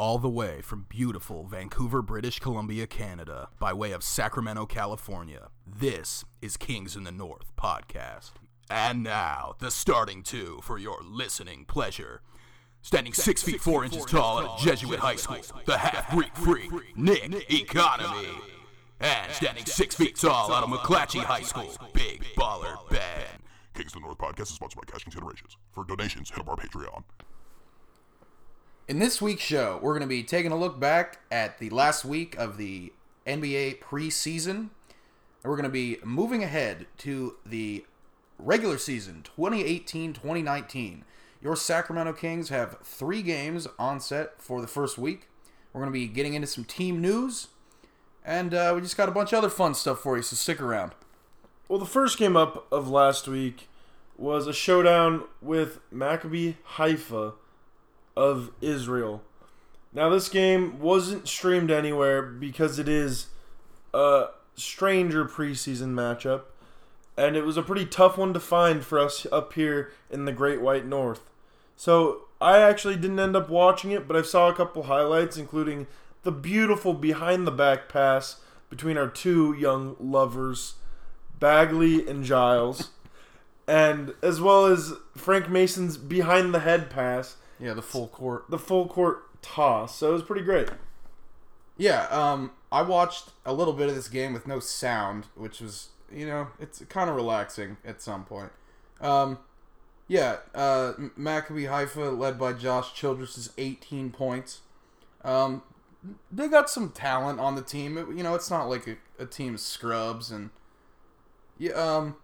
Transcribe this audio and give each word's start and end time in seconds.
all 0.00 0.16
the 0.16 0.30
way 0.30 0.62
from 0.62 0.86
beautiful 0.88 1.44
Vancouver, 1.44 2.00
British 2.00 2.38
Columbia, 2.38 2.86
Canada, 2.86 3.50
by 3.58 3.70
way 3.74 3.92
of 3.92 4.02
Sacramento, 4.02 4.64
California. 4.64 5.48
This 5.66 6.24
is 6.40 6.56
Kings 6.56 6.96
in 6.96 7.04
the 7.04 7.12
North 7.12 7.54
podcast. 7.54 8.30
And 8.70 9.02
now, 9.02 9.56
the 9.58 9.70
starting 9.70 10.22
two 10.22 10.60
for 10.62 10.78
your 10.78 11.02
listening 11.02 11.66
pleasure. 11.66 12.22
Standing 12.80 13.12
six 13.12 13.42
feet 13.42 13.60
four 13.60 13.84
inches 13.84 14.06
tall 14.06 14.38
at 14.38 14.46
a 14.46 14.64
Jesuit 14.64 15.00
high 15.00 15.16
school, 15.16 15.36
the 15.66 15.76
half 15.76 16.10
Greek 16.10 16.34
freak, 16.34 16.70
Nick 16.96 17.52
Economy. 17.52 18.28
And 19.00 19.30
standing 19.32 19.66
six 19.66 19.94
feet 19.94 20.16
tall 20.16 20.50
out 20.50 20.64
of 20.64 20.70
McClatchy 20.70 21.22
High 21.22 21.42
School, 21.42 21.74
Big 21.92 22.24
Baller 22.38 22.78
Ben. 22.88 23.26
Kings 23.74 23.94
of 23.94 24.00
the 24.00 24.06
North 24.06 24.16
podcast 24.16 24.44
is 24.44 24.54
sponsored 24.54 24.80
by 24.80 24.90
Cash 24.90 25.02
Considerations. 25.02 25.58
For 25.72 25.84
donations, 25.84 26.30
hit 26.30 26.38
up 26.38 26.48
our 26.48 26.56
Patreon. 26.56 27.02
In 28.90 28.98
this 28.98 29.22
week's 29.22 29.44
show, 29.44 29.78
we're 29.80 29.92
going 29.92 30.00
to 30.00 30.08
be 30.08 30.24
taking 30.24 30.50
a 30.50 30.56
look 30.56 30.80
back 30.80 31.20
at 31.30 31.60
the 31.60 31.70
last 31.70 32.04
week 32.04 32.36
of 32.36 32.56
the 32.56 32.92
NBA 33.24 33.78
preseason. 33.78 34.50
And 34.50 34.70
we're 35.44 35.54
going 35.54 35.62
to 35.62 35.68
be 35.68 35.98
moving 36.02 36.42
ahead 36.42 36.86
to 36.98 37.36
the 37.46 37.84
regular 38.36 38.78
season 38.78 39.22
2018 39.22 40.12
2019. 40.12 41.04
Your 41.40 41.54
Sacramento 41.54 42.14
Kings 42.14 42.48
have 42.48 42.78
three 42.82 43.22
games 43.22 43.68
on 43.78 44.00
set 44.00 44.42
for 44.42 44.60
the 44.60 44.66
first 44.66 44.98
week. 44.98 45.28
We're 45.72 45.82
going 45.82 45.92
to 45.92 45.96
be 45.96 46.08
getting 46.08 46.34
into 46.34 46.48
some 46.48 46.64
team 46.64 47.00
news. 47.00 47.46
And 48.24 48.52
uh, 48.52 48.72
we 48.74 48.80
just 48.80 48.96
got 48.96 49.08
a 49.08 49.12
bunch 49.12 49.32
of 49.32 49.38
other 49.38 49.50
fun 49.50 49.74
stuff 49.74 50.00
for 50.00 50.16
you, 50.16 50.24
so 50.24 50.34
stick 50.34 50.60
around. 50.60 50.96
Well, 51.68 51.78
the 51.78 51.86
first 51.86 52.18
game 52.18 52.36
up 52.36 52.66
of 52.72 52.88
last 52.88 53.28
week 53.28 53.68
was 54.18 54.48
a 54.48 54.52
showdown 54.52 55.26
with 55.40 55.78
Maccabi 55.92 56.56
Haifa 56.74 57.34
of 58.16 58.50
Israel. 58.60 59.22
Now, 59.92 60.08
this 60.08 60.28
game 60.28 60.78
wasn't 60.78 61.26
streamed 61.26 61.70
anywhere 61.70 62.22
because 62.22 62.78
it 62.78 62.88
is 62.88 63.26
a 63.92 64.26
stranger 64.54 65.24
preseason 65.24 65.94
matchup, 65.94 66.42
and 67.16 67.36
it 67.36 67.44
was 67.44 67.56
a 67.56 67.62
pretty 67.62 67.86
tough 67.86 68.16
one 68.16 68.32
to 68.32 68.40
find 68.40 68.84
for 68.84 68.98
us 68.98 69.26
up 69.32 69.54
here 69.54 69.90
in 70.10 70.26
the 70.26 70.32
Great 70.32 70.60
White 70.60 70.86
North. 70.86 71.22
So, 71.76 72.28
I 72.40 72.58
actually 72.58 72.96
didn't 72.96 73.18
end 73.18 73.36
up 73.36 73.50
watching 73.50 73.90
it, 73.90 74.06
but 74.06 74.16
I 74.16 74.22
saw 74.22 74.48
a 74.48 74.54
couple 74.54 74.84
highlights, 74.84 75.36
including 75.36 75.86
the 76.22 76.32
beautiful 76.32 76.94
behind 76.94 77.46
the 77.46 77.52
back 77.52 77.88
pass 77.88 78.40
between 78.68 78.96
our 78.96 79.08
two 79.08 79.54
young 79.54 79.96
lovers, 79.98 80.74
Bagley 81.38 82.06
and 82.06 82.24
Giles, 82.24 82.90
and 83.68 84.14
as 84.22 84.40
well 84.40 84.66
as 84.66 84.92
Frank 85.16 85.50
Mason's 85.50 85.96
behind 85.96 86.54
the 86.54 86.60
head 86.60 86.88
pass 86.90 87.36
Yeah, 87.60 87.74
the 87.74 87.82
full 87.82 88.08
court. 88.08 88.46
the 88.48 88.58
full 88.58 88.88
court 88.88 89.42
toss. 89.42 89.96
So 89.96 90.10
it 90.10 90.12
was 90.14 90.22
pretty 90.22 90.42
great. 90.44 90.68
Yeah, 91.76 92.06
um, 92.10 92.52
I 92.70 92.82
watched 92.82 93.30
a 93.46 93.52
little 93.52 93.72
bit 93.72 93.88
of 93.88 93.94
this 93.94 94.08
game 94.08 94.32
with 94.32 94.46
no 94.46 94.60
sound, 94.60 95.26
which 95.34 95.60
was, 95.60 95.88
you 96.12 96.26
know, 96.26 96.48
it's 96.58 96.82
kind 96.88 97.08
of 97.08 97.16
relaxing 97.16 97.78
at 97.84 98.02
some 98.02 98.24
point. 98.24 98.50
Um, 99.00 99.38
yeah, 100.08 100.38
uh, 100.54 100.92
Maccabi 101.18 101.68
Haifa, 101.68 102.10
led 102.10 102.38
by 102.38 102.52
Josh 102.52 102.92
Childress, 102.94 103.38
is 103.38 103.50
18 103.56 104.10
points. 104.10 104.60
Um, 105.24 105.62
they 106.32 106.48
got 106.48 106.68
some 106.68 106.90
talent 106.90 107.40
on 107.40 107.54
the 107.54 107.62
team. 107.62 107.96
It- 107.96 108.08
you 108.08 108.22
know, 108.22 108.34
it's 108.34 108.50
not 108.50 108.68
like 108.68 108.86
a, 108.86 108.96
a 109.18 109.26
team 109.26 109.54
of 109.54 109.60
scrubs, 109.60 110.30
and 110.30 110.50
yeah, 111.58 111.72
um, 111.72 112.16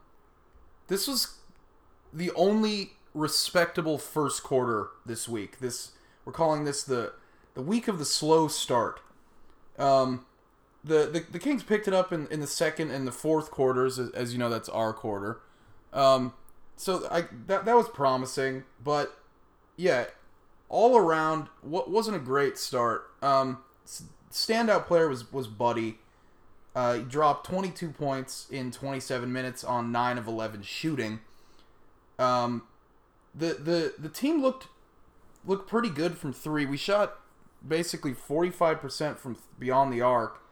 this 0.88 1.06
was 1.08 1.36
the 2.12 2.30
only 2.32 2.92
respectable 3.16 3.98
first 3.98 4.42
quarter 4.42 4.90
this 5.04 5.28
week. 5.28 5.58
This 5.58 5.92
we're 6.24 6.32
calling 6.32 6.64
this 6.64 6.84
the 6.84 7.14
the 7.54 7.62
week 7.62 7.88
of 7.88 7.98
the 7.98 8.04
slow 8.04 8.46
start. 8.48 9.00
Um, 9.78 10.26
the, 10.84 11.06
the 11.06 11.24
the 11.32 11.38
Kings 11.38 11.62
picked 11.62 11.88
it 11.88 11.94
up 11.94 12.12
in, 12.12 12.28
in 12.28 12.40
the 12.40 12.46
second 12.46 12.90
and 12.90 13.06
the 13.06 13.12
fourth 13.12 13.50
quarters, 13.50 13.98
as, 13.98 14.10
as 14.10 14.32
you 14.32 14.38
know, 14.38 14.50
that's 14.50 14.68
our 14.68 14.92
quarter. 14.92 15.40
Um, 15.92 16.34
so 16.76 17.08
I 17.10 17.22
that 17.46 17.64
that 17.64 17.74
was 17.74 17.88
promising, 17.88 18.64
but 18.82 19.18
yeah, 19.76 20.06
all 20.68 20.96
around, 20.96 21.48
what 21.62 21.90
wasn't 21.90 22.16
a 22.16 22.20
great 22.20 22.58
start. 22.58 23.10
Um, 23.22 23.58
standout 24.30 24.86
player 24.86 25.08
was 25.08 25.32
was 25.32 25.46
Buddy. 25.46 25.98
Uh, 26.74 26.94
he 26.96 27.02
dropped 27.04 27.46
22 27.46 27.88
points 27.88 28.46
in 28.50 28.70
27 28.70 29.32
minutes 29.32 29.64
on 29.64 29.90
nine 29.90 30.18
of 30.18 30.26
11 30.26 30.60
shooting. 30.60 31.20
Um, 32.18 32.64
the 33.36 33.54
the 33.54 33.94
the 33.98 34.08
team 34.08 34.40
looked 34.42 34.68
looked 35.44 35.68
pretty 35.68 35.90
good 35.90 36.16
from 36.18 36.32
three. 36.32 36.66
We 36.66 36.76
shot 36.76 37.18
basically 37.66 38.12
45% 38.12 39.18
from 39.18 39.36
beyond 39.58 39.92
the 39.92 40.00
arc. 40.00 40.42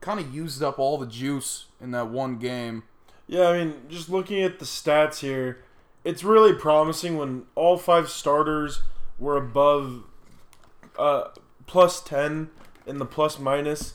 Kind 0.00 0.20
of 0.20 0.32
used 0.32 0.62
up 0.62 0.78
all 0.78 0.96
the 0.98 1.06
juice 1.06 1.66
in 1.80 1.90
that 1.90 2.08
one 2.08 2.38
game. 2.38 2.84
Yeah, 3.26 3.48
I 3.48 3.58
mean, 3.64 3.74
just 3.88 4.08
looking 4.08 4.42
at 4.42 4.58
the 4.58 4.64
stats 4.64 5.18
here, 5.18 5.62
it's 6.04 6.22
really 6.24 6.54
promising 6.54 7.16
when 7.16 7.44
all 7.54 7.76
five 7.76 8.08
starters 8.08 8.82
were 9.18 9.36
above 9.36 10.04
uh, 10.98 11.28
plus 11.66 12.00
10 12.00 12.50
in 12.86 12.98
the 12.98 13.04
plus 13.04 13.38
minus, 13.38 13.92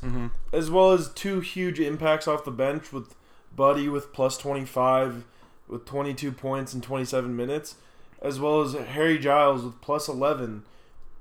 as 0.52 0.70
well 0.70 0.92
as 0.92 1.10
two 1.14 1.40
huge 1.40 1.80
impacts 1.80 2.28
off 2.28 2.44
the 2.46 2.52
bench 2.52 2.92
with 2.94 3.16
Buddy 3.56 3.88
with 3.90 4.14
plus 4.14 4.38
25 4.38 5.26
with 5.74 5.86
22 5.86 6.32
points 6.32 6.74
in 6.74 6.82
27 6.82 7.36
minutes, 7.36 7.76
as 8.22 8.40
well 8.40 8.62
as 8.62 8.74
Harry 8.74 9.18
Giles 9.18 9.64
with 9.64 9.82
plus 9.82 10.08
11 10.08 10.64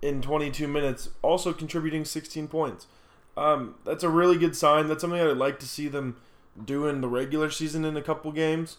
in 0.02 0.20
22 0.20 0.68
minutes, 0.68 1.08
also 1.22 1.52
contributing 1.52 2.04
16 2.04 2.48
points. 2.48 2.86
Um, 3.36 3.76
that's 3.84 4.04
a 4.04 4.10
really 4.10 4.36
good 4.36 4.54
sign. 4.54 4.88
That's 4.88 5.00
something 5.00 5.18
I'd 5.18 5.38
like 5.38 5.58
to 5.60 5.66
see 5.66 5.88
them 5.88 6.18
do 6.62 6.86
in 6.86 7.00
the 7.00 7.08
regular 7.08 7.50
season 7.50 7.84
in 7.86 7.96
a 7.96 8.02
couple 8.02 8.30
games. 8.30 8.76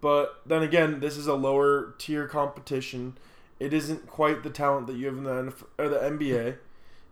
But 0.00 0.40
then 0.44 0.62
again, 0.62 0.98
this 0.98 1.16
is 1.16 1.28
a 1.28 1.34
lower 1.34 1.94
tier 1.98 2.26
competition. 2.26 3.16
It 3.60 3.72
isn't 3.72 4.08
quite 4.08 4.42
the 4.42 4.50
talent 4.50 4.88
that 4.88 4.96
you 4.96 5.06
have 5.06 5.16
in 5.16 5.24
the 5.24 5.30
NFL, 5.30 5.64
or 5.78 5.88
the 5.88 5.98
NBA, 5.98 6.56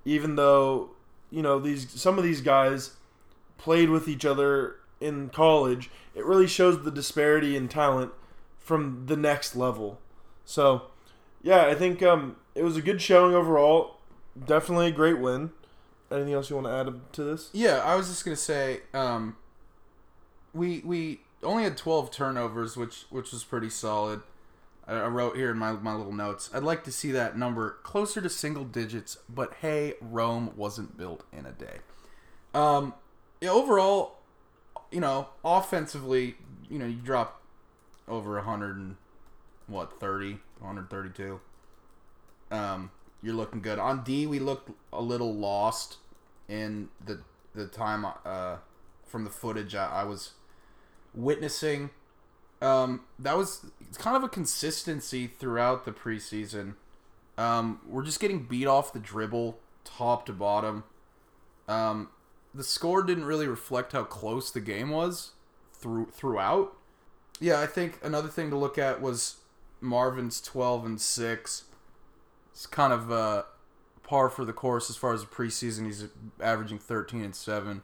even 0.05 0.35
though 0.35 0.91
you 1.31 1.43
know 1.43 1.61
these 1.61 1.89
some 1.93 2.19
of 2.19 2.25
these 2.25 2.41
guys 2.41 2.97
played 3.57 3.91
with 3.91 4.09
each 4.09 4.25
other 4.25 4.80
in 5.01 5.31
college. 5.31 5.91
It 6.15 6.25
really 6.25 6.47
shows 6.47 6.83
the 6.83 6.91
disparity 6.91 7.57
in 7.57 7.69
talent 7.69 8.13
from 8.59 9.07
the 9.07 9.17
next 9.17 9.57
level. 9.57 9.99
So, 10.45 10.83
yeah, 11.43 11.67
I 11.67 11.75
think 11.75 12.03
um, 12.03 12.37
it 12.55 12.63
was 12.63 12.77
a 12.77 12.83
good 12.83 13.01
showing 13.01 13.35
overall. 13.35 13.97
Definitely 14.47 14.89
a 14.89 14.93
great 14.93 15.19
win. 15.19 15.51
Anything 16.11 16.35
else 16.35 16.51
you 16.51 16.57
want 16.57 16.67
to 16.67 16.73
add 16.73 17.13
to 17.13 17.25
this? 17.25 17.51
Yeah, 17.53 17.79
I 17.79 17.95
was 17.95 18.09
just 18.09 18.25
gonna 18.25 18.37
say, 18.37 18.81
um, 18.93 19.37
we 20.53 20.81
we 20.85 21.21
only 21.43 21.63
had 21.63 21.77
twelve 21.77 22.11
turnovers, 22.11 22.77
which 22.77 23.05
which 23.11 23.33
was 23.33 23.45
pretty 23.45 23.71
solid. 23.71 24.23
I, 24.89 24.95
I 24.95 25.07
wrote 25.07 25.37
here 25.37 25.51
in 25.51 25.59
my 25.59 25.73
my 25.73 25.95
little 25.95 26.13
notes. 26.13 26.51
I'd 26.53 26.65
like 26.65 26.83
to 26.85 26.93
see 26.93 27.13
that 27.13 27.39
number 27.39 27.79
closer 27.85 28.21
to 28.21 28.29
single 28.29 28.65
digits, 28.65 29.19
but 29.29 29.55
hey, 29.61 29.95
Rome 30.01 30.53
wasn't 30.57 30.97
built 30.97 31.25
in 31.33 31.47
a 31.47 31.53
day. 31.53 31.79
Um, 32.55 32.95
yeah, 33.41 33.51
overall, 33.51 34.19
you 34.91 35.01
know, 35.01 35.29
offensively, 35.45 36.37
you 36.69 36.79
know, 36.79 36.87
you 36.87 36.97
drop 36.97 37.43
over 38.09 38.39
a 38.39 38.43
hundred 38.43 38.77
and 38.77 38.97
what 39.67 40.01
30, 40.01 40.39
132. 40.59 41.41
Um, 42.51 42.91
you're 43.23 43.35
looking 43.35 43.61
good 43.61 43.79
on 43.79 44.03
D. 44.03 44.27
We 44.27 44.39
looked 44.39 44.71
a 44.93 45.01
little 45.01 45.35
lost 45.35 45.99
in 46.49 46.89
the 47.05 47.21
the 47.55 47.67
time 47.67 48.07
uh, 48.25 48.57
from 49.05 49.25
the 49.25 49.31
footage 49.31 49.75
I, 49.75 50.03
I 50.03 50.05
was 50.05 50.33
witnessing. 51.15 51.91
Um, 52.63 53.03
that 53.19 53.37
was 53.37 53.67
kind 53.99 54.17
of 54.17 54.23
a 54.23 54.29
consistency 54.29 55.27
throughout 55.27 55.85
the 55.85 55.93
preseason. 55.93 56.75
Um, 57.39 57.81
we're 57.89 58.05
just 58.05 58.21
getting 58.21 58.45
beat 58.45 58.67
off 58.67 58.93
the 58.93 58.99
dribble, 58.99 59.59
top 59.85 60.27
to 60.27 60.33
bottom. 60.33 60.85
Um, 61.69 62.11
the 62.55 62.65
score 62.65 63.03
didn't 63.03 63.25
really 63.25 63.47
reflect 63.47 63.93
how 63.93 64.05
close 64.05 64.51
the 64.51 64.61
game 64.61 64.91
was 64.91 65.33
through 65.73 66.07
throughout. 66.07 66.77
Yeah, 67.41 67.61
I 67.61 67.67
think 67.67 67.99
another 68.03 68.29
thing 68.29 68.51
to 68.51 68.57
look 68.57 68.79
at 68.79 69.01
was 69.01 69.37
Marvin's 69.81 70.41
twelve 70.41 70.85
and 70.85 71.01
six. 71.01 71.65
It's 72.53 72.67
kind 72.67 72.93
of 72.93 73.11
uh, 73.11 73.45
par 74.03 74.29
for 74.29 74.45
the 74.45 74.53
course 74.53 74.91
as 74.91 74.97
far 74.97 75.15
as 75.15 75.23
the 75.23 75.29
preseason. 75.29 75.87
He's 75.87 76.09
averaging 76.41 76.79
thirteen 76.79 77.23
and 77.23 77.35
seven. 77.35 77.83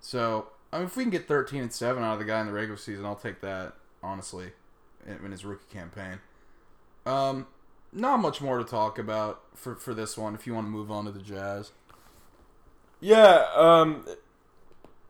So 0.00 0.48
I 0.72 0.78
mean, 0.78 0.86
if 0.86 0.96
we 0.96 1.04
can 1.04 1.10
get 1.10 1.26
thirteen 1.26 1.62
and 1.62 1.72
seven 1.72 2.02
out 2.02 2.14
of 2.14 2.18
the 2.18 2.24
guy 2.24 2.40
in 2.40 2.46
the 2.46 2.52
regular 2.52 2.76
season, 2.76 3.04
I'll 3.04 3.16
take 3.16 3.40
that 3.40 3.74
honestly. 4.02 4.52
In, 5.06 5.22
in 5.22 5.32
his 5.32 5.44
rookie 5.44 5.66
campaign. 5.70 6.20
Um, 7.04 7.46
not 7.92 8.20
much 8.20 8.40
more 8.40 8.56
to 8.56 8.64
talk 8.64 8.98
about 8.98 9.42
for 9.54 9.74
for 9.74 9.92
this 9.92 10.16
one. 10.16 10.34
If 10.34 10.46
you 10.46 10.54
want 10.54 10.66
to 10.66 10.70
move 10.70 10.90
on 10.90 11.04
to 11.04 11.10
the 11.10 11.20
Jazz. 11.20 11.72
Yeah, 13.04 13.48
um, 13.54 14.06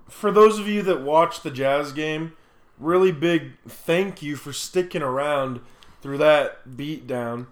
for 0.09 0.33
those 0.33 0.59
of 0.59 0.67
you 0.67 0.83
that 0.83 1.03
watched 1.03 1.45
the 1.45 1.51
Jazz 1.53 1.93
game, 1.93 2.33
really 2.77 3.13
big 3.13 3.53
thank 3.69 4.21
you 4.21 4.35
for 4.35 4.53
sticking 4.53 5.01
around 5.01 5.61
through 6.03 6.19
that 6.19 6.69
beatdown. 6.69 7.47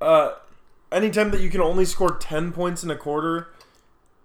Uh, 0.00 0.30
anytime 0.90 1.30
that 1.32 1.42
you 1.42 1.50
can 1.50 1.60
only 1.60 1.84
score 1.84 2.16
10 2.16 2.52
points 2.52 2.82
in 2.82 2.90
a 2.90 2.96
quarter 2.96 3.48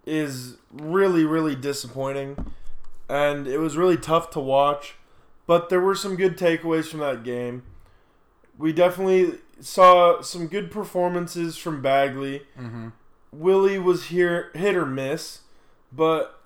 is 0.05 0.55
really, 0.71 1.25
really 1.25 1.55
disappointing. 1.55 2.53
And 3.09 3.45
it 3.45 3.57
was 3.57 3.75
really 3.75 3.97
tough 3.97 4.29
to 4.29 4.39
watch. 4.39 4.95
But 5.45 5.67
there 5.67 5.81
were 5.81 5.95
some 5.95 6.15
good 6.15 6.38
takeaways 6.38 6.85
from 6.85 7.01
that 7.01 7.23
game. 7.23 7.63
We 8.57 8.71
definitely 8.71 9.39
saw 9.59 10.21
some 10.21 10.47
good 10.47 10.71
performances 10.71 11.57
from 11.57 11.81
Bagley. 11.81 12.44
Mm-hmm. 12.57 12.88
Willie 13.33 13.80
was 13.80 14.06
here 14.06 14.51
hit 14.53 14.75
or 14.75 14.85
miss, 14.85 15.39
but 15.91 16.39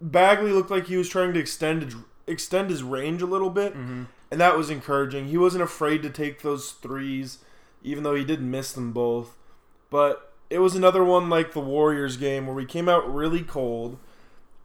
Bagley 0.00 0.52
looked 0.52 0.70
like 0.70 0.86
he 0.86 0.96
was 0.96 1.08
trying 1.08 1.32
to 1.34 1.40
extend 1.40 1.82
his, 1.82 1.94
extend 2.26 2.70
his 2.70 2.82
range 2.82 3.22
a 3.22 3.26
little 3.26 3.50
bit, 3.50 3.74
Mm-hmm. 3.74 4.04
and 4.30 4.40
that 4.40 4.56
was 4.56 4.70
encouraging. 4.70 5.28
He 5.28 5.38
wasn't 5.38 5.62
afraid 5.64 6.02
to 6.02 6.10
take 6.10 6.42
those 6.42 6.72
threes, 6.72 7.38
even 7.82 8.02
though 8.02 8.14
he 8.14 8.24
did 8.24 8.40
miss 8.42 8.72
them 8.72 8.92
both. 8.92 9.36
But 9.90 10.32
it 10.50 10.58
was 10.58 10.74
another 10.74 11.04
one 11.04 11.28
like 11.30 11.52
the 11.52 11.60
Warriors 11.60 12.16
game 12.16 12.46
where 12.46 12.54
we 12.56 12.64
came 12.66 12.88
out 12.88 13.12
really 13.12 13.42
cold 13.42 13.98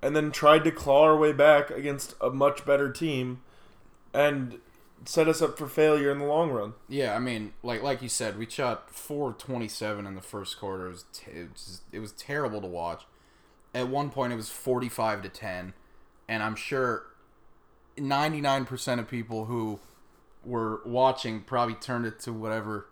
and 0.01 0.15
then 0.15 0.31
tried 0.31 0.63
to 0.63 0.71
claw 0.71 1.03
our 1.03 1.17
way 1.17 1.31
back 1.33 1.69
against 1.69 2.15
a 2.21 2.29
much 2.29 2.65
better 2.65 2.91
team 2.91 3.41
and 4.13 4.59
set 5.06 5.28
us 5.28 5.42
up 5.42 5.57
for 5.57 5.68
failure 5.68 6.12
in 6.12 6.19
the 6.19 6.25
long 6.25 6.51
run. 6.51 6.74
Yeah, 6.88 7.16
I 7.16 7.19
mean, 7.19 7.54
like 7.63 7.81
like 7.84 8.01
you 8.01 8.10
said, 8.10 8.38
we 8.38 8.50
shot 8.50 8.94
four 8.94 9.34
twenty 9.34 9.68
seven 9.68 10.06
in 10.06 10.16
the 10.16 10.22
first 10.22 10.60
quarter. 10.60 10.88
It 10.88 10.92
was, 10.92 11.06
t- 11.13 11.31
it 11.31 11.50
was 11.51 11.81
it 11.92 12.00
was 12.00 12.12
terrible 12.13 12.62
to 12.62 12.68
watch. 12.68 13.04
At 13.74 13.88
one 13.88 14.10
point, 14.10 14.34
it 14.34 14.36
was 14.36 14.50
forty 14.50 14.90
five 14.90 15.22
to 15.24 15.30
ten, 15.30 15.74
and 16.28 16.44
I'm 16.44 16.56
sure 16.56 17.06
ninety 17.98 18.42
nine 18.42 18.66
percent 18.66 19.00
of 19.00 19.07
people 19.07 19.46
who 19.46 19.80
were 20.46 20.81
watching 20.86 21.42
probably 21.42 21.75
turned 21.75 22.06
it 22.06 22.19
to 22.22 22.34
whatever 22.34 22.88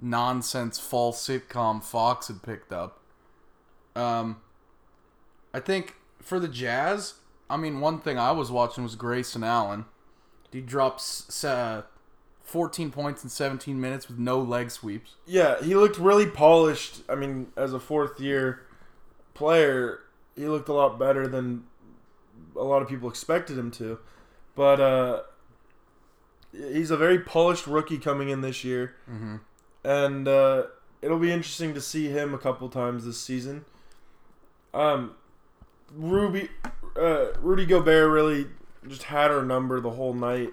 nonsense 0.00 0.78
false 0.78 1.26
sitcom 1.26 1.82
Fox 1.82 2.28
had 2.28 2.42
picked 2.42 2.72
up. 2.72 3.00
Um, 3.96 4.40
I 5.52 5.60
think 5.60 5.96
for 6.20 6.38
the 6.38 6.48
Jazz, 6.48 7.14
I 7.50 7.56
mean, 7.56 7.80
one 7.80 8.00
thing 8.00 8.18
I 8.18 8.32
was 8.32 8.50
watching 8.50 8.84
was 8.84 8.94
Grayson 8.94 9.42
Allen. 9.42 9.86
He 10.52 10.60
drops 10.60 11.44
uh, 11.44 11.82
14 12.42 12.90
points 12.90 13.22
in 13.22 13.28
17 13.30 13.80
minutes 13.80 14.08
with 14.08 14.18
no 14.18 14.40
leg 14.40 14.70
sweeps. 14.70 15.14
Yeah, 15.26 15.62
he 15.62 15.74
looked 15.74 15.98
really 15.98 16.26
polished. 16.26 17.02
I 17.08 17.14
mean, 17.14 17.48
as 17.56 17.72
a 17.74 17.80
fourth 17.80 18.18
year 18.20 18.62
player, 19.34 20.00
he 20.36 20.46
looked 20.46 20.68
a 20.68 20.72
lot 20.72 20.98
better 20.98 21.28
than 21.28 21.64
a 22.56 22.62
lot 22.62 22.80
of 22.82 22.88
people 22.88 23.08
expected 23.08 23.58
him 23.58 23.70
to. 23.72 23.98
But 24.54 24.80
uh, 24.80 25.20
he's 26.52 26.90
a 26.90 26.96
very 26.96 27.18
polished 27.20 27.66
rookie 27.66 27.98
coming 27.98 28.28
in 28.30 28.40
this 28.40 28.64
year, 28.64 28.94
Mm-hmm. 29.10 29.36
and 29.84 30.26
uh, 30.28 30.62
it'll 31.02 31.18
be 31.18 31.30
interesting 31.30 31.74
to 31.74 31.80
see 31.80 32.08
him 32.08 32.34
a 32.34 32.38
couple 32.38 32.68
times 32.68 33.04
this 33.04 33.20
season. 33.20 33.64
Um, 34.74 35.12
Ruby, 35.94 36.48
uh, 36.96 37.26
Rudy 37.40 37.66
Gobert 37.66 38.10
really 38.10 38.46
just 38.88 39.04
had 39.04 39.30
our 39.30 39.42
number 39.42 39.80
the 39.80 39.90
whole 39.90 40.14
night. 40.14 40.52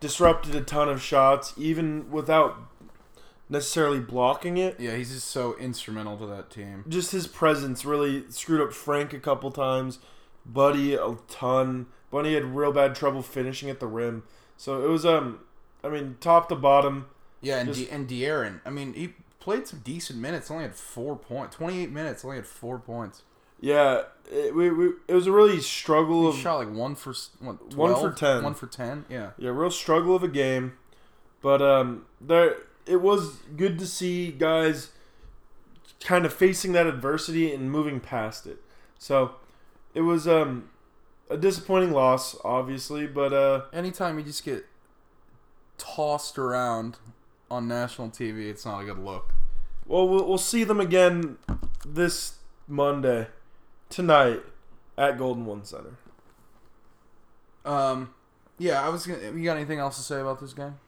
Disrupted 0.00 0.54
a 0.54 0.60
ton 0.62 0.88
of 0.88 1.02
shots, 1.02 1.52
even 1.58 2.10
without 2.10 2.56
necessarily 3.48 3.98
blocking 4.00 4.56
it. 4.56 4.78
Yeah, 4.78 4.96
he's 4.96 5.12
just 5.12 5.28
so 5.28 5.56
instrumental 5.58 6.16
to 6.18 6.26
that 6.26 6.50
team. 6.50 6.84
Just 6.88 7.12
his 7.12 7.26
presence 7.26 7.84
really 7.84 8.24
screwed 8.30 8.60
up 8.60 8.72
Frank 8.72 9.12
a 9.12 9.18
couple 9.18 9.50
times. 9.50 9.98
Buddy 10.46 10.94
a 10.94 11.16
ton. 11.28 11.86
Buddy 12.10 12.34
had 12.34 12.44
real 12.56 12.72
bad 12.72 12.94
trouble 12.94 13.22
finishing 13.22 13.68
at 13.68 13.78
the 13.80 13.86
rim. 13.86 14.22
So 14.56 14.82
it 14.84 14.88
was 14.88 15.04
um, 15.04 15.40
I 15.84 15.88
mean 15.88 16.16
top 16.20 16.48
to 16.48 16.54
bottom. 16.56 17.06
Yeah, 17.42 17.58
and 17.58 17.68
Just- 17.72 17.88
De- 17.88 17.94
and 17.94 18.08
De'Aaron. 18.08 18.60
I 18.64 18.70
mean, 18.70 18.92
he 18.94 19.14
played 19.38 19.66
some 19.66 19.80
decent 19.80 20.18
minutes. 20.18 20.50
Only 20.50 20.64
had 20.64 20.74
four 20.74 21.16
points. 21.16 21.56
28 21.56 21.90
minutes. 21.90 22.24
Only 22.24 22.36
had 22.36 22.46
four 22.46 22.78
points. 22.78 23.22
Yeah, 23.60 24.02
it, 24.30 24.54
we, 24.54 24.70
we 24.70 24.92
it 25.06 25.14
was 25.14 25.26
a 25.26 25.32
really 25.32 25.60
struggle 25.60 26.28
of 26.28 26.36
shot 26.36 26.56
like 26.58 26.72
one 26.72 26.94
for 26.94 27.12
what, 27.40 27.74
One 27.74 27.94
for 27.94 28.10
12? 28.12 28.16
10. 28.16 28.42
One 28.42 28.54
for 28.54 28.66
ten. 28.66 29.04
Yeah. 29.08 29.30
yeah 29.38 29.50
real 29.50 29.70
struggle 29.70 30.16
of 30.16 30.22
a 30.22 30.28
game, 30.28 30.74
but 31.42 31.60
um 31.60 32.06
there 32.20 32.56
it 32.86 33.00
was 33.00 33.36
good 33.56 33.78
to 33.78 33.86
see 33.86 34.32
guys 34.32 34.90
kind 36.00 36.24
of 36.24 36.32
facing 36.32 36.72
that 36.72 36.86
adversity 36.86 37.52
and 37.52 37.70
moving 37.70 38.00
past 38.00 38.46
it. 38.46 38.62
So 38.98 39.36
it 39.94 40.02
was 40.02 40.26
um 40.26 40.70
a 41.28 41.36
disappointing 41.36 41.92
loss, 41.92 42.36
obviously, 42.44 43.06
but 43.06 43.32
uh 43.32 43.62
Anytime 43.72 44.18
you 44.18 44.24
just 44.24 44.44
get 44.44 44.64
tossed 45.76 46.38
around 46.38 46.98
on 47.50 47.68
national 47.68 48.08
TV, 48.10 48.48
it's 48.48 48.64
not 48.64 48.80
a 48.80 48.84
good 48.84 48.98
look. 48.98 49.34
Well, 49.86 50.08
we'll 50.08 50.26
we'll 50.26 50.38
see 50.38 50.64
them 50.64 50.80
again 50.80 51.36
this 51.84 52.36
Monday, 52.68 53.26
tonight, 53.90 54.40
at 54.96 55.18
Golden 55.18 55.44
One 55.44 55.64
Center. 55.64 55.98
Um, 57.64 58.14
yeah, 58.58 58.82
I 58.82 58.88
was 58.88 59.06
gonna. 59.06 59.32
You 59.32 59.44
got 59.44 59.56
anything 59.56 59.78
else 59.78 59.96
to 59.96 60.02
say 60.02 60.20
about 60.20 60.40
this 60.40 60.52
game? 60.54 60.78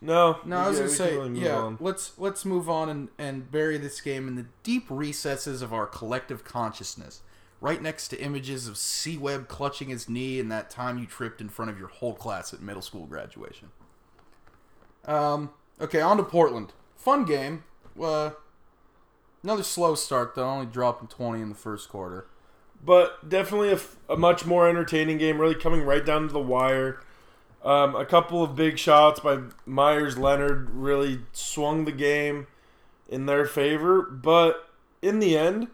No, 0.00 0.38
No, 0.44 0.56
I 0.56 0.68
was 0.68 0.78
yeah, 0.78 0.84
gonna 0.84 0.94
say, 0.94 1.16
really 1.16 1.40
yeah. 1.40 1.56
on. 1.56 1.78
Let's 1.80 2.18
let's 2.18 2.44
move 2.44 2.70
on 2.70 2.88
and 2.88 3.08
and 3.18 3.50
bury 3.50 3.76
this 3.78 4.00
game 4.00 4.28
in 4.28 4.34
the 4.36 4.46
deep 4.62 4.86
recesses 4.88 5.60
of 5.60 5.72
our 5.72 5.86
collective 5.86 6.42
consciousness, 6.44 7.20
right 7.60 7.82
next 7.82 8.08
to 8.08 8.20
images 8.20 8.66
of 8.66 8.78
C 8.78 9.18
clutching 9.48 9.88
his 9.90 10.08
knee 10.08 10.40
and 10.40 10.50
that 10.50 10.70
time 10.70 10.98
you 10.98 11.06
tripped 11.06 11.40
in 11.40 11.48
front 11.48 11.70
of 11.70 11.78
your 11.78 11.88
whole 11.88 12.14
class 12.14 12.54
at 12.54 12.62
middle 12.62 12.82
school 12.82 13.06
graduation. 13.06 13.68
Um. 15.04 15.50
Okay, 15.80 16.00
on 16.00 16.16
to 16.18 16.22
Portland. 16.22 16.72
Fun 16.96 17.24
game. 17.24 17.64
Uh, 18.00 18.30
another 19.42 19.62
slow 19.62 19.94
start 19.94 20.34
though, 20.34 20.48
only 20.48 20.66
dropping 20.66 21.08
twenty 21.08 21.42
in 21.42 21.50
the 21.50 21.54
first 21.54 21.88
quarter. 21.88 22.26
But 22.84 23.28
definitely 23.28 23.78
a 24.08 24.16
much 24.16 24.46
more 24.46 24.68
entertaining 24.68 25.18
game. 25.18 25.40
Really 25.40 25.54
coming 25.54 25.82
right 25.82 26.04
down 26.04 26.28
to 26.28 26.32
the 26.32 26.40
wire. 26.40 27.00
Um, 27.62 27.94
a 27.94 28.06
couple 28.06 28.42
of 28.42 28.56
big 28.56 28.78
shots 28.78 29.20
by 29.20 29.40
Meyers 29.66 30.16
Leonard 30.16 30.70
really 30.70 31.20
swung 31.32 31.84
the 31.84 31.92
game 31.92 32.46
in 33.06 33.26
their 33.26 33.44
favor, 33.44 34.00
but 34.00 34.70
in 35.02 35.18
the 35.18 35.36
end, 35.36 35.68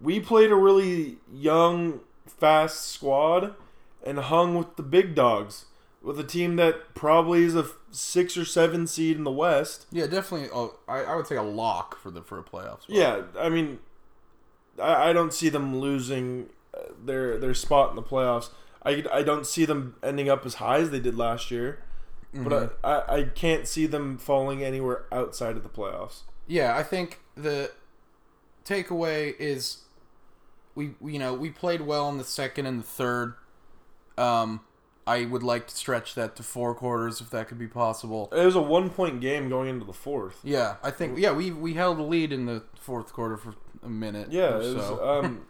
we 0.00 0.20
played 0.20 0.50
a 0.50 0.56
really 0.56 1.18
young, 1.30 2.00
fast 2.26 2.86
squad 2.86 3.54
and 4.02 4.18
hung 4.18 4.56
with 4.56 4.76
the 4.76 4.82
big 4.82 5.14
dogs. 5.14 5.66
With 6.00 6.18
a 6.20 6.24
team 6.24 6.56
that 6.56 6.94
probably 6.94 7.42
is 7.42 7.56
a 7.56 7.66
six 7.90 8.36
or 8.36 8.44
seven 8.44 8.86
seed 8.86 9.16
in 9.16 9.24
the 9.24 9.32
West. 9.32 9.86
Yeah, 9.90 10.06
definitely. 10.06 10.48
Oh, 10.54 10.76
I, 10.86 11.00
I 11.00 11.16
would 11.16 11.26
say 11.26 11.34
a 11.34 11.42
lock 11.42 11.98
for 12.00 12.12
the 12.12 12.22
for 12.22 12.38
a 12.38 12.42
playoffs. 12.44 12.84
Yeah, 12.86 13.22
I 13.36 13.48
mean, 13.48 13.80
I, 14.80 15.10
I 15.10 15.12
don't 15.12 15.32
see 15.32 15.48
them 15.48 15.78
losing 15.78 16.48
uh, 16.74 16.80
their 17.04 17.38
their 17.38 17.54
spot 17.54 17.90
in 17.90 17.96
the 17.96 18.02
playoffs. 18.02 18.50
I, 18.82 19.04
I 19.12 19.22
don't 19.22 19.46
see 19.46 19.64
them 19.64 19.96
ending 20.02 20.28
up 20.28 20.46
as 20.46 20.54
high 20.54 20.78
as 20.78 20.90
they 20.90 21.00
did 21.00 21.16
last 21.16 21.50
year, 21.50 21.82
but 22.32 22.78
I, 22.84 22.88
I 22.90 23.16
I 23.16 23.22
can't 23.24 23.66
see 23.66 23.86
them 23.86 24.18
falling 24.18 24.62
anywhere 24.62 25.04
outside 25.12 25.56
of 25.56 25.62
the 25.62 25.68
playoffs. 25.68 26.22
Yeah, 26.46 26.76
I 26.76 26.82
think 26.82 27.20
the 27.36 27.70
takeaway 28.64 29.34
is 29.38 29.78
we 30.74 30.94
we, 31.00 31.14
you 31.14 31.18
know 31.18 31.34
we 31.34 31.50
played 31.50 31.82
well 31.82 32.08
in 32.08 32.18
the 32.18 32.24
second 32.24 32.66
and 32.66 32.80
the 32.80 32.86
third. 32.86 33.34
Um, 34.16 34.60
I 35.06 35.24
would 35.24 35.42
like 35.42 35.68
to 35.68 35.74
stretch 35.74 36.14
that 36.16 36.36
to 36.36 36.42
four 36.42 36.74
quarters 36.74 37.20
if 37.20 37.30
that 37.30 37.48
could 37.48 37.58
be 37.58 37.66
possible. 37.66 38.28
It 38.30 38.44
was 38.44 38.54
a 38.54 38.60
one 38.60 38.90
point 38.90 39.20
game 39.20 39.48
going 39.48 39.68
into 39.68 39.86
the 39.86 39.92
fourth. 39.92 40.40
Yeah, 40.44 40.76
I 40.82 40.90
think 40.90 41.18
yeah 41.18 41.32
we 41.32 41.50
we 41.50 41.74
held 41.74 41.98
the 41.98 42.02
lead 42.02 42.32
in 42.32 42.46
the 42.46 42.62
fourth 42.78 43.12
quarter 43.12 43.36
for 43.36 43.54
a 43.82 43.88
minute. 43.88 44.30
Yeah, 44.30 44.56
it 44.56 44.74
was 44.74 44.86
so. 44.86 45.08
um, 45.24 45.46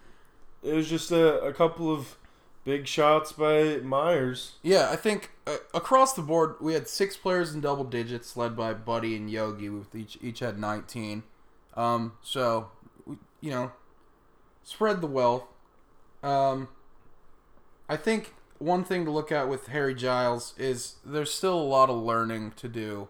it 0.62 0.74
was 0.74 0.88
just 0.88 1.10
a, 1.10 1.40
a 1.40 1.52
couple 1.52 1.92
of 1.92 2.16
big 2.64 2.86
shots 2.86 3.32
by 3.32 3.76
Meyers. 3.76 4.56
Yeah, 4.62 4.90
I 4.90 4.96
think 4.96 5.30
uh, 5.46 5.56
across 5.72 6.12
the 6.12 6.22
board 6.22 6.56
we 6.60 6.74
had 6.74 6.88
six 6.88 7.16
players 7.16 7.54
in 7.54 7.60
double 7.60 7.84
digits, 7.84 8.36
led 8.36 8.56
by 8.56 8.74
Buddy 8.74 9.16
and 9.16 9.30
Yogi, 9.30 9.68
with 9.68 9.94
each 9.94 10.18
each 10.20 10.40
had 10.40 10.58
nineteen. 10.58 11.22
Um, 11.76 12.12
so 12.22 12.70
we, 13.06 13.16
you 13.40 13.50
know, 13.50 13.72
spread 14.62 15.00
the 15.00 15.06
wealth. 15.06 15.44
Um, 16.22 16.68
I 17.88 17.96
think 17.96 18.34
one 18.58 18.84
thing 18.84 19.04
to 19.04 19.10
look 19.10 19.30
at 19.30 19.48
with 19.48 19.68
Harry 19.68 19.94
Giles 19.94 20.54
is 20.58 20.96
there's 21.04 21.32
still 21.32 21.58
a 21.58 21.62
lot 21.62 21.88
of 21.88 21.96
learning 21.96 22.52
to 22.56 22.68
do 22.68 23.08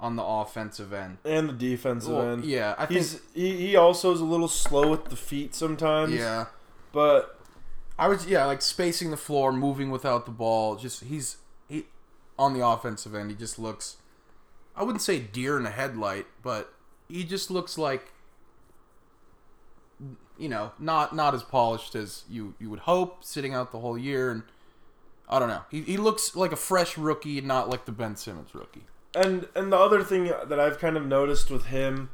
on 0.00 0.16
the 0.16 0.22
offensive 0.24 0.92
end. 0.92 1.18
And 1.24 1.48
the 1.48 1.52
defensive 1.52 2.12
Well, 2.12 2.30
end. 2.32 2.44
yeah, 2.44 2.74
I 2.78 2.86
think 2.86 3.00
He's 3.00 3.20
he, 3.34 3.56
he 3.68 3.76
also 3.76 4.12
is 4.12 4.20
a 4.20 4.24
little 4.24 4.48
slow 4.48 4.88
with 4.88 5.06
the 5.06 5.16
feet 5.16 5.54
sometimes. 5.54 6.14
yeah. 6.14 6.46
But 6.92 7.38
I 7.98 8.08
was 8.08 8.26
yeah, 8.26 8.44
like 8.46 8.62
spacing 8.62 9.10
the 9.10 9.16
floor, 9.16 9.52
moving 9.52 9.90
without 9.90 10.24
the 10.24 10.30
ball. 10.32 10.76
Just 10.76 11.04
he's 11.04 11.38
he 11.68 11.86
on 12.38 12.54
the 12.54 12.64
offensive 12.66 13.14
end. 13.14 13.30
He 13.30 13.36
just 13.36 13.58
looks. 13.58 13.96
I 14.76 14.84
wouldn't 14.84 15.02
say 15.02 15.18
deer 15.18 15.58
in 15.58 15.66
a 15.66 15.70
headlight, 15.70 16.26
but 16.42 16.72
he 17.08 17.24
just 17.24 17.50
looks 17.50 17.76
like 17.76 18.12
you 20.38 20.48
know 20.48 20.70
not 20.78 21.14
not 21.14 21.34
as 21.34 21.42
polished 21.42 21.94
as 21.96 22.22
you 22.30 22.54
you 22.60 22.70
would 22.70 22.80
hope. 22.80 23.24
Sitting 23.24 23.54
out 23.54 23.72
the 23.72 23.80
whole 23.80 23.98
year, 23.98 24.30
and 24.30 24.44
I 25.28 25.38
don't 25.40 25.48
know. 25.48 25.62
He 25.70 25.82
he 25.82 25.96
looks 25.96 26.36
like 26.36 26.52
a 26.52 26.56
fresh 26.56 26.96
rookie, 26.96 27.40
not 27.40 27.68
like 27.68 27.84
the 27.84 27.92
Ben 27.92 28.14
Simmons 28.16 28.54
rookie. 28.54 28.84
And 29.14 29.48
and 29.54 29.72
the 29.72 29.78
other 29.78 30.02
thing 30.02 30.24
that 30.24 30.60
I've 30.60 30.78
kind 30.78 30.96
of 30.96 31.06
noticed 31.06 31.50
with 31.50 31.66
him 31.66 32.10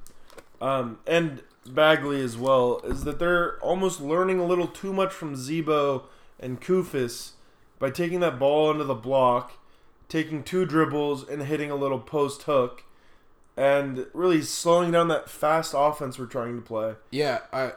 um, 0.60 0.98
and 1.06 1.42
Bagley 1.66 2.22
as 2.22 2.36
well, 2.36 2.80
is 2.84 3.04
that 3.04 3.18
they're 3.18 3.58
almost 3.60 4.00
learning 4.00 4.38
a 4.38 4.44
little 4.44 4.66
too 4.66 4.92
much 4.92 5.12
from 5.12 5.36
Z-Bo 5.36 6.04
and 6.38 6.60
Koufos 6.60 7.32
by 7.78 7.90
taking 7.90 8.20
that 8.20 8.38
ball 8.38 8.70
under 8.70 8.84
the 8.84 8.94
block, 8.94 9.58
taking 10.08 10.42
two 10.42 10.64
dribbles, 10.64 11.28
and 11.28 11.42
hitting 11.42 11.70
a 11.70 11.76
little 11.76 11.98
post 11.98 12.42
hook, 12.42 12.84
and 13.56 14.06
really 14.12 14.42
slowing 14.42 14.90
down 14.90 15.08
that 15.08 15.28
fast 15.28 15.74
offense 15.76 16.18
we're 16.18 16.26
trying 16.26 16.56
to 16.56 16.62
play. 16.62 16.94
Yeah, 17.10 17.40
I, 17.52 17.72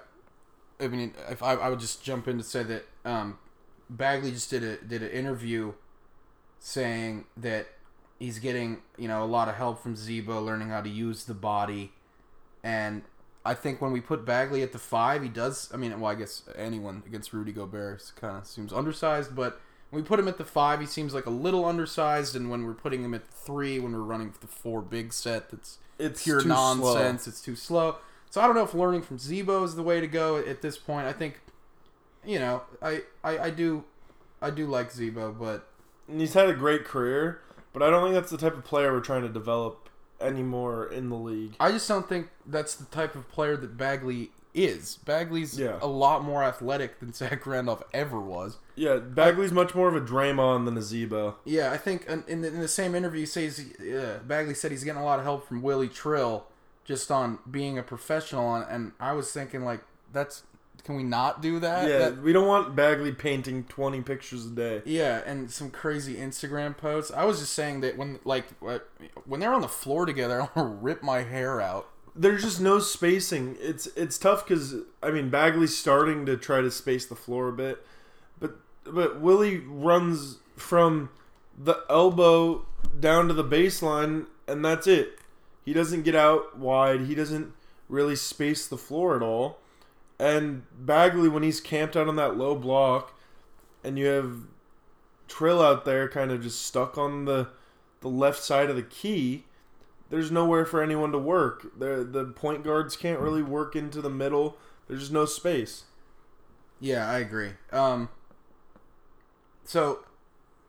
I 0.79 0.87
mean, 0.87 1.13
if 1.29 1.41
I, 1.41 1.53
I 1.53 1.69
would 1.69 1.79
just 1.79 2.03
jump 2.03 2.27
in 2.27 2.37
to 2.37 2.43
say 2.43 2.63
that 2.63 2.85
um, 3.05 3.37
Bagley 3.89 4.31
just 4.31 4.49
did 4.49 4.63
a 4.63 4.77
did 4.77 5.01
an 5.01 5.09
interview 5.09 5.73
saying 6.59 7.25
that 7.37 7.67
he's 8.19 8.39
getting 8.39 8.81
you 8.97 9.07
know 9.07 9.23
a 9.23 9.25
lot 9.25 9.47
of 9.47 9.55
help 9.55 9.81
from 9.81 9.95
Z-Bo 9.95 10.41
learning 10.41 10.69
how 10.69 10.81
to 10.81 10.89
use 10.89 11.25
the 11.25 11.33
body, 11.33 11.91
and 12.63 13.03
I 13.45 13.53
think 13.53 13.81
when 13.81 13.91
we 13.91 14.01
put 14.01 14.25
Bagley 14.25 14.61
at 14.63 14.73
the 14.73 14.79
five, 14.79 15.23
he 15.23 15.29
does. 15.29 15.69
I 15.73 15.77
mean, 15.77 15.97
well, 15.99 16.11
I 16.11 16.15
guess 16.15 16.43
anyone 16.55 17.03
against 17.05 17.31
Rudy 17.33 17.53
Gobert 17.53 18.11
kind 18.19 18.37
of 18.37 18.45
seems 18.45 18.73
undersized, 18.73 19.35
but 19.35 19.59
when 19.89 20.01
we 20.01 20.07
put 20.07 20.19
him 20.19 20.27
at 20.27 20.37
the 20.37 20.43
five, 20.43 20.81
he 20.81 20.85
seems 20.85 21.13
like 21.13 21.25
a 21.25 21.29
little 21.31 21.63
undersized, 21.63 22.35
and 22.35 22.49
when 22.49 22.65
we're 22.65 22.73
putting 22.73 23.03
him 23.03 23.13
at 23.13 23.25
three, 23.27 23.79
when 23.79 23.93
we're 23.93 23.99
running 23.99 24.33
the 24.41 24.47
four 24.47 24.81
big 24.81 25.13
set, 25.13 25.49
that's 25.49 25.77
It's 25.97 26.23
pure 26.23 26.43
nonsense. 26.43 27.23
slow. 27.23 27.29
It's 27.29 27.41
too 27.41 27.55
slow. 27.55 27.95
So 28.29 28.41
I 28.41 28.45
don't 28.47 28.55
know 28.55 28.63
if 28.63 28.73
learning 28.73 29.03
from 29.03 29.17
Z-Bo 29.17 29.63
is 29.63 29.75
the 29.75 29.83
way 29.83 30.01
to 30.01 30.07
go 30.07 30.35
at 30.37 30.61
this 30.61 30.77
point. 30.77 31.07
I 31.07 31.13
think, 31.13 31.39
you 32.25 32.39
know, 32.39 32.63
I 32.81 33.03
I, 33.23 33.39
I 33.39 33.49
do, 33.49 33.85
I 34.41 34.49
do 34.49 34.67
like 34.67 34.91
Z-Bo, 34.91 35.31
but 35.39 35.67
And 36.09 36.19
he's 36.19 36.33
had 36.33 36.49
a 36.49 36.53
great 36.53 36.83
career, 36.83 37.39
but 37.77 37.87
I 37.87 37.89
don't 37.91 38.03
think 38.03 38.15
that's 38.15 38.31
the 38.31 38.37
type 38.37 38.57
of 38.57 38.63
player 38.63 38.91
we're 38.93 38.99
trying 39.01 39.21
to 39.23 39.29
develop 39.29 39.89
anymore 40.19 40.87
in 40.91 41.09
the 41.09 41.15
league. 41.15 41.55
I 41.59 41.71
just 41.71 41.87
don't 41.87 42.07
think 42.09 42.29
that's 42.45 42.75
the 42.75 42.85
type 42.85 43.15
of 43.15 43.27
player 43.29 43.55
that 43.57 43.77
Bagley 43.77 44.31
is. 44.53 44.97
Bagley's 45.05 45.59
Yeah. 45.59 45.77
a 45.81 45.87
lot 45.87 46.23
more 46.23 46.43
athletic 46.43 46.99
than 46.99 47.13
Zach 47.19 47.45
Randolph 47.45 47.83
ever 47.93 48.19
was. 48.19 48.57
Yeah, 48.75 48.95
Bagley's 48.97 49.51
much 49.51 49.75
more 49.75 49.87
of 49.87 49.95
a 49.95 50.01
Draymond 50.01 50.65
than 50.65 50.77
a 50.77 50.81
Z-Bo. 50.81 51.35
Yeah, 51.45 51.71
I 51.71 51.77
think 51.77 52.05
in, 52.07 52.41
the, 52.41 52.47
in 52.47 52.59
the 52.59 52.67
same 52.67 52.95
interview, 52.95 53.21
he 53.21 53.25
says 53.25 53.59
uh, 53.79 54.19
Bagley 54.25 54.53
said 54.55 54.71
he's 54.71 54.83
getting 54.83 55.01
a 55.01 55.05
lot 55.05 55.19
of 55.19 55.25
help 55.25 55.47
from 55.47 55.61
Willie 55.61 55.87
Trill 55.89 56.45
just 56.83 57.11
on 57.11 57.37
being 57.49 57.77
a 57.77 57.83
professional, 57.83 58.55
and, 58.55 58.65
and 58.69 58.91
I 58.99 59.11
was 59.13 59.31
thinking 59.31 59.63
like, 59.65 59.81
that's 60.13 60.43
can 60.83 60.95
we 60.95 61.03
not 61.03 61.41
do 61.41 61.59
that? 61.59 61.89
Yeah, 61.89 61.97
That- 61.99 62.21
we 62.21 62.31
don't 62.33 62.47
want 62.47 62.75
Bagley 62.75 63.11
painting 63.11 63.63
20 63.65 64.01
pictures 64.01 64.45
a 64.45 64.49
day. 64.49 64.81
Yeah, 64.85 65.21
and 65.25 65.51
some 65.51 65.69
crazy 65.69 66.15
Instagram 66.15 66.75
posts. 66.77 67.11
I 67.11 67.25
was 67.25 67.39
just 67.39 67.53
saying 67.53 67.81
that 67.81 67.97
when 67.97 68.19
like 68.23 68.45
when 69.25 69.39
they're 69.39 69.53
on 69.53 69.61
the 69.61 69.67
floor 69.67 70.05
together, 70.05 70.35
I 70.41 70.59
want 70.59 70.71
to 70.71 70.77
rip 70.81 71.03
my 71.03 71.23
hair 71.23 71.59
out. 71.61 71.89
There's 72.15 72.43
just 72.43 72.59
no 72.61 72.79
spacing. 72.79 73.57
It's 73.59 73.87
it's 73.95 74.17
tough 74.17 74.47
because 74.47 74.75
I 75.03 75.11
mean 75.11 75.29
Bagley's 75.29 75.77
starting 75.77 76.25
to 76.25 76.35
try 76.37 76.61
to 76.61 76.71
space 76.71 77.05
the 77.05 77.15
floor 77.15 77.47
a 77.49 77.53
bit, 77.53 77.85
but 78.39 78.57
but 78.85 79.19
Willie 79.19 79.57
runs 79.59 80.37
from 80.55 81.09
the 81.57 81.83
elbow 81.89 82.65
down 82.99 83.27
to 83.27 83.33
the 83.33 83.43
baseline, 83.43 84.25
and 84.47 84.63
that's 84.65 84.87
it. 84.87 85.19
He 85.65 85.73
doesn't 85.73 86.03
get 86.03 86.15
out 86.15 86.57
wide. 86.57 87.01
He 87.01 87.13
doesn't 87.13 87.53
really 87.89 88.15
space 88.15 88.67
the 88.67 88.77
floor 88.77 89.15
at 89.15 89.21
all. 89.21 89.59
And 90.19 90.63
Bagley, 90.73 91.29
when 91.29 91.43
he's 91.43 91.61
camped 91.61 91.95
out 91.95 92.07
on 92.07 92.15
that 92.15 92.37
low 92.37 92.55
block, 92.55 93.13
and 93.83 93.97
you 93.97 94.07
have 94.07 94.47
Trill 95.27 95.61
out 95.61 95.83
there 95.83 96.07
kind 96.07 96.31
of 96.31 96.41
just 96.41 96.65
stuck 96.65 96.97
on 96.97 97.25
the 97.25 97.49
the 97.99 98.07
left 98.07 98.41
side 98.41 98.69
of 98.69 98.75
the 98.75 98.83
key, 98.83 99.43
there's 100.09 100.31
nowhere 100.31 100.65
for 100.65 100.81
anyone 100.81 101.11
to 101.11 101.17
work. 101.17 101.77
The 101.77 102.07
the 102.09 102.25
point 102.25 102.63
guards 102.63 102.95
can't 102.95 103.19
really 103.19 103.43
work 103.43 103.75
into 103.75 104.01
the 104.01 104.09
middle. 104.09 104.57
There's 104.87 105.01
just 105.01 105.11
no 105.11 105.25
space. 105.25 105.83
Yeah, 106.79 107.09
I 107.09 107.19
agree. 107.19 107.51
Um, 107.71 108.09
so 109.65 110.05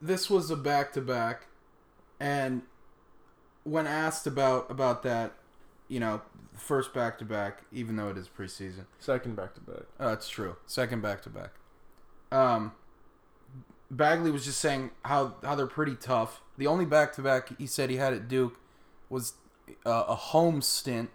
this 0.02 0.28
was 0.28 0.50
a 0.50 0.56
back 0.56 0.92
to 0.94 1.00
back, 1.00 1.46
and 2.18 2.62
when 3.62 3.86
asked 3.86 4.26
about 4.26 4.68
about 4.70 5.04
that, 5.04 5.34
you 5.88 6.00
know, 6.00 6.20
first 6.54 6.92
back 6.92 7.18
to 7.18 7.24
back, 7.24 7.62
even 7.72 7.96
though 7.96 8.08
it 8.08 8.16
is 8.16 8.28
preseason, 8.28 8.84
Second 8.98 9.36
back 9.36 9.54
to 9.54 9.60
back. 9.60 9.84
Oh, 9.98 10.08
that's 10.08 10.28
true. 10.28 10.56
Second 10.66 11.02
back 11.02 11.22
to 11.22 11.30
back. 11.30 11.52
Um, 12.30 12.72
Bagley 13.90 14.30
was 14.30 14.44
just 14.44 14.60
saying 14.60 14.90
how 15.04 15.34
how 15.42 15.54
they're 15.54 15.66
pretty 15.66 15.96
tough. 15.96 16.42
The 16.58 16.66
only 16.66 16.84
back 16.84 17.14
to 17.14 17.22
back 17.22 17.50
he 17.58 17.66
said 17.66 17.90
he 17.90 17.96
had 17.96 18.12
at 18.12 18.28
Duke 18.28 18.58
was 19.08 19.34
uh, 19.86 20.04
a 20.08 20.14
home 20.14 20.60
stint, 20.60 21.10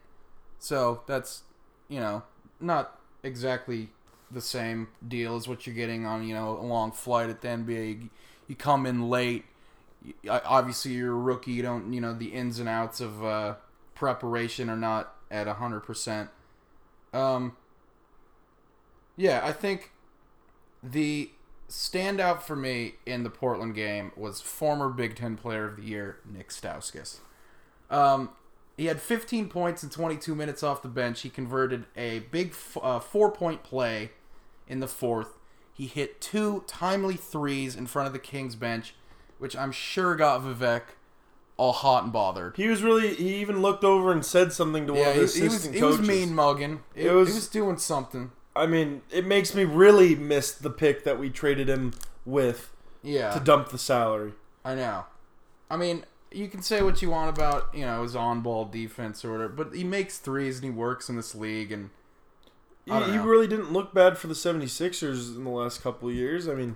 so 0.60 1.02
that's 1.06 1.44
you 1.88 2.00
know 2.00 2.24
not 2.60 3.00
exactly 3.22 3.90
the 4.32 4.42
same 4.42 4.88
deal 5.08 5.36
as 5.36 5.48
what 5.48 5.68
you're 5.68 5.76
getting 5.76 6.06
on 6.06 6.28
you 6.28 6.34
know 6.34 6.58
a 6.58 6.66
long 6.66 6.92
flight 6.92 7.30
at 7.30 7.42
the 7.42 7.48
NBA. 7.50 8.02
You, 8.02 8.10
you 8.48 8.56
come 8.56 8.86
in 8.86 9.10
late. 9.10 9.46
Obviously, 10.28 10.94
you're 10.94 11.14
a 11.14 11.16
rookie. 11.16 11.52
You 11.52 11.62
don't 11.62 11.94
you 11.94 12.02
know 12.02 12.14
the 12.14 12.34
ins 12.34 12.58
and 12.60 12.68
outs 12.68 13.00
of 13.00 13.24
uh, 13.24 13.56
preparation 14.04 14.70
are 14.70 14.76
not 14.76 15.16
at 15.32 15.48
hundred 15.48 15.80
percent. 15.80 16.30
Um, 17.14 17.56
yeah, 19.16 19.40
I 19.42 19.54
think 19.54 19.94
the 20.84 21.32
standout 21.70 22.42
for 22.42 22.58
me 22.58 22.96
in 23.06 23.24
the 23.24 23.30
Portland 23.30 23.76
game 23.76 24.12
was 24.18 24.42
former 24.42 24.90
Big 24.90 25.16
Ten 25.16 25.38
Player 25.38 25.68
of 25.68 25.78
the 25.78 25.84
Year 25.84 26.18
Nick 26.30 26.50
Stauskas. 26.50 27.20
Um, 27.90 28.32
he 28.76 28.88
had 28.88 29.00
15 29.00 29.48
points 29.48 29.84
in 29.84 29.90
22 29.90 30.36
minutes 30.36 30.64
off 30.64 30.82
the 30.82 30.90
bench. 30.90 31.22
He 31.22 31.30
converted 31.30 31.86
a 31.96 32.20
big 32.20 32.50
f- 32.50 32.78
uh, 32.82 33.00
four-point 33.00 33.64
play 33.64 34.12
in 34.68 34.82
the 34.82 34.88
fourth. 34.88 35.38
He 35.74 35.86
hit 35.86 36.20
two 36.20 36.66
timely 36.68 37.16
threes 37.16 37.74
in 37.74 37.88
front 37.88 38.08
of 38.08 38.14
the 38.14 38.20
Kings 38.20 38.56
bench, 38.56 38.96
which 39.38 39.56
I'm 39.56 39.72
sure 39.72 40.16
got 40.18 40.42
Vivek 40.42 40.82
all 41.58 41.72
hot 41.74 42.04
and 42.04 42.12
bothered. 42.14 42.56
He 42.58 42.68
was 42.68 42.82
really. 42.84 43.14
He 43.16 43.36
even 43.36 43.62
looked 43.62 43.84
over 43.84 44.12
and 44.12 44.26
said 44.26 44.52
something 44.54 44.88
to 44.88 44.94
one 44.94 45.02
of 45.08 45.08
he, 45.08 45.12
the 45.14 45.18
he 45.20 45.22
was 45.22 45.36
assistant 45.54 45.76
he 45.76 45.84
was 45.84 45.96
coaches. 45.98 46.08
mean 46.10 46.34
mugging. 46.36 46.82
It, 46.96 47.06
It 47.08 47.12
was, 47.14 47.28
was- 47.28 47.30
he 47.30 47.36
was 47.40 47.48
doing 47.48 47.78
something. 47.78 48.32
I 48.56 48.68
mean, 48.68 49.02
it 49.10 49.26
makes 49.26 49.56
me 49.56 49.64
really 49.64 50.16
miss 50.16 50.52
the 50.52 50.70
pick 50.70 51.04
that 51.06 51.18
we 51.20 51.32
traded 51.32 51.68
him 51.68 51.94
with 52.24 52.72
Yeah, 53.02 53.32
to 53.34 53.40
dump 53.40 53.70
the 53.70 53.80
salary. 53.80 54.34
I 54.64 54.76
know. 54.76 55.06
I 55.72 55.78
mean, 55.78 56.06
you 56.32 56.48
can 56.48 56.62
say 56.62 56.84
what 56.84 57.02
you 57.02 57.10
want 57.10 57.36
about 57.36 57.74
you 57.74 57.84
know 57.86 58.04
his 58.04 58.16
on-ball 58.16 58.66
defense 58.66 59.26
or 59.26 59.32
whatever, 59.32 59.50
but 59.54 59.74
he 59.76 59.84
makes 59.84 60.20
threes 60.20 60.58
and 60.58 60.66
he 60.66 60.70
works 60.70 61.10
in 61.10 61.16
this 61.16 61.34
league, 61.34 61.72
and 61.72 61.90
He, 62.86 62.92
I 62.92 63.00
don't 63.00 63.10
he 63.12 63.16
know. 63.18 63.26
really 63.26 63.48
didn't 63.48 63.74
look 63.74 63.92
bad 63.94 64.18
for 64.20 64.28
the 64.28 64.34
76ers 64.36 65.36
in 65.36 65.44
the 65.46 65.50
last 65.50 65.82
couple 65.82 66.10
of 66.10 66.14
years. 66.16 66.48
I 66.48 66.54
mean, 66.54 66.76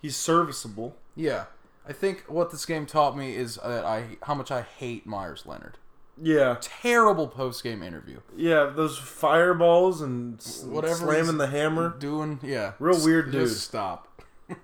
he's 0.00 0.16
serviceable. 0.16 0.96
yeah. 1.14 1.44
I 1.88 1.92
think 1.92 2.24
what 2.28 2.50
this 2.50 2.64
game 2.64 2.86
taught 2.86 3.16
me 3.16 3.34
is 3.34 3.56
that 3.56 3.84
I 3.84 4.16
how 4.22 4.34
much 4.34 4.50
I 4.50 4.62
hate 4.62 5.06
Meyers 5.06 5.44
Leonard. 5.46 5.78
Yeah, 6.20 6.58
Terrible 6.60 7.26
post-game 7.26 7.82
interview. 7.82 8.20
yeah. 8.36 8.66
Those 8.66 8.98
fireballs 8.98 10.02
and 10.02 10.38
s- 10.38 10.62
Whatever 10.62 10.94
slamming 10.96 11.38
the 11.38 11.46
hammer. 11.46 11.88
Doing 11.98 12.38
yeah, 12.42 12.72
Real 12.78 12.96
S- 12.96 13.04
weird 13.04 13.32
just 13.32 13.54
dude. 13.54 13.60
stop. 13.60 14.22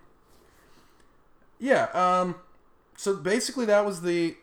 yeah. 1.58 1.88
Um. 1.94 2.36
So 2.96 3.14
basically, 3.16 3.64
that 3.66 3.84
was 3.84 4.02
the 4.02 4.36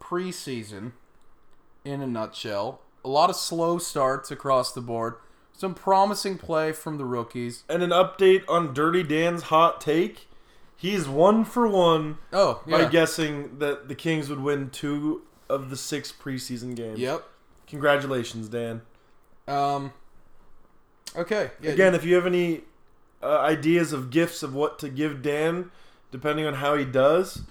preseason 0.00 0.92
in 1.84 2.00
a 2.00 2.06
nutshell. 2.06 2.80
A 3.04 3.08
lot 3.08 3.30
of 3.30 3.36
slow 3.36 3.78
starts 3.78 4.30
across 4.30 4.72
the 4.72 4.80
board. 4.80 5.14
Some 5.52 5.74
promising 5.74 6.38
play 6.38 6.72
from 6.72 6.98
the 6.98 7.04
rookies. 7.04 7.64
And 7.68 7.82
an 7.82 7.90
update 7.90 8.42
on 8.48 8.74
Dirty 8.74 9.02
Dan's 9.02 9.44
hot 9.44 9.80
take. 9.80 10.28
He's 10.76 11.08
one 11.08 11.44
for 11.44 11.66
one 11.66 12.18
Oh, 12.32 12.62
by 12.66 12.82
yeah. 12.82 12.88
guessing 12.88 13.58
that 13.60 13.88
the 13.88 13.94
Kings 13.94 14.28
would 14.28 14.40
win 14.40 14.68
two 14.70 15.22
of 15.48 15.70
the 15.70 15.76
six 15.76 16.12
preseason 16.12 16.74
games. 16.76 16.98
Yep. 16.98 17.24
Congratulations, 17.66 18.48
Dan. 18.48 18.82
Um. 19.48 19.92
Okay. 21.16 21.50
Yeah, 21.62 21.70
Again, 21.72 21.94
if 21.94 22.04
you 22.04 22.14
have 22.16 22.26
any 22.26 22.62
uh, 23.22 23.38
ideas 23.38 23.92
of 23.92 24.10
gifts 24.10 24.42
of 24.42 24.54
what 24.54 24.78
to 24.80 24.88
give 24.88 25.22
Dan, 25.22 25.70
depending 26.10 26.44
on 26.46 26.54
how 26.54 26.76
he 26.76 26.84
does, 26.84 27.42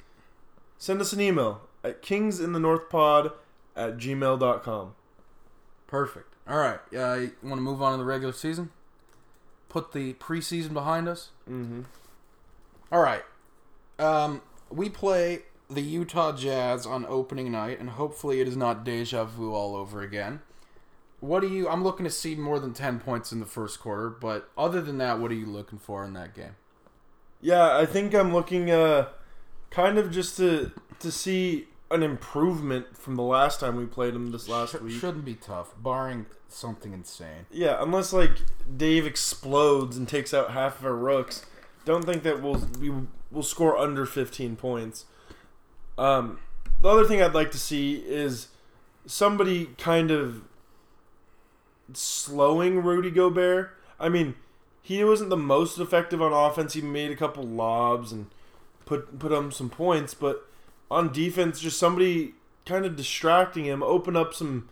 send 0.77 1.01
us 1.01 1.11
an 1.13 1.19
email 1.21 1.61
at 1.83 2.01
kingsinthenorthpod 2.03 3.31
at 3.75 3.97
gmail.com. 3.97 4.93
Perfect. 5.87 6.33
All 6.47 6.57
right. 6.57 6.79
Uh, 6.95 7.15
you 7.15 7.31
want 7.43 7.55
to 7.55 7.61
move 7.61 7.81
on 7.81 7.93
to 7.93 7.97
the 7.97 8.03
regular 8.05 8.33
season? 8.33 8.69
Put 9.69 9.93
the 9.93 10.13
preseason 10.13 10.73
behind 10.73 11.07
us. 11.07 11.29
Mm-hmm. 11.49 11.81
All 12.91 13.01
right. 13.01 13.23
Um, 13.99 14.41
we 14.69 14.89
play 14.89 15.43
the 15.69 15.81
Utah 15.81 16.31
Jazz 16.35 16.85
on 16.85 17.05
opening 17.05 17.51
night, 17.51 17.79
and 17.79 17.91
hopefully 17.91 18.41
it 18.41 18.47
is 18.47 18.57
not 18.57 18.83
deja 18.83 19.25
vu 19.25 19.53
all 19.53 19.75
over 19.75 20.01
again. 20.01 20.41
What 21.21 21.39
do 21.41 21.47
you? 21.47 21.67
I'm 21.67 21.83
looking 21.83 22.03
to 22.03 22.11
see 22.11 22.35
more 22.35 22.59
than 22.59 22.73
ten 22.73 22.99
points 22.99 23.31
in 23.31 23.39
the 23.39 23.45
first 23.45 23.79
quarter, 23.79 24.09
but 24.09 24.49
other 24.57 24.81
than 24.81 24.97
that, 24.99 25.19
what 25.19 25.31
are 25.31 25.35
you 25.35 25.45
looking 25.47 25.79
for 25.79 26.03
in 26.03 26.13
that 26.13 26.35
game? 26.35 26.55
Yeah, 27.41 27.77
I 27.77 27.85
think 27.85 28.13
I'm 28.13 28.33
looking 28.33 28.69
uh, 28.69 29.07
kind 29.71 29.97
of 29.97 30.11
just 30.11 30.37
to 30.37 30.71
to 30.99 31.11
see 31.11 31.67
an 31.91 32.03
improvement 32.03 32.97
from 32.97 33.15
the 33.15 33.23
last 33.23 33.59
time 33.59 33.75
we 33.75 33.85
played 33.85 34.13
him 34.13 34.31
this 34.31 34.47
last 34.49 34.73
Sh- 34.77 34.81
week. 34.81 34.99
shouldn't 34.99 35.25
be 35.25 35.35
tough, 35.35 35.73
barring 35.81 36.25
something 36.47 36.93
insane. 36.93 37.45
Yeah, 37.51 37.77
unless 37.81 38.11
like 38.13 38.31
Dave 38.77 39.05
explodes 39.05 39.95
and 39.97 40.07
takes 40.07 40.33
out 40.33 40.51
half 40.51 40.79
of 40.79 40.85
our 40.85 40.95
rooks, 40.95 41.45
don't 41.85 42.05
think 42.05 42.23
that 42.23 42.41
we'll 42.41 42.67
we 42.79 42.91
will 43.31 43.43
score 43.43 43.77
under 43.77 44.05
15 44.05 44.55
points. 44.55 45.05
Um, 45.97 46.39
the 46.81 46.89
other 46.89 47.05
thing 47.05 47.21
I'd 47.21 47.33
like 47.33 47.51
to 47.51 47.59
see 47.59 47.97
is 48.05 48.49
somebody 49.05 49.67
kind 49.77 50.11
of 50.11 50.41
slowing 51.93 52.83
Rudy 52.83 53.11
Gobert. 53.11 53.77
I 53.99 54.09
mean, 54.09 54.35
he 54.81 55.03
wasn't 55.03 55.29
the 55.29 55.37
most 55.37 55.79
effective 55.79 56.21
on 56.21 56.33
offense. 56.33 56.73
He 56.73 56.81
made 56.81 57.11
a 57.11 57.15
couple 57.15 57.43
lobs 57.43 58.11
and 58.11 58.27
put 58.85 59.17
put 59.19 59.31
him 59.31 59.51
some 59.51 59.69
points, 59.69 60.13
but 60.13 60.47
on 60.89 61.11
defense, 61.11 61.59
just 61.59 61.79
somebody 61.79 62.33
kind 62.65 62.85
of 62.85 62.95
distracting 62.95 63.65
him, 63.65 63.81
open 63.83 64.15
up 64.15 64.33
some 64.33 64.69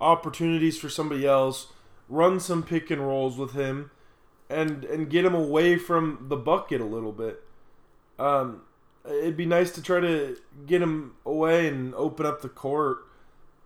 opportunities 0.00 0.78
for 0.78 0.88
somebody 0.88 1.26
else, 1.26 1.68
run 2.08 2.38
some 2.38 2.62
pick 2.62 2.90
and 2.90 3.06
rolls 3.06 3.36
with 3.36 3.52
him, 3.52 3.90
and 4.48 4.84
and 4.84 5.10
get 5.10 5.24
him 5.24 5.34
away 5.34 5.76
from 5.76 6.26
the 6.28 6.36
bucket 6.36 6.80
a 6.80 6.84
little 6.84 7.12
bit. 7.12 7.42
Um, 8.18 8.62
it'd 9.04 9.36
be 9.36 9.46
nice 9.46 9.70
to 9.72 9.82
try 9.82 10.00
to 10.00 10.36
get 10.66 10.82
him 10.82 11.14
away 11.24 11.68
and 11.68 11.94
open 11.94 12.26
up 12.26 12.42
the 12.42 12.48
court, 12.48 12.98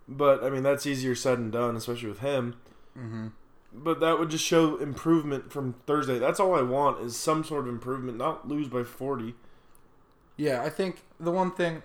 but 0.07 0.43
I 0.43 0.49
mean 0.49 0.63
that's 0.63 0.85
easier 0.85 1.15
said 1.15 1.37
than 1.37 1.51
done, 1.51 1.75
especially 1.75 2.09
with 2.09 2.19
him. 2.19 2.55
Mm-hmm. 2.97 3.27
But 3.73 4.01
that 4.01 4.19
would 4.19 4.29
just 4.29 4.43
show 4.43 4.77
improvement 4.77 5.51
from 5.51 5.75
Thursday. 5.87 6.19
That's 6.19 6.41
all 6.41 6.55
I 6.55 6.61
want 6.61 7.01
is 7.01 7.15
some 7.15 7.43
sort 7.43 7.67
of 7.67 7.69
improvement, 7.69 8.17
not 8.17 8.47
lose 8.47 8.67
by 8.67 8.83
forty. 8.83 9.35
Yeah, 10.35 10.61
I 10.61 10.69
think 10.69 11.03
the 11.19 11.31
one 11.31 11.51
thing 11.51 11.83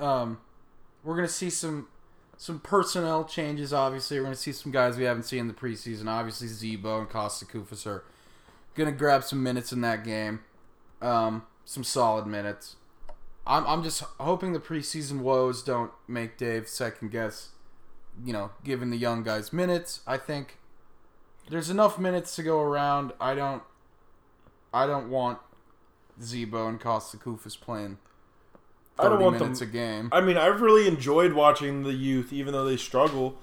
um, 0.00 0.38
we're 1.02 1.16
gonna 1.16 1.28
see 1.28 1.50
some 1.50 1.88
some 2.36 2.60
personnel 2.60 3.24
changes. 3.24 3.72
Obviously, 3.72 4.18
we're 4.18 4.24
gonna 4.24 4.36
see 4.36 4.52
some 4.52 4.72
guys 4.72 4.96
we 4.96 5.04
haven't 5.04 5.24
seen 5.24 5.40
in 5.40 5.48
the 5.48 5.54
preseason. 5.54 6.06
Obviously, 6.06 6.48
Z-Bo 6.48 7.00
and 7.00 7.08
Costa 7.08 7.44
Koufos 7.44 7.86
are 7.86 8.04
gonna 8.78 8.92
grab 8.92 9.24
some 9.24 9.42
minutes 9.42 9.72
in 9.72 9.80
that 9.82 10.04
game, 10.04 10.40
um, 11.02 11.42
some 11.64 11.84
solid 11.84 12.26
minutes. 12.26 12.76
I'm 13.46 13.66
I'm 13.66 13.82
just 13.82 14.02
hoping 14.20 14.52
the 14.52 14.60
preseason 14.60 15.20
woes 15.20 15.62
don't 15.62 15.90
make 16.06 16.36
Dave 16.38 16.68
second 16.68 17.10
guess. 17.10 17.50
You 18.24 18.32
know, 18.32 18.50
giving 18.64 18.90
the 18.90 18.96
young 18.96 19.22
guys 19.22 19.52
minutes. 19.52 20.00
I 20.06 20.16
think 20.16 20.58
there's 21.50 21.70
enough 21.70 21.98
minutes 21.98 22.34
to 22.36 22.42
go 22.42 22.60
around. 22.60 23.12
I 23.20 23.34
don't 23.34 23.62
I 24.72 24.86
don't 24.86 25.08
want 25.10 25.38
Z-Bo 26.22 26.66
and 26.68 26.80
Costa 26.80 27.16
Koufos 27.16 27.58
playing 27.60 27.98
I 28.98 29.04
don't 29.04 29.12
30 29.12 29.24
want 29.24 29.38
them- 29.38 29.46
minutes 29.46 29.60
a 29.60 29.66
game. 29.66 30.08
I 30.12 30.20
mean, 30.20 30.36
I've 30.36 30.60
really 30.60 30.88
enjoyed 30.88 31.32
watching 31.32 31.84
the 31.84 31.92
youth, 31.92 32.32
even 32.32 32.52
though 32.52 32.64
they 32.64 32.76
struggle. 32.76 33.38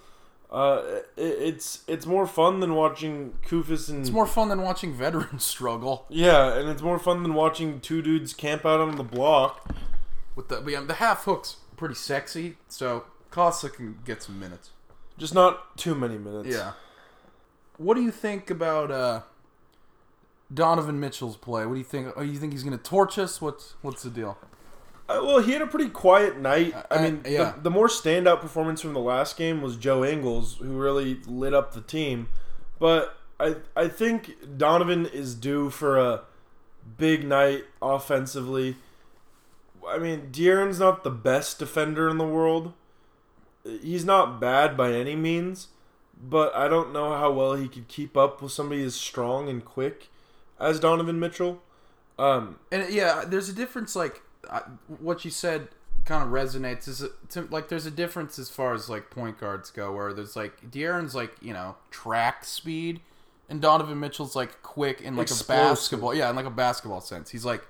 Uh, 0.55 1.01
it, 1.17 1.21
it's 1.23 1.83
it's 1.85 2.05
more 2.05 2.25
fun 2.25 2.61
than 2.61 2.75
watching 2.75 3.33
Koufos 3.45 3.89
and 3.89 3.99
It's 4.01 4.09
more 4.11 4.25
fun 4.25 4.47
than 4.47 4.61
watching 4.61 4.93
veterans 4.93 5.43
struggle. 5.55 6.05
yeah, 6.09 6.53
and 6.57 6.69
it's 6.69 6.81
more 6.81 6.97
fun 6.97 7.23
than 7.23 7.33
watching 7.33 7.81
two 7.81 8.01
dudes 8.01 8.33
camp 8.33 8.65
out 8.65 8.79
on 8.79 8.95
the 8.95 9.03
block. 9.03 9.69
With 10.35 10.47
the 10.47 10.63
yeah, 10.65 10.79
the 10.79 10.93
half 10.95 11.25
hook's 11.25 11.57
pretty 11.75 11.95
sexy, 11.95 12.55
so 12.69 13.03
Costa 13.31 13.69
can 13.69 13.99
get 14.05 14.23
some 14.23 14.39
minutes. 14.39 14.69
Just 15.17 15.33
not 15.33 15.77
too 15.77 15.93
many 15.93 16.17
minutes. 16.17 16.47
Yeah. 16.47 16.71
What 17.77 17.95
do 17.95 18.01
you 18.01 18.11
think 18.11 18.49
about 18.49 18.91
uh, 18.91 19.21
Donovan 20.53 20.99
Mitchell's 20.99 21.35
play? 21.37 21.65
What 21.65 21.73
do 21.73 21.79
you 21.79 21.85
think? 21.85 22.13
Oh, 22.15 22.21
you 22.21 22.37
think 22.37 22.53
he's 22.53 22.63
going 22.63 22.77
to 22.77 22.83
torch 22.83 23.17
us? 23.17 23.41
What's 23.41 23.73
what's 23.81 24.03
the 24.03 24.09
deal? 24.09 24.37
Uh, 25.07 25.19
well, 25.23 25.39
he 25.39 25.51
had 25.51 25.61
a 25.61 25.67
pretty 25.67 25.89
quiet 25.89 26.39
night. 26.39 26.73
I 26.89 26.95
Uh, 26.95 27.01
mean, 27.03 27.21
yeah. 27.25 27.51
the, 27.51 27.61
the 27.63 27.69
more 27.69 27.87
standout 27.87 28.41
performance 28.41 28.81
from 28.81 28.93
the 28.93 28.99
last 28.99 29.37
game 29.37 29.61
was 29.61 29.75
Joe 29.75 30.03
Ingles, 30.03 30.57
who 30.57 30.77
really 30.77 31.19
lit 31.27 31.53
up 31.53 31.73
the 31.73 31.81
team. 31.81 32.27
But 32.79 33.17
I 33.39 33.57
I 33.75 33.87
think 33.87 34.57
Donovan 34.57 35.05
is 35.05 35.35
due 35.35 35.69
for 35.69 35.97
a 35.97 36.21
big 36.97 37.23
night 37.25 37.65
offensively. 37.81 38.77
I 39.87 39.99
mean, 39.99 40.29
De'Aaron's 40.31 40.79
not 40.79 41.03
the 41.03 41.11
best 41.11 41.59
defender 41.59 42.09
in 42.09 42.17
the 42.17 42.27
world. 42.27 42.73
He's 43.63 44.05
not 44.05 44.39
bad 44.39 44.75
by 44.75 44.91
any 44.93 45.15
means, 45.15 45.67
but 46.19 46.55
I 46.55 46.67
don't 46.67 46.91
know 46.93 47.11
how 47.17 47.31
well 47.31 47.53
he 47.55 47.67
could 47.67 47.87
keep 47.87 48.15
up 48.17 48.41
with 48.41 48.51
somebody 48.51 48.83
as 48.83 48.95
strong 48.95 49.49
and 49.49 49.63
quick 49.63 50.09
as 50.59 50.79
Donovan 50.79 51.19
Mitchell. 51.19 51.61
Um, 52.17 52.59
And 52.71 52.91
yeah, 52.91 53.23
there's 53.27 53.49
a 53.49 53.53
difference. 53.53 53.95
Like 53.95 54.21
I, 54.49 54.61
what 54.99 55.25
you 55.25 55.31
said, 55.31 55.69
kind 56.05 56.23
of 56.23 56.29
resonates. 56.29 56.87
Is 56.87 57.03
to, 57.29 57.41
like 57.51 57.69
there's 57.69 57.85
a 57.85 57.91
difference 57.91 58.39
as 58.39 58.49
far 58.49 58.73
as 58.73 58.89
like 58.89 59.09
point 59.09 59.39
guards 59.39 59.71
go, 59.71 59.91
where 59.93 60.13
there's 60.13 60.35
like 60.35 60.71
De'Aaron's 60.71 61.15
like 61.15 61.35
you 61.41 61.53
know 61.53 61.75
track 61.91 62.45
speed, 62.45 63.01
and 63.49 63.61
Donovan 63.61 63.99
Mitchell's 63.99 64.35
like 64.35 64.61
quick 64.61 65.01
in 65.01 65.15
like 65.15 65.23
Explosive. 65.27 65.49
a 65.49 65.69
basketball. 65.69 66.13
Yeah, 66.13 66.29
in 66.29 66.35
like 66.35 66.45
a 66.45 66.51
basketball 66.51 67.01
sense. 67.01 67.31
He's 67.31 67.45
like 67.45 67.67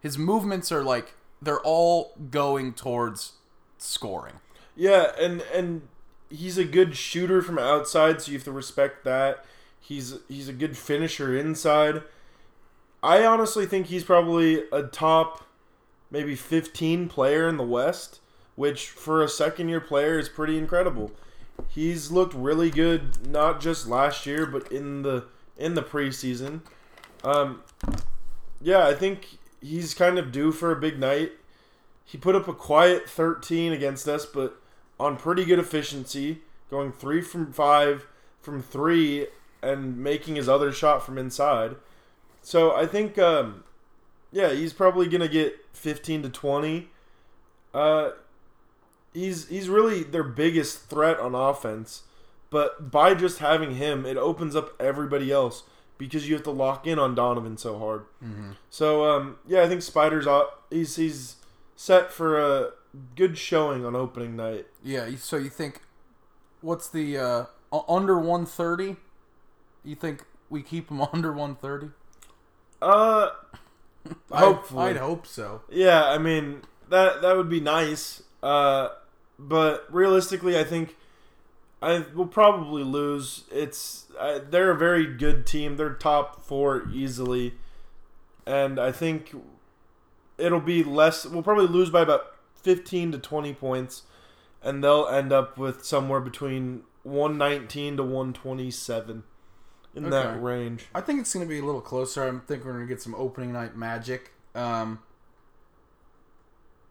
his 0.00 0.18
movements 0.18 0.70
are 0.70 0.82
like 0.82 1.14
they're 1.40 1.60
all 1.60 2.14
going 2.30 2.72
towards 2.72 3.32
scoring. 3.78 4.34
Yeah, 4.74 5.12
and 5.18 5.42
and 5.54 5.82
he's 6.30 6.58
a 6.58 6.64
good 6.64 6.96
shooter 6.96 7.42
from 7.42 7.58
outside, 7.58 8.20
so 8.20 8.32
you 8.32 8.38
have 8.38 8.44
to 8.44 8.52
respect 8.52 9.04
that. 9.04 9.44
He's 9.80 10.16
he's 10.28 10.48
a 10.48 10.52
good 10.52 10.76
finisher 10.76 11.36
inside. 11.36 12.02
I 13.02 13.24
honestly 13.24 13.66
think 13.66 13.86
he's 13.86 14.04
probably 14.04 14.64
a 14.72 14.82
top 14.82 15.45
maybe 16.10 16.34
15 16.34 17.08
player 17.08 17.48
in 17.48 17.56
the 17.56 17.64
West, 17.64 18.20
which 18.54 18.88
for 18.88 19.22
a 19.22 19.28
second 19.28 19.68
year 19.68 19.80
player 19.80 20.18
is 20.18 20.28
pretty 20.28 20.58
incredible. 20.58 21.12
He's 21.68 22.10
looked 22.10 22.34
really 22.34 22.70
good 22.70 23.26
not 23.26 23.60
just 23.60 23.86
last 23.86 24.26
year 24.26 24.46
but 24.46 24.70
in 24.70 25.02
the 25.02 25.24
in 25.56 25.74
the 25.74 25.82
preseason. 25.82 26.60
Um 27.24 27.62
yeah, 28.60 28.86
I 28.86 28.94
think 28.94 29.38
he's 29.60 29.94
kind 29.94 30.18
of 30.18 30.32
due 30.32 30.52
for 30.52 30.72
a 30.72 30.76
big 30.76 30.98
night. 30.98 31.32
He 32.04 32.18
put 32.18 32.36
up 32.36 32.46
a 32.46 32.54
quiet 32.54 33.08
13 33.08 33.72
against 33.72 34.06
us, 34.08 34.26
but 34.26 34.60
on 34.98 35.16
pretty 35.16 35.44
good 35.44 35.58
efficiency, 35.58 36.42
going 36.70 36.92
three 36.92 37.20
from 37.20 37.52
five 37.52 38.06
from 38.40 38.62
three 38.62 39.26
and 39.62 39.98
making 39.98 40.36
his 40.36 40.48
other 40.48 40.72
shot 40.72 41.04
from 41.04 41.18
inside. 41.18 41.76
So 42.42 42.74
I 42.74 42.86
think, 42.86 43.18
um, 43.18 43.64
yeah, 44.36 44.52
he's 44.52 44.74
probably 44.74 45.08
gonna 45.08 45.28
get 45.28 45.64
15 45.72 46.24
to 46.24 46.28
20. 46.28 46.90
Uh, 47.72 48.10
he's 49.14 49.48
he's 49.48 49.70
really 49.70 50.02
their 50.02 50.22
biggest 50.22 50.90
threat 50.90 51.18
on 51.18 51.34
offense, 51.34 52.02
but 52.50 52.90
by 52.90 53.14
just 53.14 53.38
having 53.38 53.76
him, 53.76 54.04
it 54.04 54.18
opens 54.18 54.54
up 54.54 54.74
everybody 54.78 55.32
else 55.32 55.62
because 55.96 56.28
you 56.28 56.34
have 56.34 56.42
to 56.44 56.50
lock 56.50 56.86
in 56.86 56.98
on 56.98 57.14
Donovan 57.14 57.56
so 57.56 57.78
hard. 57.78 58.04
So 58.68 59.06
um, 59.06 59.36
yeah, 59.46 59.62
I 59.62 59.68
think 59.68 59.80
Spider's. 59.80 60.26
He's 60.68 60.96
he's 60.96 61.36
set 61.74 62.12
for 62.12 62.38
a 62.38 62.72
good 63.14 63.38
showing 63.38 63.86
on 63.86 63.96
opening 63.96 64.36
night. 64.36 64.66
Yeah. 64.84 65.08
So 65.16 65.38
you 65.38 65.48
think 65.48 65.80
what's 66.60 66.90
the 66.90 67.16
uh, 67.16 67.44
under 67.88 68.18
130? 68.18 68.96
You 69.82 69.94
think 69.94 70.24
we 70.50 70.60
keep 70.62 70.90
him 70.90 71.00
under 71.12 71.32
130? 71.32 71.92
Uh, 72.82 73.30
hopefully, 74.30 74.84
I'd, 74.84 74.96
I'd 74.96 74.96
hope 74.96 75.26
so. 75.26 75.62
yeah. 75.70 76.04
I 76.04 76.18
mean 76.18 76.62
that 76.88 77.22
that 77.22 77.36
would 77.36 77.48
be 77.48 77.60
nice. 77.60 78.22
Uh, 78.42 78.88
but 79.38 79.86
realistically, 79.92 80.58
I 80.58 80.64
think 80.64 80.96
I 81.82 82.04
will 82.14 82.26
probably 82.26 82.82
lose. 82.82 83.44
It's 83.50 84.06
uh, 84.18 84.40
they're 84.48 84.70
a 84.70 84.76
very 84.78 85.06
good 85.06 85.46
team. 85.46 85.76
They're 85.76 85.94
top 85.94 86.42
four 86.44 86.88
easily, 86.92 87.54
and 88.46 88.78
I 88.78 88.92
think 88.92 89.34
it'll 90.38 90.60
be 90.60 90.82
less. 90.82 91.26
We'll 91.26 91.42
probably 91.42 91.66
lose 91.66 91.90
by 91.90 92.02
about 92.02 92.36
fifteen 92.54 93.12
to 93.12 93.18
twenty 93.18 93.52
points, 93.52 94.02
and 94.62 94.82
they'll 94.82 95.06
end 95.08 95.32
up 95.32 95.58
with 95.58 95.84
somewhere 95.84 96.20
between 96.20 96.82
one 97.02 97.36
nineteen 97.36 97.96
to 97.98 98.02
one 98.02 98.32
twenty 98.32 98.70
seven 98.70 99.24
in 99.96 100.04
Okay. 100.04 100.10
that 100.10 100.40
range. 100.42 100.86
I 100.94 101.00
think 101.00 101.20
it's 101.20 101.32
going 101.34 101.44
to 101.44 101.48
be 101.48 101.58
a 101.58 101.64
little 101.64 101.80
closer. 101.80 102.22
I 102.22 102.30
think 102.46 102.64
we're 102.64 102.74
going 102.74 102.86
to 102.86 102.92
get 102.94 103.02
some 103.02 103.14
opening 103.16 103.52
night 103.52 103.76
magic. 103.76 104.32
Um, 104.54 105.00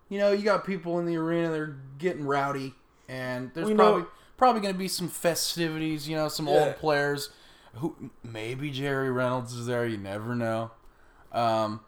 you 0.10 0.18
know, 0.20 0.32
you 0.32 0.44
got 0.44 0.66
people 0.66 1.00
in 1.00 1.06
the 1.06 1.16
arena 1.18 1.52
they're 1.52 1.76
getting 1.98 2.26
rowdy, 2.26 2.74
and 3.08 3.52
there's 3.54 3.68
We 3.68 3.74
know- 3.74 3.84
probably 3.92 4.06
probably 4.38 4.62
going 4.62 4.74
to 4.74 4.78
be 4.80 4.90
some 4.90 5.08
festivities. 5.08 6.10
You 6.10 6.18
know, 6.18 6.28
some 6.28 6.48
Yeah. 6.48 6.54
old 6.66 6.76
players 6.78 7.30
who 7.76 7.96
maybe 8.24 8.70
Jerry 8.70 9.10
Reynolds 9.10 9.54
is 9.54 9.66
there. 9.66 9.86
You 9.86 9.98
never 9.98 10.36
know. 10.36 10.72
Um, 11.32 11.82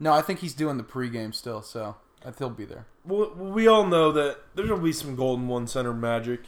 no, 0.00 0.12
I 0.12 0.22
think 0.22 0.40
he's 0.40 0.54
doing 0.54 0.76
the 0.76 0.82
pregame 0.84 1.32
still, 1.34 1.62
so 1.62 1.96
I 2.22 2.24
think 2.26 2.38
he'll 2.38 2.50
be 2.50 2.64
there. 2.64 2.86
Well, 3.04 3.30
we 3.34 3.66
all 3.68 3.84
know 3.86 4.10
that 4.12 4.38
there's 4.54 4.68
gonna 4.68 4.82
be 4.82 4.92
some 4.92 5.14
golden 5.16 5.46
one 5.48 5.66
center 5.68 5.92
magic, 5.92 6.40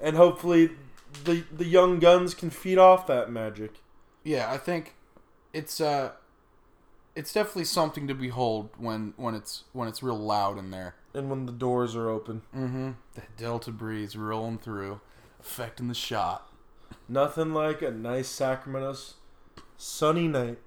and 0.00 0.16
hopefully 0.16 0.72
the 1.24 1.44
the 1.52 1.66
young 1.66 1.98
guns 1.98 2.34
can 2.34 2.50
feed 2.50 2.78
off 2.78 3.06
that 3.06 3.30
magic. 3.30 3.80
Yeah, 4.24 4.50
I 4.50 4.58
think 4.58 4.94
it's 5.52 5.80
uh 5.80 6.12
it's 7.16 7.32
definitely 7.32 7.64
something 7.64 8.06
to 8.08 8.14
behold 8.14 8.70
when 8.78 9.14
when 9.16 9.34
it's 9.34 9.64
when 9.72 9.88
it's 9.88 10.02
real 10.02 10.18
loud 10.18 10.58
in 10.58 10.70
there. 10.70 10.94
and 11.12 11.28
when 11.28 11.46
the 11.46 11.52
doors 11.52 11.96
are 11.96 12.08
open. 12.08 12.42
Mm-hmm. 12.56 12.90
The 13.14 13.22
Delta 13.36 13.72
breeze 13.72 14.16
rolling 14.16 14.58
through, 14.58 15.00
affecting 15.40 15.88
the 15.88 15.94
shot. 15.94 16.46
Nothing 17.08 17.52
like 17.52 17.82
a 17.82 17.90
nice 17.90 18.28
Sacramento's 18.28 19.14
sunny 19.76 20.28
night. 20.28 20.58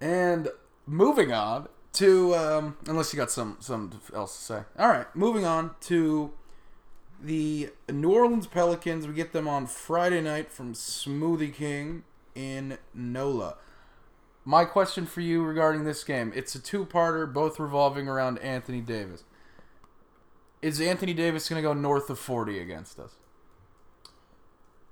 And 0.00 0.48
moving 0.86 1.32
on 1.32 1.68
to 1.94 2.34
um, 2.34 2.76
unless 2.86 3.12
you 3.12 3.16
got 3.18 3.30
some 3.30 3.56
something 3.60 4.00
else 4.14 4.36
to 4.36 4.42
say. 4.42 4.62
All 4.78 4.88
right, 4.88 5.06
moving 5.14 5.44
on 5.44 5.74
to 5.82 6.32
the 7.22 7.70
New 7.90 8.12
Orleans 8.12 8.46
Pelicans. 8.46 9.06
We 9.06 9.14
get 9.14 9.32
them 9.32 9.48
on 9.48 9.66
Friday 9.66 10.20
night 10.20 10.50
from 10.50 10.74
Smoothie 10.74 11.54
King 11.54 12.04
in 12.34 12.78
NOLA. 12.94 13.56
My 14.44 14.64
question 14.64 15.06
for 15.06 15.20
you 15.20 15.42
regarding 15.44 15.84
this 15.84 16.02
game: 16.04 16.32
It's 16.34 16.54
a 16.54 16.58
two-parter, 16.58 17.30
both 17.30 17.60
revolving 17.60 18.08
around 18.08 18.38
Anthony 18.38 18.80
Davis. 18.80 19.24
Is 20.62 20.80
Anthony 20.80 21.14
Davis 21.14 21.48
going 21.48 21.62
to 21.62 21.68
go 21.68 21.72
north 21.72 22.10
of 22.10 22.18
forty 22.18 22.58
against 22.58 22.98
us? 22.98 23.16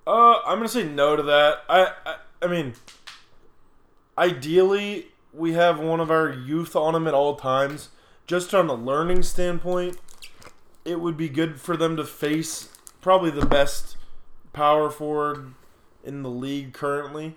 Uh, 0.07 0.41
I'm 0.47 0.57
gonna 0.57 0.69
say 0.69 0.85
no 0.85 1.17
to 1.17 1.23
that. 1.25 1.65
I, 1.69 1.93
I, 2.07 2.17
I 2.41 2.47
mean, 2.47 2.73
ideally, 4.17 5.09
we 5.35 5.53
have 5.53 5.79
one 5.79 6.01
of 6.01 6.11
our 6.11 6.31
youth 6.31 6.75
on 6.75 6.95
him 6.95 7.07
at 7.07 7.13
all 7.13 7.37
times. 7.37 7.91
Just 8.27 8.55
on 8.55 8.69
a 8.69 8.75
learning 8.75 9.23
standpoint, 9.23 9.99
it 10.89 11.01
would 11.01 11.17
be 11.17 11.29
good 11.29 11.61
for 11.61 11.77
them 11.77 11.97
to 11.97 12.05
face 12.05 12.69
probably 13.01 13.31
the 13.31 13.47
best 13.47 13.97
power 14.53 14.91
forward 14.91 15.53
in 16.05 16.23
the 16.23 16.31
league 16.31 16.73
currently. 16.73 17.37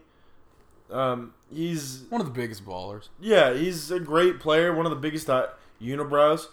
Um, 0.90 1.34
he's 1.54 2.04
One 2.10 2.20
of 2.22 2.28
the 2.28 2.34
biggest 2.34 2.66
ballers. 2.66 3.10
yeah, 3.20 3.54
he's 3.54 3.92
a 3.92 4.00
great 4.00 4.40
player, 4.40 4.74
one 4.76 4.86
of 4.86 4.90
the 4.90 4.98
biggest 4.98 5.30
uh, 5.30 5.48
unibrows 5.82 6.48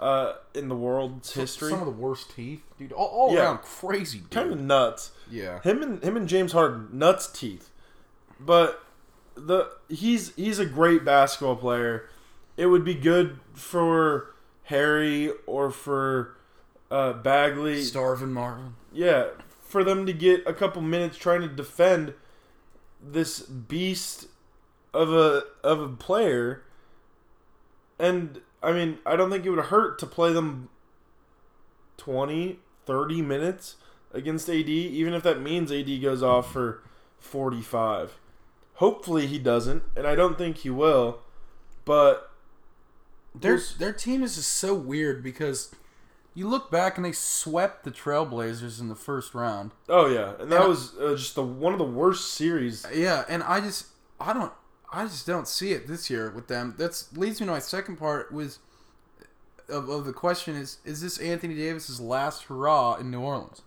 uh, 0.00 0.32
in 0.54 0.68
the 0.68 0.74
world's 0.74 1.32
history. 1.34 1.70
Some 1.70 1.78
of 1.80 1.86
the 1.86 1.92
worst 1.92 2.34
teeth, 2.34 2.62
dude. 2.78 2.92
All, 2.92 3.06
all 3.06 3.32
Yeah. 3.34 3.42
around 3.44 3.58
crazy, 3.58 4.18
dude. 4.18 4.30
kind 4.30 4.52
of 4.52 4.60
nuts. 4.60 5.12
yeah. 5.30 5.60
Him 5.62 5.82
and 5.82 6.02
him 6.02 6.16
and 6.16 6.28
James 6.28 6.52
Harden, 6.52 6.88
nuts 6.92 7.28
teeth. 7.28 7.70
But 8.40 8.82
the 9.36 9.70
he's 9.88 10.34
he's 10.34 10.58
a 10.58 10.66
great 10.66 11.04
basketball 11.04 11.56
player. 11.56 12.08
It 12.56 12.66
would 12.66 12.84
be 12.84 12.94
good 12.94 13.38
for 13.54 14.34
Harry 14.64 15.30
or 15.46 15.70
for 15.70 16.36
uh, 16.90 17.12
Bagley, 17.14 17.82
Starvin 17.82 18.32
Marvin. 18.32 18.74
yeah, 18.92 19.28
for 19.60 19.82
them 19.84 20.06
to 20.06 20.12
get 20.12 20.42
a 20.46 20.52
couple 20.52 20.82
minutes 20.82 21.16
trying 21.16 21.40
to 21.40 21.48
defend 21.48 22.14
this 23.02 23.40
beast 23.40 24.26
of 24.92 25.12
a 25.12 25.42
of 25.62 25.80
a 25.80 25.88
player. 25.88 26.62
And 27.98 28.40
I 28.62 28.72
mean, 28.72 28.98
I 29.04 29.16
don't 29.16 29.30
think 29.30 29.44
it 29.44 29.50
would 29.50 29.66
hurt 29.66 29.98
to 30.00 30.06
play 30.06 30.32
them 30.32 30.68
20, 31.96 32.58
30 32.86 33.22
minutes 33.22 33.76
against 34.12 34.48
AD, 34.48 34.68
even 34.68 35.12
if 35.14 35.22
that 35.22 35.40
means 35.40 35.70
AD 35.72 36.00
goes 36.02 36.22
off 36.22 36.52
for 36.52 36.82
45. 37.18 38.18
Hopefully 38.74 39.26
he 39.26 39.38
doesn't, 39.38 39.82
and 39.96 40.06
I 40.06 40.14
don't 40.14 40.36
think 40.38 40.58
he 40.58 40.70
will. 40.70 41.20
But 41.84 42.30
Their 43.34 43.60
their 43.78 43.92
team 43.92 44.22
is 44.22 44.36
just 44.36 44.52
so 44.52 44.74
weird 44.74 45.22
because 45.22 45.74
you 46.34 46.48
look 46.48 46.70
back 46.70 46.96
and 46.96 47.04
they 47.04 47.12
swept 47.12 47.84
the 47.84 47.90
Trailblazers 47.90 48.80
in 48.80 48.88
the 48.88 48.94
first 48.94 49.34
round. 49.34 49.72
oh 49.88 50.06
yeah, 50.06 50.34
and 50.40 50.50
that 50.50 50.60
And 50.60 50.68
was 50.68 50.96
uh, 50.98 51.14
just 51.14 51.34
the 51.34 51.42
one 51.42 51.72
of 51.72 51.78
the 51.78 51.84
worst 51.84 52.32
series. 52.34 52.84
Yeah, 52.92 53.24
and 53.28 53.42
I 53.42 53.60
just 53.60 53.86
I 54.20 54.32
don't 54.32 54.52
I 54.92 55.04
just 55.04 55.26
don't 55.26 55.48
see 55.48 55.72
it 55.72 55.86
this 55.86 56.10
year 56.10 56.30
with 56.30 56.48
them. 56.48 56.74
That's 56.78 57.16
leads 57.16 57.40
me 57.40 57.46
to 57.46 57.52
my 57.52 57.58
second 57.58 57.96
part 57.96 58.32
was 58.32 58.58
of, 59.68 59.88
of 59.88 60.04
the 60.04 60.12
question 60.12 60.56
is 60.56 60.78
is 60.84 61.00
this 61.00 61.18
Anthony 61.18 61.54
Davis's 61.54 62.00
last 62.00 62.44
hurrah 62.44 62.96
in 62.96 63.10
New 63.10 63.20
Orleans? 63.20 63.62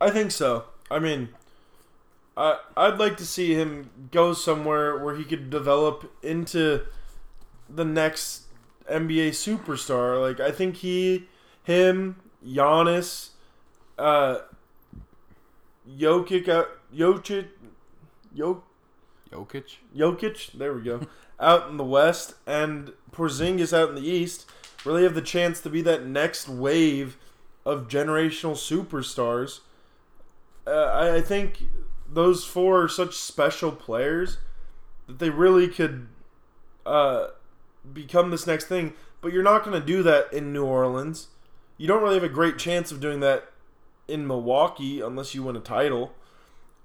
I 0.00 0.10
think 0.10 0.30
so. 0.30 0.64
I 0.90 0.98
mean, 0.98 1.28
I 2.36 2.58
I'd 2.76 2.98
like 2.98 3.16
to 3.18 3.26
see 3.26 3.54
him 3.54 3.90
go 4.10 4.32
somewhere 4.32 4.96
where 4.98 5.14
he 5.14 5.24
could 5.24 5.50
develop 5.50 6.10
into 6.22 6.82
the 7.68 7.84
next 7.84 8.44
NBA 8.90 9.30
superstar. 9.30 10.20
Like 10.20 10.40
I 10.40 10.50
think 10.50 10.76
he, 10.76 11.28
him, 11.68 12.16
Giannis, 12.44 13.30
uh, 13.98 14.38
Jokic, 15.88 16.48
out, 16.48 16.68
Jokic, 16.94 17.48
Jok, 18.34 18.62
Jokic. 19.30 19.76
Jokic. 19.94 20.52
There 20.52 20.72
we 20.72 20.82
go. 20.82 21.02
out 21.40 21.68
in 21.70 21.76
the 21.76 21.84
West 21.84 22.34
and 22.46 22.92
Porzingis 23.12 23.72
out 23.72 23.90
in 23.90 23.94
the 23.94 24.08
East 24.08 24.50
really 24.84 25.04
have 25.04 25.14
the 25.14 25.22
chance 25.22 25.60
to 25.60 25.70
be 25.70 25.82
that 25.82 26.06
next 26.06 26.48
wave 26.48 27.16
of 27.64 27.86
generational 27.86 28.54
superstars. 28.54 29.60
Uh, 30.66 30.70
I, 30.70 31.16
I 31.16 31.20
think 31.20 31.64
those 32.10 32.44
four 32.44 32.82
are 32.82 32.88
such 32.88 33.14
special 33.14 33.70
players 33.70 34.38
that 35.06 35.18
they 35.18 35.30
really 35.30 35.68
could 35.68 36.08
uh, 36.86 37.28
become 37.92 38.30
this 38.30 38.46
next 38.46 38.66
thing. 38.66 38.94
But 39.20 39.32
you're 39.32 39.42
not 39.42 39.64
going 39.64 39.78
to 39.78 39.86
do 39.86 40.02
that 40.04 40.32
in 40.32 40.52
New 40.52 40.64
Orleans. 40.64 41.28
You 41.78 41.86
don't 41.86 42.02
really 42.02 42.14
have 42.14 42.24
a 42.24 42.28
great 42.28 42.58
chance 42.58 42.92
of 42.92 43.00
doing 43.00 43.20
that 43.20 43.50
in 44.06 44.26
Milwaukee 44.26 45.00
unless 45.00 45.34
you 45.34 45.42
win 45.42 45.56
a 45.56 45.60
title. 45.60 46.12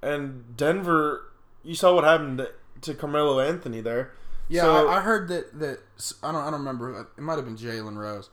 And 0.02 0.56
Denver, 0.56 1.32
you 1.64 1.76
saw 1.76 1.96
what 1.96 2.04
happened 2.04 2.48
to, 2.82 2.94
Carmelo 2.94 3.40
Anthony 3.40 3.82
there. 3.82 4.12
Yeah, 4.50 4.62
So- 4.64 4.88
I, 4.88 4.98
I 4.98 5.02
heard 5.02 5.28
that 5.30 5.60
that 5.60 5.80
I 6.22 6.32
don't 6.32 6.42
I 6.42 6.52
don't 6.52 6.60
remember. 6.60 7.08
It 7.18 7.22
might 7.22 7.36
have 7.36 7.46
been 7.46 7.58
Jalen 7.58 7.96
Rose 7.98 8.30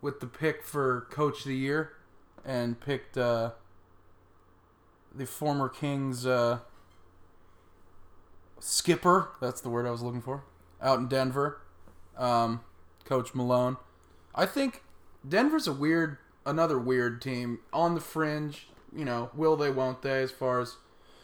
with 0.00 0.20
the 0.20 0.26
pick 0.26 0.62
for 0.64 1.06
Coach 1.10 1.40
of 1.40 1.46
the 1.46 1.56
Year, 1.56 1.92
and 2.44 2.80
picked 2.80 3.18
uh, 3.18 3.50
the 5.12 5.26
former 5.26 5.68
Kings 5.68 6.24
uh, 6.24 6.60
skipper. 8.60 9.30
That's 9.40 9.60
the 9.60 9.68
word 9.68 9.86
I 9.86 9.90
was 9.90 10.02
looking 10.02 10.22
for. 10.22 10.44
Out 10.80 10.98
in 11.00 11.08
Denver, 11.08 11.60
um, 12.16 12.60
Coach 13.04 13.34
Malone. 13.34 13.76
I 14.34 14.46
think 14.46 14.82
Denver's 15.28 15.66
a 15.66 15.72
weird, 15.72 16.18
another 16.46 16.78
weird 16.78 17.20
team 17.20 17.60
on 17.72 17.94
the 17.94 18.00
fringe. 18.00 18.68
You 18.94 19.04
know, 19.04 19.30
will 19.34 19.56
they, 19.56 19.70
won't 19.70 20.02
they? 20.02 20.22
As 20.22 20.30
far 20.30 20.60
as 20.60 20.76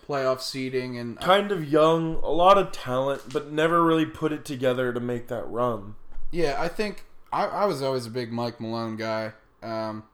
playoff 0.07 0.41
seeding 0.41 0.99
and 0.99 1.19
Kind 1.19 1.51
of 1.51 1.71
young, 1.71 2.17
a 2.17 2.31
lot 2.31 2.59
of 2.59 2.73
talent, 2.73 3.23
but 3.33 3.51
never 3.51 3.83
really 3.83 4.07
put 4.07 4.33
it 4.33 4.45
together 4.45 4.93
to 4.93 5.01
make 5.01 5.29
that 5.29 5.49
run. 5.49 5.95
Yeah, 6.31 6.57
I 6.59 6.69
think 6.69 7.05
I, 7.33 7.47
I 7.47 7.65
was 7.65 7.83
always 7.83 8.07
a 8.07 8.11
big 8.11 8.33
Mike 8.33 8.61
Malone 8.61 8.97
guy. 8.97 9.33
Um, 9.63 10.05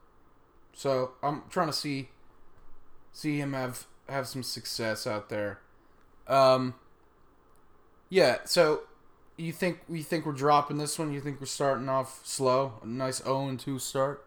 so 0.73 1.11
I'm 1.21 1.43
trying 1.49 1.67
to 1.67 1.73
see 1.73 2.09
see 3.11 3.37
him 3.37 3.53
have 3.53 3.85
have 4.07 4.27
some 4.27 4.43
success 4.43 5.05
out 5.05 5.29
there. 5.29 5.59
Um, 6.27 6.75
yeah. 8.09 8.39
So 8.45 8.83
you 9.43 9.51
think 9.51 9.79
you 9.89 10.03
think 10.03 10.25
we're 10.25 10.33
dropping 10.33 10.77
this 10.77 10.97
one? 10.97 11.11
You 11.11 11.21
think 11.21 11.39
we're 11.39 11.45
starting 11.45 11.89
off 11.89 12.21
slow? 12.25 12.73
A 12.83 12.87
nice 12.87 13.23
0 13.23 13.47
and 13.47 13.59
2 13.59 13.79
start. 13.79 14.25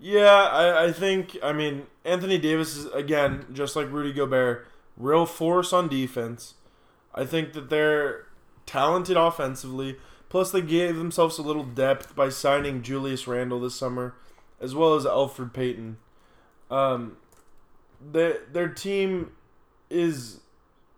Yeah, 0.00 0.26
I, 0.26 0.86
I 0.86 0.92
think, 0.92 1.36
I 1.42 1.52
mean, 1.52 1.86
Anthony 2.04 2.38
Davis 2.38 2.76
is, 2.76 2.86
again, 2.92 3.46
just 3.52 3.74
like 3.74 3.90
Rudy 3.90 4.12
Gobert, 4.12 4.68
real 4.96 5.26
force 5.26 5.72
on 5.72 5.88
defense. 5.88 6.54
I 7.14 7.24
think 7.24 7.52
that 7.54 7.68
they're 7.68 8.26
talented 8.64 9.16
offensively. 9.16 9.96
Plus, 10.28 10.52
they 10.52 10.60
gave 10.60 10.96
themselves 10.96 11.38
a 11.38 11.42
little 11.42 11.64
depth 11.64 12.14
by 12.14 12.28
signing 12.28 12.82
Julius 12.82 13.26
Randle 13.26 13.60
this 13.60 13.74
summer, 13.74 14.14
as 14.60 14.74
well 14.74 14.94
as 14.94 15.04
Alfred 15.04 15.52
Payton. 15.52 15.96
Um, 16.70 17.16
their, 18.00 18.38
their 18.52 18.68
team 18.68 19.32
is 19.90 20.40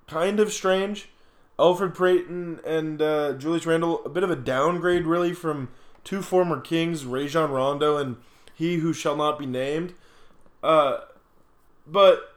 kind 0.08 0.40
of 0.40 0.52
strange. 0.52 1.08
Alfred 1.60 1.94
Payton 1.94 2.60
and 2.64 3.02
uh, 3.02 3.34
Julius 3.34 3.66
Randle, 3.66 4.02
a 4.06 4.08
bit 4.08 4.22
of 4.22 4.30
a 4.30 4.36
downgrade, 4.36 5.04
really, 5.04 5.34
from 5.34 5.68
two 6.02 6.22
former 6.22 6.58
Kings, 6.58 7.04
Rajon 7.04 7.50
Rondo 7.50 7.98
and 7.98 8.16
he 8.54 8.76
who 8.76 8.94
shall 8.94 9.14
not 9.14 9.38
be 9.38 9.46
named. 9.46 9.92
Uh, 10.62 11.00
but 11.86 12.36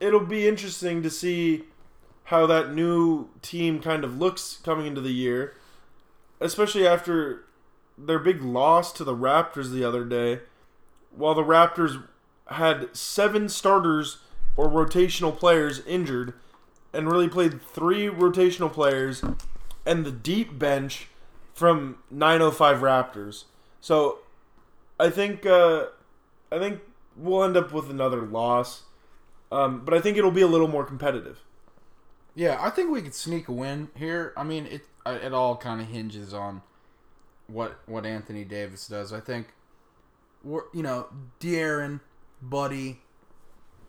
it'll 0.00 0.26
be 0.26 0.48
interesting 0.48 1.02
to 1.02 1.10
see 1.10 1.64
how 2.24 2.46
that 2.46 2.74
new 2.74 3.28
team 3.42 3.80
kind 3.80 4.04
of 4.04 4.18
looks 4.18 4.58
coming 4.64 4.86
into 4.86 5.00
the 5.00 5.12
year, 5.12 5.54
especially 6.40 6.86
after 6.86 7.44
their 7.96 8.18
big 8.18 8.42
loss 8.42 8.92
to 8.92 9.04
the 9.04 9.14
Raptors 9.14 9.70
the 9.70 9.84
other 9.84 10.04
day. 10.04 10.40
While 11.10 11.34
the 11.34 11.42
Raptors 11.42 12.02
had 12.46 12.94
seven 12.94 13.48
starters 13.48 14.18
or 14.56 14.68
rotational 14.68 15.36
players 15.36 15.84
injured, 15.86 16.34
and 16.92 17.10
really 17.10 17.28
played 17.28 17.60
three 17.62 18.06
rotational 18.06 18.72
players 18.72 19.22
and 19.86 20.04
the 20.04 20.12
deep 20.12 20.58
bench 20.58 21.08
from 21.54 21.98
905 22.10 22.78
Raptors. 22.78 23.44
So 23.80 24.18
I 24.98 25.10
think 25.10 25.46
uh, 25.46 25.86
I 26.50 26.58
think 26.58 26.80
we'll 27.16 27.44
end 27.44 27.56
up 27.56 27.72
with 27.72 27.90
another 27.90 28.22
loss, 28.22 28.82
um, 29.50 29.84
but 29.84 29.94
I 29.94 30.00
think 30.00 30.16
it'll 30.16 30.30
be 30.30 30.42
a 30.42 30.46
little 30.46 30.68
more 30.68 30.84
competitive. 30.84 31.40
Yeah, 32.34 32.58
I 32.60 32.70
think 32.70 32.90
we 32.90 33.02
could 33.02 33.14
sneak 33.14 33.48
a 33.48 33.52
win 33.52 33.88
here. 33.96 34.32
I 34.36 34.44
mean, 34.44 34.66
it 34.66 34.82
it 35.06 35.32
all 35.32 35.56
kind 35.56 35.80
of 35.80 35.88
hinges 35.88 36.32
on 36.32 36.62
what 37.48 37.80
what 37.86 38.06
Anthony 38.06 38.44
Davis 38.44 38.86
does. 38.86 39.12
I 39.12 39.20
think, 39.20 39.48
we're, 40.44 40.62
you 40.72 40.82
know, 40.82 41.06
De'Aaron, 41.40 42.00
Buddy, 42.40 43.00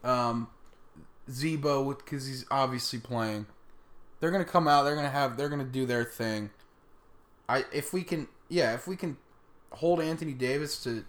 um, 0.03 0.47
Z-Bo, 1.29 1.93
because 1.93 2.25
he's 2.27 2.45
obviously 2.49 2.99
playing. 2.99 3.45
They're 4.19 4.31
gonna 4.31 4.45
come 4.45 4.67
out. 4.67 4.83
They're 4.83 4.95
gonna 4.95 5.09
have. 5.09 5.37
They're 5.37 5.49
gonna 5.49 5.63
do 5.63 5.85
their 5.85 6.03
thing. 6.03 6.49
I 7.47 7.65
if 7.73 7.93
we 7.93 8.03
can, 8.03 8.27
yeah, 8.49 8.73
if 8.73 8.87
we 8.87 8.95
can 8.95 9.17
hold 9.71 10.01
Anthony 10.01 10.33
Davis 10.33 10.81
to, 10.83 11.05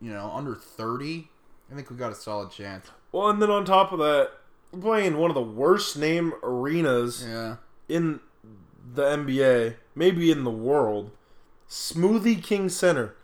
you 0.00 0.12
know, 0.12 0.30
under 0.34 0.54
thirty, 0.54 1.28
I 1.70 1.74
think 1.74 1.90
we 1.90 1.96
got 1.96 2.12
a 2.12 2.14
solid 2.14 2.50
chance. 2.50 2.86
Well, 3.10 3.30
and 3.30 3.40
then 3.40 3.50
on 3.50 3.64
top 3.64 3.92
of 3.92 3.98
that, 4.00 4.32
we're 4.70 4.80
playing 4.80 5.16
one 5.16 5.30
of 5.30 5.34
the 5.34 5.40
worst 5.42 5.96
name 5.98 6.34
arenas 6.42 7.24
Yeah. 7.26 7.56
in 7.88 8.20
the 8.94 9.02
NBA, 9.04 9.76
maybe 9.94 10.30
in 10.30 10.44
the 10.44 10.50
world. 10.50 11.10
Smoothie 11.68 12.42
King 12.42 12.68
Center. 12.68 13.14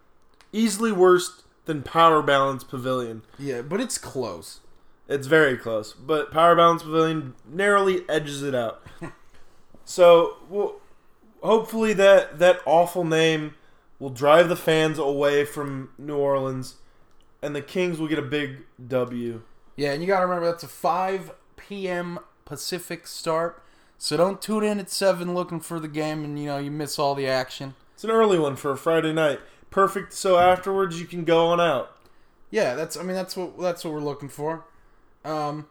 Easily 0.53 0.92
worse 0.92 1.42
than 1.66 1.83
Power 1.83 2.22
Balance 2.22 2.64
Pavilion. 2.64 3.22
Yeah, 3.38 3.61
but 3.61 3.79
it's 3.81 3.98
close. 3.98 4.61
It's 5.09 5.27
very 5.27 5.57
close, 5.57 5.94
but 5.94 6.31
Power 6.31 6.55
Balance 6.55 6.83
Pavilion 6.83 7.35
narrowly 7.49 8.03
edges 8.09 8.42
it 8.42 8.55
out. 8.55 8.83
so, 9.85 10.37
well, 10.51 10.77
hopefully 11.42 11.94
that 11.94 12.38
that 12.38 12.61
awful 12.66 13.05
name 13.05 13.55
will 13.99 14.11
drive 14.11 14.49
the 14.49 14.57
fans 14.57 14.99
away 14.99 15.44
from 15.44 15.90
New 15.99 16.16
Orleans, 16.16 16.77
and 17.42 17.57
the 17.57 17.62
Kings 17.62 17.99
will 17.99 18.09
get 18.09 18.18
a 18.18 18.23
big 18.23 18.59
W. 18.87 19.42
Yeah, 19.77 19.92
and 19.92 20.03
you 20.03 20.09
got 20.09 20.21
to 20.21 20.27
remember 20.27 20.47
that's 20.47 20.64
a 20.64 20.68
5 20.68 21.33
p.m. 21.57 22.18
Pacific 22.44 23.07
start. 23.07 23.62
So 23.97 24.16
don't 24.16 24.40
tune 24.40 24.62
in 24.62 24.79
at 24.79 24.90
7 24.90 25.35
looking 25.35 25.61
for 25.61 25.81
the 25.81 25.88
game 25.88 26.25
and 26.25 26.38
you 26.38 26.47
know 26.47 26.59
you 26.59 26.71
miss 26.71 26.99
all 26.99 27.14
the 27.14 27.27
action. 27.27 27.75
It's 27.94 28.05
an 28.05 28.11
early 28.11 28.38
one 28.38 28.57
for 28.57 28.71
a 28.71 28.77
Friday 28.77 29.12
night. 29.12 29.40
Perfect. 29.71 30.12
So 30.12 30.38
afterwards, 30.38 31.01
you 31.01 31.07
can 31.07 31.25
go 31.25 31.47
on 31.47 31.61
out. 31.61 31.97
Yeah, 32.51 32.75
that's 32.75 32.97
I 32.97 33.03
mean 33.03 33.16
that's 33.16 33.37
what 33.37 33.61
that's 33.61 33.85
what 33.85 33.92
we're 33.92 34.01
looking 34.01 34.29
for. 34.29 34.64
Um 35.25 35.67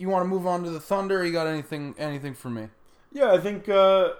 you 0.00 0.08
want 0.08 0.24
to 0.24 0.28
move 0.28 0.46
on 0.46 0.64
to 0.64 0.70
the 0.70 0.80
Thunder? 0.80 1.24
You 1.24 1.32
got 1.32 1.46
anything 1.46 1.94
anything 1.98 2.34
for 2.34 2.48
me? 2.48 2.68
Yeah, 3.12 3.32
I 3.32 3.38
think 3.38 3.68
uh, 3.68 4.10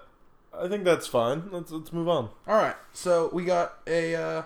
I 0.53 0.69
think 0.69 0.85
that's 0.85 1.07
fine. 1.07 1.45
Let's 1.51 1.73
let's 1.73 1.93
move 1.93 2.09
on. 2.09 2.29
All 2.47 2.57
right. 2.57 2.77
So 2.93 3.31
we 3.33 3.45
got 3.45 3.79
a 3.87 4.15
uh, 4.15 4.43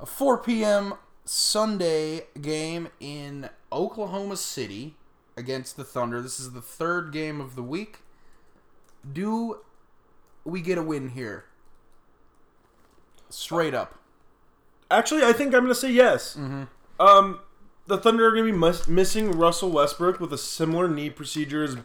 a 0.00 0.06
4 0.06 0.38
p.m. 0.38 0.94
Sunday 1.24 2.22
game 2.40 2.88
in 3.00 3.50
Oklahoma 3.70 4.36
City 4.36 4.96
against 5.36 5.76
the 5.76 5.84
Thunder. 5.84 6.22
This 6.22 6.40
is 6.40 6.52
the 6.52 6.62
third 6.62 7.12
game 7.12 7.38
of 7.40 7.54
the 7.54 7.62
week. 7.62 7.98
Do 9.10 9.58
we 10.44 10.62
get 10.62 10.78
a 10.78 10.82
win 10.82 11.10
here? 11.10 11.44
Straight 13.28 13.74
up. 13.74 13.98
Actually, 14.90 15.22
I 15.22 15.32
think 15.32 15.54
I'm 15.54 15.62
going 15.62 15.68
to 15.68 15.74
say 15.74 15.92
yes. 15.92 16.36
Um, 16.98 17.40
the 17.92 17.98
Thunder 17.98 18.26
are 18.26 18.30
going 18.30 18.46
to 18.46 18.52
be 18.52 18.58
mus- 18.58 18.88
missing 18.88 19.32
Russell 19.32 19.70
Westbrook 19.70 20.18
with 20.18 20.32
a 20.32 20.38
similar 20.38 20.88
knee 20.88 21.10
procedure 21.10 21.62
as 21.62 21.76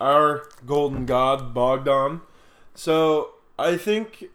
our 0.00 0.46
golden 0.66 1.06
god 1.06 1.54
Bogdan. 1.54 2.20
So 2.74 3.30
I 3.58 3.76
think 3.78 4.26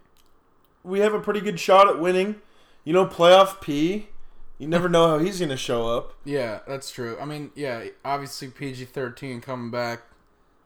we 0.83 0.99
have 0.99 1.13
a 1.13 1.19
pretty 1.19 1.39
good 1.39 1.59
shot 1.59 1.87
at 1.87 1.99
winning. 1.99 2.41
You 2.83 2.93
know, 2.93 3.05
playoff 3.05 3.61
P. 3.61 4.07
You 4.57 4.67
never 4.67 4.89
know 4.89 5.07
how 5.07 5.19
he's 5.19 5.37
going 5.39 5.49
to 5.49 5.57
show 5.57 5.87
up. 5.87 6.13
Yeah, 6.25 6.59
that's 6.67 6.91
true. 6.91 7.17
I 7.21 7.25
mean, 7.25 7.51
yeah, 7.55 7.85
obviously 8.03 8.47
PG 8.47 8.85
thirteen 8.85 9.41
coming 9.41 9.69
back. 9.69 10.01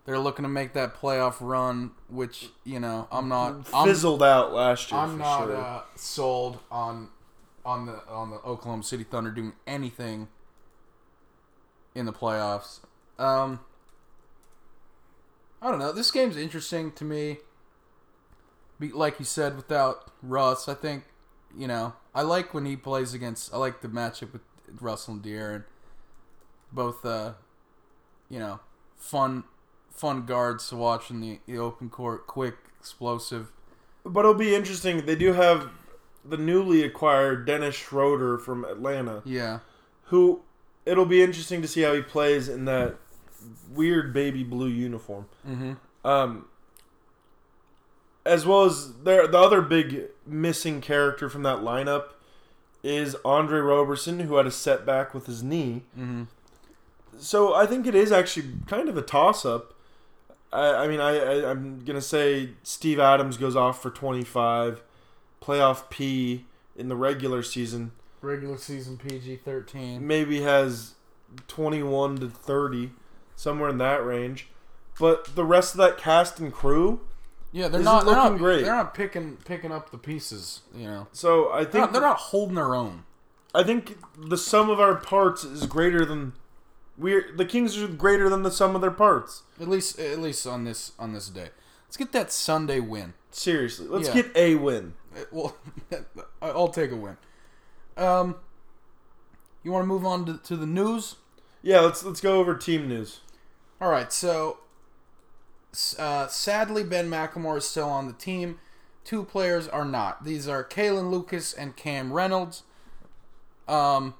They're 0.06 0.20
looking 0.20 0.44
to 0.44 0.50
make 0.50 0.74
that 0.74 0.96
playoff 0.96 1.36
run, 1.42 1.92
which 2.08 2.50
you 2.64 2.80
know 2.80 3.08
I'm 3.12 3.28
not. 3.28 3.68
I'm, 3.74 3.88
Fizzled 3.88 4.24
out 4.24 4.54
last 4.54 4.92
year. 4.92 5.02
I'm 5.02 5.12
for 5.14 5.18
not 5.18 5.40
sure. 5.46 5.58
uh, 5.58 5.82
sold 5.96 6.60
on 6.72 7.10
on 7.66 7.86
the 7.88 8.08
on 8.08 8.30
the 8.30 8.38
Oklahoma 8.38 8.84
City 8.84 9.04
Thunder 9.04 9.32
doing 9.32 9.54
anything 9.68 10.30
in 11.96 12.06
the 12.06 12.14
playoffs. 12.14 12.82
Um, 13.18 13.62
I 15.62 15.70
don't 15.72 15.80
know. 15.80 15.92
This 15.92 16.12
game's 16.12 16.38
interesting 16.38 16.92
to 16.92 17.06
me. 17.06 17.38
Be, 18.80 18.92
like 18.92 19.18
you 19.20 19.26
said, 19.26 19.56
without 19.56 20.12
Russ, 20.22 20.68
I 20.68 20.74
think 20.74 21.06
you 21.58 21.68
know 21.68 21.94
I 22.14 22.22
like 22.22 22.54
when 22.54 22.66
he 22.66 22.76
plays 22.76 23.14
against. 23.14 23.54
I 23.54 23.58
like 23.58 23.82
the 23.82 23.88
matchup 23.88 24.34
with 24.34 24.42
Russell 24.80 25.16
and 25.16 25.24
De'Aaron. 25.24 25.64
Both, 26.72 27.06
uh, 27.06 27.34
you 28.30 28.38
know, 28.38 28.60
fun 28.98 29.46
fun 29.90 30.26
guards 30.26 30.68
to 30.70 30.76
watch 30.76 31.10
in 31.10 31.22
the, 31.22 31.40
the 31.46 31.58
open 31.58 31.90
court, 31.90 32.28
quick, 32.28 32.56
explosive. 32.80 33.54
But 34.04 34.20
it'll 34.20 34.34
be 34.34 34.54
interesting. 34.54 35.06
They 35.06 35.16
do 35.16 35.34
have 35.34 35.70
the 36.24 36.38
newly 36.38 36.84
acquired 36.84 37.46
Dennis 37.46 37.76
Schroeder 37.76 38.38
from 38.38 38.66
Atlanta, 38.66 39.22
Yeah, 39.26 39.60
who 40.06 40.42
it'll 40.86 41.06
be 41.06 41.22
interesting 41.22 41.62
to 41.62 41.68
see 41.68 41.82
how 41.82 41.94
he 41.94 42.02
plays 42.02 42.48
in 42.48 42.66
that 42.66 42.96
weird 43.72 44.14
baby 44.14 44.44
blue 44.44 44.68
uniform. 44.68 45.26
mm-hmm. 45.48 45.74
Um, 46.04 46.46
as 48.26 48.46
well 48.46 48.64
as 48.64 48.94
there, 49.04 49.28
the 49.28 49.38
other 49.38 49.62
big 49.62 50.06
missing 50.26 50.82
character 50.82 51.30
from 51.30 51.44
that 51.44 51.60
lineup 51.60 52.10
is 52.84 53.16
Andre 53.26 53.60
Roberson, 53.60 54.20
who 54.20 54.36
had 54.36 54.46
a 54.46 54.52
setback 54.52 55.14
with 55.14 55.26
his 55.28 55.44
knee. 55.44 55.84
Mm-hmm. 55.98 56.24
So 57.18 57.54
I 57.54 57.66
think 57.66 57.88
it 57.88 57.96
is 57.96 58.12
actually 58.12 58.50
kind 58.68 58.90
of 58.90 58.98
a 58.98 59.02
toss 59.02 59.46
up. 59.46 59.74
I, 60.52 60.84
I 60.84 60.88
mean, 60.88 61.00
I, 61.00 61.18
I 61.18 61.52
I'm 61.52 61.84
gonna 61.86 62.02
say 62.02 62.52
Steve 62.64 63.00
Adams 63.00 63.38
goes 63.38 63.56
off 63.56 63.82
for 63.82 63.90
25, 63.90 64.82
playoff 65.42 65.90
P 65.90 66.46
in 66.76 66.90
the 66.90 66.96
regular 66.96 67.42
season. 67.42 67.92
Regular 68.26 68.58
season 68.58 68.98
PG 68.98 69.38
thirteen. 69.38 70.06
Maybe 70.06 70.42
has 70.42 70.94
21 71.48 72.18
to 72.18 72.30
30, 72.30 72.92
somewhere 73.36 73.70
in 73.70 73.78
that 73.80 74.06
range. 74.06 74.48
But 75.00 75.36
the 75.36 75.44
rest 75.44 75.74
of 75.74 75.78
that 75.80 75.98
cast 75.98 76.40
and 76.40 76.54
crew. 76.54 77.02
Yeah, 77.52 77.68
they're 77.68 77.82
not. 77.82 78.00
is 78.00 78.06
They're 78.06 78.16
looking 78.16 78.32
not 78.34 78.38
great. 78.40 78.64
They're 78.64 78.76
not 78.76 78.94
picking 78.94 79.38
picking 79.46 79.72
up 79.72 79.92
the 79.92 79.98
pieces. 79.98 80.62
You 80.76 80.88
know, 80.88 81.08
So 81.12 81.52
I 81.52 81.64
they're 81.64 81.72
think 81.72 81.82
not, 81.86 81.94
they're 81.94 82.02
not 82.02 82.18
holding 82.18 82.56
their 82.56 82.76
own. 82.76 83.04
I 83.54 83.64
think 83.64 83.98
the 84.18 84.38
sum 84.38 84.70
of 84.70 84.80
our 84.80 84.96
parts 84.96 85.44
is 85.46 85.66
greater 85.66 86.06
than 86.06 86.34
we're 86.98 87.32
the 87.36 87.46
Kings 87.46 87.78
are 87.78 87.88
greater 87.88 88.30
than 88.30 88.44
the 88.44 88.52
sum 88.52 88.76
of 88.76 88.82
their 88.82 88.92
parts. 88.92 89.44
At 89.60 89.68
least 89.70 90.00
at 90.00 90.20
least 90.20 90.46
on 90.48 90.64
this 90.66 90.92
on 91.00 91.14
this 91.14 91.30
day. 91.30 91.50
Let's 91.88 91.98
get 91.98 92.12
that 92.14 92.32
Sunday 92.32 92.80
win. 92.82 93.14
Seriously, 93.32 93.88
let's 93.88 94.08
Yeah. 94.10 94.16
get 94.22 94.32
a 94.36 94.56
win. 94.56 94.94
Uh, 95.16 95.20
Well, 95.32 95.58
I'll 96.42 96.68
take 96.70 96.92
a 96.92 96.96
win. 96.96 97.18
Um, 97.98 98.36
you 99.64 99.72
want 99.72 99.84
to 99.84 99.88
move 99.88 100.06
on 100.06 100.26
to, 100.26 100.38
to 100.38 100.56
the 100.56 100.66
news? 100.66 101.16
Yeah, 101.62 101.80
let's 101.80 102.04
let's 102.04 102.22
go 102.22 102.40
over 102.40 102.56
team 102.56 102.88
news. 102.88 103.22
All 103.82 103.90
right, 103.90 104.12
so 104.14 104.60
uh, 105.98 106.28
sadly, 106.28 106.84
Ben 106.84 107.10
McLemore 107.10 107.58
is 107.58 107.68
still 107.68 107.90
on 107.90 108.08
the 108.08 108.14
team. 108.14 108.60
Two 109.04 109.24
players 109.24 109.68
are 109.68 109.86
not. 109.86 110.24
These 110.24 110.48
are 110.48 110.64
Kalin 110.64 111.12
Lucas 111.12 111.54
and 111.54 111.76
Cam 111.76 112.12
Reynolds. 112.14 112.64
Um, 113.68 114.16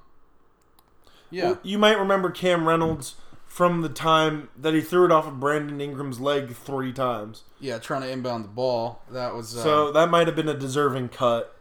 yeah, 1.30 1.44
Well, 1.44 1.58
you 1.62 1.78
might 1.78 1.98
remember 1.98 2.30
Cam 2.30 2.68
Reynolds 2.68 3.14
from 3.46 3.82
the 3.82 3.88
time 3.88 4.48
that 4.56 4.74
he 4.74 4.80
threw 4.80 5.04
it 5.06 5.10
off 5.12 5.26
of 5.26 5.40
Brandon 5.40 5.80
Ingram's 5.80 6.20
leg 6.20 6.54
three 6.54 6.92
times. 6.92 7.44
yeah, 7.58 7.78
trying 7.78 8.02
to 8.02 8.10
inbound 8.10 8.44
the 8.44 8.48
ball. 8.48 9.02
That 9.10 9.34
was 9.34 9.56
uh, 9.56 9.62
So 9.62 9.92
that 9.92 10.10
might 10.10 10.26
have 10.26 10.36
been 10.36 10.48
a 10.48 10.56
deserving 10.58 11.08
cut. 11.08 11.56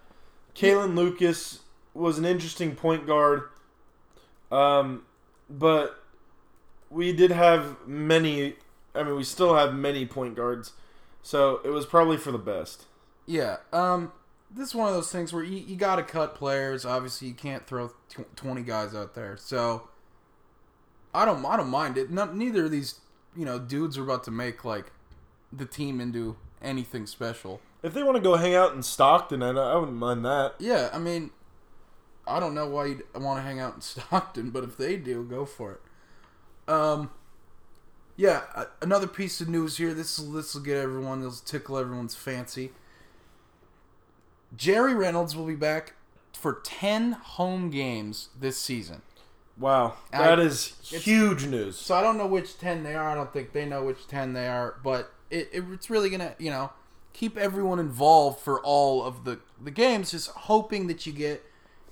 Kalin 0.56 0.96
Lucas 0.96 1.60
was 1.96 2.18
an 2.18 2.26
interesting 2.26 2.76
point 2.76 3.08
guard, 3.08 3.44
um, 4.52 5.04
but 5.50 6.04
we 6.90 7.14
did 7.14 7.32
have 7.32 7.78
many. 7.88 8.56
I 8.94 9.04
mean, 9.04 9.16
we 9.16 9.24
still 9.24 9.56
have 9.56 9.74
many 9.74 10.06
point 10.06 10.36
guards, 10.36 10.74
so 11.22 11.62
it 11.64 11.70
was 11.70 11.86
probably 11.86 12.18
for 12.18 12.32
the 12.32 12.38
best. 12.38 12.86
Yeah. 13.26 13.58
Um, 13.74 14.12
this 14.52 14.70
is 14.70 14.76
one 14.76 14.88
of 14.88 14.94
those 14.94 15.12
things 15.12 15.34
where 15.34 15.44
you, 15.44 15.58
you 15.58 15.76
got 15.76 15.96
to 15.98 16.04
cut 16.04 16.36
players. 16.36 16.86
Obviously, 16.86 17.28
you 17.28 17.34
can't 17.34 17.66
throw 17.66 17.90
tw- 18.10 18.36
twenty 18.36 18.62
guys 18.62 18.94
out 18.94 19.16
there. 19.16 19.38
So 19.38 19.90
I 21.14 21.26
don't 21.26 21.44
I 21.46 21.58
don't 21.58 21.70
mind 21.70 21.98
it. 21.98 22.12
Not, 22.12 22.36
neither 22.36 22.66
of 22.66 22.72
these 22.72 23.00
you 23.36 23.46
know 23.46 23.60
dudes 23.60 23.98
are 23.98 24.04
about 24.04 24.24
to 24.26 24.32
make 24.32 24.64
like 24.64 24.92
the 25.52 25.66
team 25.66 26.00
into 26.00 26.36
anything 26.62 27.06
special. 27.06 27.62
If 27.84 27.94
they 27.94 28.04
want 28.04 28.16
to 28.16 28.22
go 28.22 28.36
hang 28.36 28.56
out 28.56 28.74
in 28.74 28.82
Stockton, 28.82 29.44
I, 29.44 29.52
I 29.52 29.76
wouldn't 29.76 29.98
mind 29.98 30.26
that. 30.26 30.56
Yeah, 30.60 30.90
I 30.92 30.98
mean, 30.98 31.32
I 32.28 32.40
don't 32.40 32.54
know 32.56 32.68
why 32.68 32.86
you'd 32.88 33.04
want 33.16 33.40
to 33.40 33.44
hang 33.44 33.60
out 33.60 33.76
in 33.76 33.82
Stockton, 33.82 34.50
but 34.52 34.64
if 34.64 34.78
they 34.78 34.96
do, 34.98 35.24
go 35.24 35.46
for 35.46 35.74
it. 35.74 35.82
Um, 36.72 37.12
yeah, 38.18 38.42
another 38.82 39.08
piece 39.08 39.42
of 39.42 39.50
news 39.50 39.78
here. 39.78 39.94
This 39.94 40.18
will 40.20 40.32
this 40.32 40.54
will 40.56 40.62
get 40.62 40.78
everyone. 40.78 41.22
This 41.22 41.42
will 41.42 41.46
tickle 41.48 41.78
everyone's 41.78 42.16
fancy. 42.16 42.72
Jerry 44.56 44.94
Reynolds 44.94 45.36
will 45.36 45.46
be 45.46 45.56
back 45.56 45.94
for 46.34 46.62
ten 46.64 47.14
home 47.14 47.70
games 47.70 48.30
this 48.40 48.58
season. 48.58 49.02
Wow, 49.58 49.96
I- 50.12 50.20
that 50.24 50.40
is 50.40 50.74
huge 50.82 51.46
news. 51.46 51.78
So 51.78 51.96
I 51.96 52.02
don't 52.02 52.18
know 52.18 52.28
which 52.28 52.58
ten 52.58 52.84
they 52.84 52.96
are. 52.96 53.10
I 53.10 53.16
don't 53.16 53.32
think 53.34 53.52
they 53.54 53.66
know 53.66 53.84
which 53.84 54.08
ten 54.08 54.34
they 54.34 54.48
are, 54.48 54.76
but 54.84 55.12
it, 55.30 55.50
it 55.52 55.64
it's 55.72 55.90
really 55.90 56.10
gonna 56.10 56.36
you 56.40 56.50
know 56.50 56.72
keep 57.14 57.38
everyone 57.38 57.80
involved 57.80 58.40
for 58.40 58.60
all 58.62 59.04
of 59.04 59.24
the 59.26 59.40
the 59.62 59.72
games, 59.72 60.12
just 60.12 60.30
hoping 60.32 60.88
that 60.88 61.06
you 61.06 61.14
get, 61.14 61.44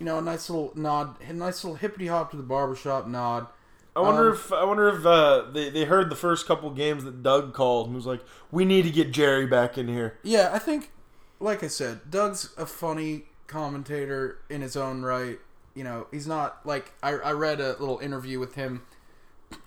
you 0.03 0.09
know, 0.09 0.17
a 0.17 0.21
nice 0.21 0.49
little 0.49 0.73
nod, 0.75 1.15
a 1.25 1.31
nice 1.31 1.63
little 1.63 1.77
hippity 1.77 2.07
hop 2.07 2.29
to 2.31 2.35
the 2.35 2.43
barbershop 2.43 3.07
nod. 3.07 3.47
I 3.95 4.01
wonder 4.01 4.27
Um, 4.27 4.33
if 4.33 4.51
I 4.51 4.65
wonder 4.65 4.89
if 4.89 5.05
uh, 5.05 5.45
they 5.53 5.69
they 5.69 5.85
heard 5.85 6.09
the 6.09 6.15
first 6.17 6.45
couple 6.45 6.69
games 6.71 7.05
that 7.05 7.23
Doug 7.23 7.53
called 7.53 7.87
and 7.87 7.95
was 7.95 8.05
like, 8.05 8.19
"We 8.51 8.65
need 8.65 8.81
to 8.81 8.91
get 8.91 9.11
Jerry 9.13 9.47
back 9.47 9.77
in 9.77 9.87
here." 9.87 10.19
Yeah, 10.21 10.49
I 10.51 10.59
think, 10.59 10.91
like 11.39 11.63
I 11.63 11.67
said, 11.67 12.11
Doug's 12.11 12.53
a 12.57 12.65
funny 12.65 13.27
commentator 13.47 14.39
in 14.49 14.59
his 14.59 14.75
own 14.75 15.03
right. 15.03 15.39
You 15.73 15.85
know, 15.85 16.07
he's 16.11 16.27
not 16.27 16.65
like 16.65 16.91
I, 17.01 17.11
I 17.11 17.31
read 17.31 17.61
a 17.61 17.77
little 17.79 17.99
interview 17.99 18.41
with 18.41 18.55
him 18.55 18.81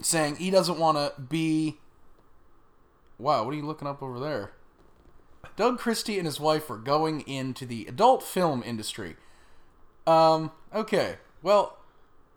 saying 0.03 0.37
he 0.37 0.51
doesn't 0.51 0.79
want 0.79 0.99
to 0.99 1.19
be. 1.19 1.79
Wow, 3.19 3.45
what 3.45 3.55
are 3.55 3.57
you 3.57 3.65
looking 3.65 3.89
up 3.89 4.03
over 4.03 4.21
there? 4.21 4.53
Doug 5.57 5.79
Christie 5.79 6.19
and 6.19 6.27
his 6.27 6.39
wife 6.39 6.69
are 6.69 6.77
going 6.77 7.23
into 7.23 7.65
the 7.65 7.87
adult 7.87 8.23
film 8.23 8.63
industry. 8.63 9.17
Um, 10.07 10.53
okay. 10.75 11.17
Well, 11.43 11.79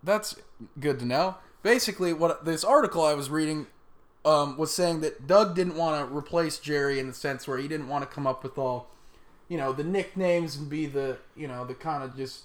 that's 0.04 0.36
good 0.80 1.00
to 1.00 1.06
know. 1.06 1.36
Basically, 1.64 2.14
what 2.14 2.46
this 2.46 2.64
article 2.64 3.04
I 3.04 3.14
was 3.14 3.30
reading 3.30 3.68
um, 4.26 4.58
was 4.58 4.74
saying 4.74 5.02
that 5.02 5.28
Doug 5.28 5.56
didn't 5.56 5.76
want 5.76 6.08
to 6.08 6.16
replace 6.16 6.60
Jerry 6.60 7.00
in 7.00 7.08
the 7.08 7.14
sense 7.14 7.48
where 7.48 7.58
he 7.58 7.68
didn't 7.68 7.88
want 7.88 8.04
to 8.04 8.14
come 8.14 8.28
up 8.28 8.44
with 8.44 8.58
all, 8.58 8.88
you 9.48 9.58
know, 9.58 9.74
the 9.74 9.84
nicknames 9.84 10.56
and 10.56 10.70
be 10.70 10.86
the, 10.86 11.18
you 11.36 11.48
know, 11.48 11.66
the 11.66 11.74
kind 11.74 12.04
of 12.04 12.16
just 12.16 12.44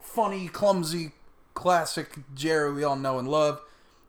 funny, 0.00 0.48
clumsy, 0.48 1.12
classic 1.54 2.18
Jerry 2.34 2.72
we 2.72 2.84
all 2.84 2.96
know 2.96 3.18
and 3.18 3.28
love. 3.28 3.60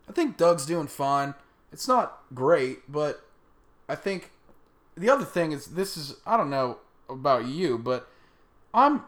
I 0.10 0.12
think 0.12 0.38
Doug's 0.38 0.66
doing 0.66 0.88
fine. 0.88 1.36
It's 1.72 1.88
not 1.88 2.20
great, 2.34 2.92
but 2.92 3.26
I 3.88 3.96
think 3.96 4.32
the 4.96 5.10
other 5.10 5.26
thing 5.26 5.52
is 5.52 5.68
this 5.68 5.98
is 5.98 6.16
I 6.26 6.38
don't 6.38 6.50
know 6.50 6.78
about 7.10 7.48
you, 7.48 7.78
but 7.78 8.08
I'm 8.74 9.04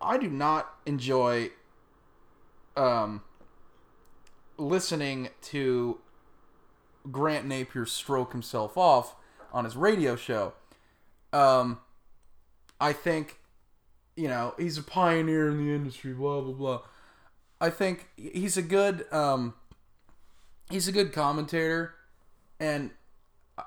I 0.00 0.18
do 0.18 0.28
not 0.28 0.74
enjoy 0.86 1.50
um 2.76 3.22
listening 4.56 5.28
to 5.42 5.98
Grant 7.10 7.48
Napear 7.48 7.86
stroke 7.88 8.32
himself 8.32 8.76
off 8.76 9.16
on 9.52 9.64
his 9.64 9.76
radio 9.76 10.16
show. 10.16 10.54
Um 11.32 11.80
I 12.80 12.92
think 12.92 13.38
you 14.16 14.28
know, 14.28 14.54
he's 14.58 14.76
a 14.76 14.82
pioneer 14.82 15.48
in 15.48 15.56
the 15.56 15.74
industry, 15.74 16.12
blah 16.12 16.40
blah 16.40 16.52
blah. 16.52 16.82
I 17.60 17.70
think 17.70 18.08
he's 18.16 18.56
a 18.56 18.62
good 18.62 19.10
um 19.12 19.54
he's 20.70 20.88
a 20.88 20.92
good 20.92 21.12
commentator 21.12 21.94
and 22.58 22.90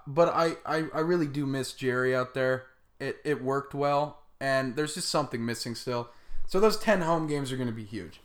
but 0.08 0.30
I, 0.30 0.56
I, 0.65 0.86
I 0.93 1.00
really 1.00 1.28
do 1.28 1.46
miss 1.46 1.74
Jerry 1.74 2.15
out 2.15 2.34
there. 2.34 2.65
It 3.00 3.17
it 3.24 3.43
worked 3.43 3.74
well, 3.74 4.22
and 4.39 4.76
there's 4.76 4.96
just 4.96 5.10
something 5.10 5.46
missing 5.46 5.76
still. 5.76 6.10
So 6.47 6.60
those 6.60 6.77
ten 6.77 7.01
home 7.01 7.27
games 7.27 7.51
are 7.51 7.58
going 7.58 7.67
to 7.69 7.73
be 7.73 7.84
huge. 7.84 8.19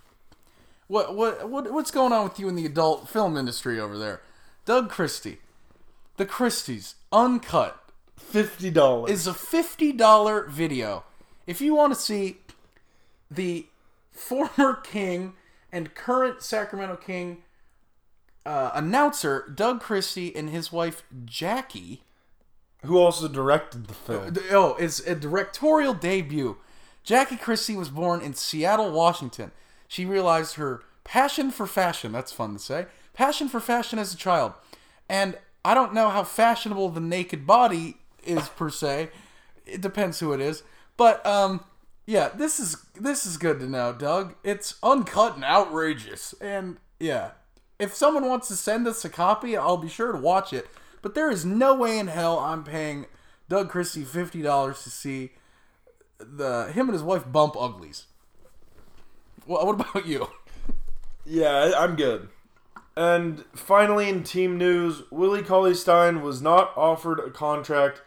What 0.87 1.15
what 1.15 1.49
what 1.49 1.73
what's 1.73 1.91
going 1.91 2.13
on 2.13 2.25
with 2.25 2.39
you 2.39 2.49
in 2.49 2.57
the 2.57 2.67
adult 2.67 3.09
film 3.09 3.37
industry 3.37 3.79
over 3.79 3.99
there, 3.99 4.23
Doug 4.65 4.89
Christie? 4.89 5.39
The 6.17 6.27
Christies 6.27 6.95
uncut 7.13 7.79
Fifty 8.17 8.71
dollars. 8.71 9.11
is 9.11 9.27
a 9.27 9.35
fifty 9.35 9.93
dollar 9.93 10.47
video. 10.49 11.05
If 11.47 11.61
you 11.61 11.75
want 11.75 11.95
to 11.95 12.01
see 12.01 12.39
the 13.31 13.67
former 14.11 14.75
King 14.75 15.35
and 15.71 15.95
current 15.95 16.43
Sacramento 16.43 16.97
King 16.97 17.43
uh, 18.45 18.71
announcer 18.75 19.51
Doug 19.55 19.81
Christie 19.81 20.35
and 20.35 20.51
his 20.51 20.73
wife 20.73 21.05
Jackie. 21.25 22.03
Who 22.85 22.99
also 22.99 23.29
directed 23.29 23.89
the 23.89 23.95
film? 23.95 24.35
Oh, 24.51 24.75
it's 24.79 25.01
a 25.01 25.15
directorial 25.15 25.95
debut. 25.95 26.57
Jackie 27.09 27.37
Christie 27.37 27.75
was 27.75 27.89
born 27.89 28.21
in 28.21 28.35
Seattle, 28.35 28.93
Washington. 28.93 29.51
She 29.89 30.05
realized 30.05 30.57
her 30.57 30.83
passion 31.05 31.51
for 31.51 31.67
fashion, 31.67 32.13
that's 32.13 32.33
fun 32.33 32.53
to 32.53 32.59
say, 32.59 32.85
passion 33.15 33.49
for 33.49 33.61
fashion 33.61 33.99
as 33.99 34.13
a 34.13 34.17
child. 34.19 34.53
And 35.09 35.39
I 35.65 35.73
don't 35.73 35.95
know 35.95 36.11
how 36.11 36.23
fashionable 36.23 36.91
the 36.91 37.01
naked 37.01 37.47
body 37.47 37.97
is 38.27 38.51
per 38.51 38.69
se. 38.69 39.09
It 39.65 39.81
depends 39.81 40.21
who 40.21 40.35
it 40.35 40.41
is. 40.43 40.63
But 40.99 41.25
um 41.25 41.65
yeah, 42.05 42.29
this 42.29 42.61
is 42.61 42.77
this 42.95 43.25
is 43.25 43.39
good 43.39 43.59
to 43.61 43.67
know, 43.71 43.95
Doug. 43.95 44.35
It's 44.45 44.75
uncut 44.83 45.37
and 45.37 45.45
outrageous. 45.45 46.35
And 46.43 46.77
yeah, 47.01 47.31
if 47.79 47.95
someone 47.95 48.29
wants 48.29 48.49
to 48.49 48.55
send 48.55 48.87
us 48.87 49.03
a 49.03 49.09
copy, 49.09 49.57
I'll 49.57 49.79
be 49.79 49.89
sure 49.89 50.13
to 50.13 50.19
watch 50.19 50.53
it. 50.53 50.69
But 51.01 51.15
there 51.15 51.31
is 51.31 51.43
no 51.43 51.75
way 51.75 51.99
in 51.99 52.09
hell 52.09 52.39
I'm 52.39 52.65
paying 52.65 53.07
Doug 53.49 53.71
Christie 53.71 54.05
fifty 54.05 54.43
dollars 54.43 54.83
to 54.83 54.91
see 54.91 55.31
the 56.19 56.73
him 56.73 56.87
and 56.89 56.95
his 56.95 57.03
wife 57.03 57.31
bump 57.31 57.57
uglies. 57.59 58.07
Well, 59.47 59.65
what 59.65 59.81
about 59.81 60.07
you? 60.07 60.29
Yeah, 61.25 61.73
I'm 61.77 61.97
good. 61.97 62.29
And 62.97 63.45
finally, 63.55 64.09
in 64.09 64.25
team 64.25 64.59
news, 64.59 65.03
Willie 65.11 65.43
Cauley 65.43 65.75
Stein 65.75 66.21
was 66.21 66.43
not 66.43 66.73
offered 66.77 67.21
a 67.21 67.31
contract 67.31 68.03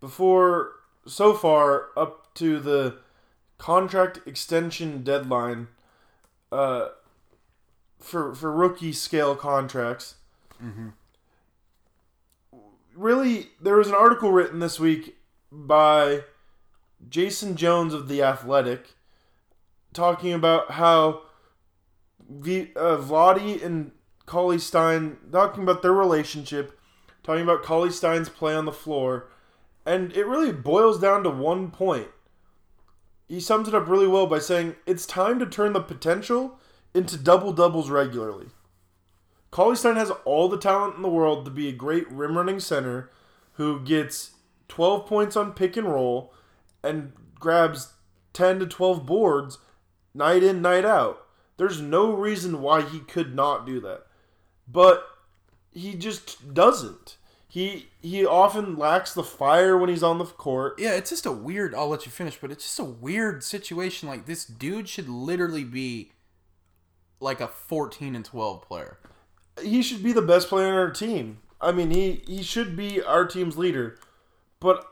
before 0.00 0.72
so 1.06 1.32
far 1.34 1.88
up 1.96 2.34
to 2.34 2.58
the 2.58 2.96
contract 3.58 4.20
extension 4.26 5.04
deadline 5.04 5.68
uh, 6.50 6.88
for 8.00 8.34
for 8.34 8.50
rookie 8.50 8.92
scale 8.92 9.36
contracts. 9.36 10.16
Really, 12.94 13.48
there 13.60 13.76
was 13.76 13.88
an 13.88 13.94
article 13.94 14.32
written 14.32 14.58
this 14.58 14.80
week 14.80 15.16
by 15.50 16.24
Jason 17.08 17.56
Jones 17.56 17.94
of 17.94 18.08
the 18.08 18.22
Athletic 18.22 18.94
talking 19.92 20.32
about 20.32 20.72
how 20.72 21.22
v, 22.28 22.70
uh, 22.76 22.96
Vlade 22.96 23.62
and 23.62 23.92
Cauley 24.26 24.58
Stein 24.58 25.18
talking 25.30 25.62
about 25.62 25.82
their 25.82 25.92
relationship, 25.92 26.78
talking 27.22 27.42
about 27.42 27.62
Cauley 27.62 27.90
Stein's 27.90 28.28
play 28.28 28.54
on 28.54 28.64
the 28.64 28.72
floor, 28.72 29.28
and 29.84 30.12
it 30.16 30.26
really 30.26 30.52
boils 30.52 31.00
down 31.00 31.22
to 31.24 31.30
one 31.30 31.70
point. 31.70 32.08
He 33.28 33.40
sums 33.40 33.68
it 33.68 33.74
up 33.74 33.88
really 33.88 34.06
well 34.06 34.26
by 34.26 34.38
saying 34.38 34.76
it's 34.86 35.06
time 35.06 35.38
to 35.38 35.46
turn 35.46 35.72
the 35.72 35.80
potential 35.80 36.58
into 36.94 37.16
double 37.16 37.52
doubles 37.52 37.90
regularly. 37.90 38.48
Cauley 39.50 39.76
Stein 39.76 39.96
has 39.96 40.10
all 40.24 40.48
the 40.48 40.58
talent 40.58 40.96
in 40.96 41.02
the 41.02 41.08
world 41.08 41.44
to 41.44 41.50
be 41.50 41.68
a 41.68 41.72
great 41.72 42.10
rim 42.10 42.36
running 42.36 42.60
center 42.60 43.10
who 43.54 43.80
gets 43.80 44.32
12 44.68 45.06
points 45.06 45.36
on 45.36 45.52
pick 45.52 45.76
and 45.76 45.86
roll 45.88 46.32
and 46.82 47.12
grabs 47.38 47.92
10 48.32 48.60
to 48.60 48.66
12 48.66 49.06
boards 49.06 49.58
night 50.14 50.42
in, 50.42 50.62
night 50.62 50.84
out. 50.84 51.26
There's 51.56 51.80
no 51.80 52.12
reason 52.12 52.60
why 52.60 52.82
he 52.82 53.00
could 53.00 53.34
not 53.34 53.66
do 53.66 53.80
that. 53.80 54.06
But 54.66 55.06
he 55.70 55.94
just 55.94 56.54
doesn't. 56.54 57.16
He 57.48 57.88
he 58.00 58.24
often 58.24 58.76
lacks 58.78 59.12
the 59.12 59.22
fire 59.22 59.76
when 59.76 59.90
he's 59.90 60.02
on 60.02 60.16
the 60.16 60.24
court. 60.24 60.76
Yeah, 60.78 60.94
it's 60.94 61.10
just 61.10 61.26
a 61.26 61.32
weird. 61.32 61.74
I'll 61.74 61.88
let 61.88 62.06
you 62.06 62.10
finish, 62.10 62.38
but 62.40 62.50
it's 62.50 62.64
just 62.64 62.78
a 62.78 62.84
weird 62.84 63.44
situation. 63.44 64.08
Like 64.08 64.24
this 64.24 64.46
dude 64.46 64.88
should 64.88 65.08
literally 65.08 65.64
be 65.64 66.12
like 67.20 67.42
a 67.42 67.48
fourteen 67.48 68.16
and 68.16 68.24
twelve 68.24 68.62
player. 68.62 68.98
He 69.62 69.82
should 69.82 70.02
be 70.02 70.14
the 70.14 70.22
best 70.22 70.48
player 70.48 70.68
on 70.68 70.72
our 70.72 70.90
team. 70.90 71.40
I 71.60 71.72
mean, 71.72 71.90
he 71.90 72.22
he 72.26 72.42
should 72.42 72.74
be 72.74 73.02
our 73.02 73.26
team's 73.26 73.58
leader. 73.58 73.98
But 74.58 74.86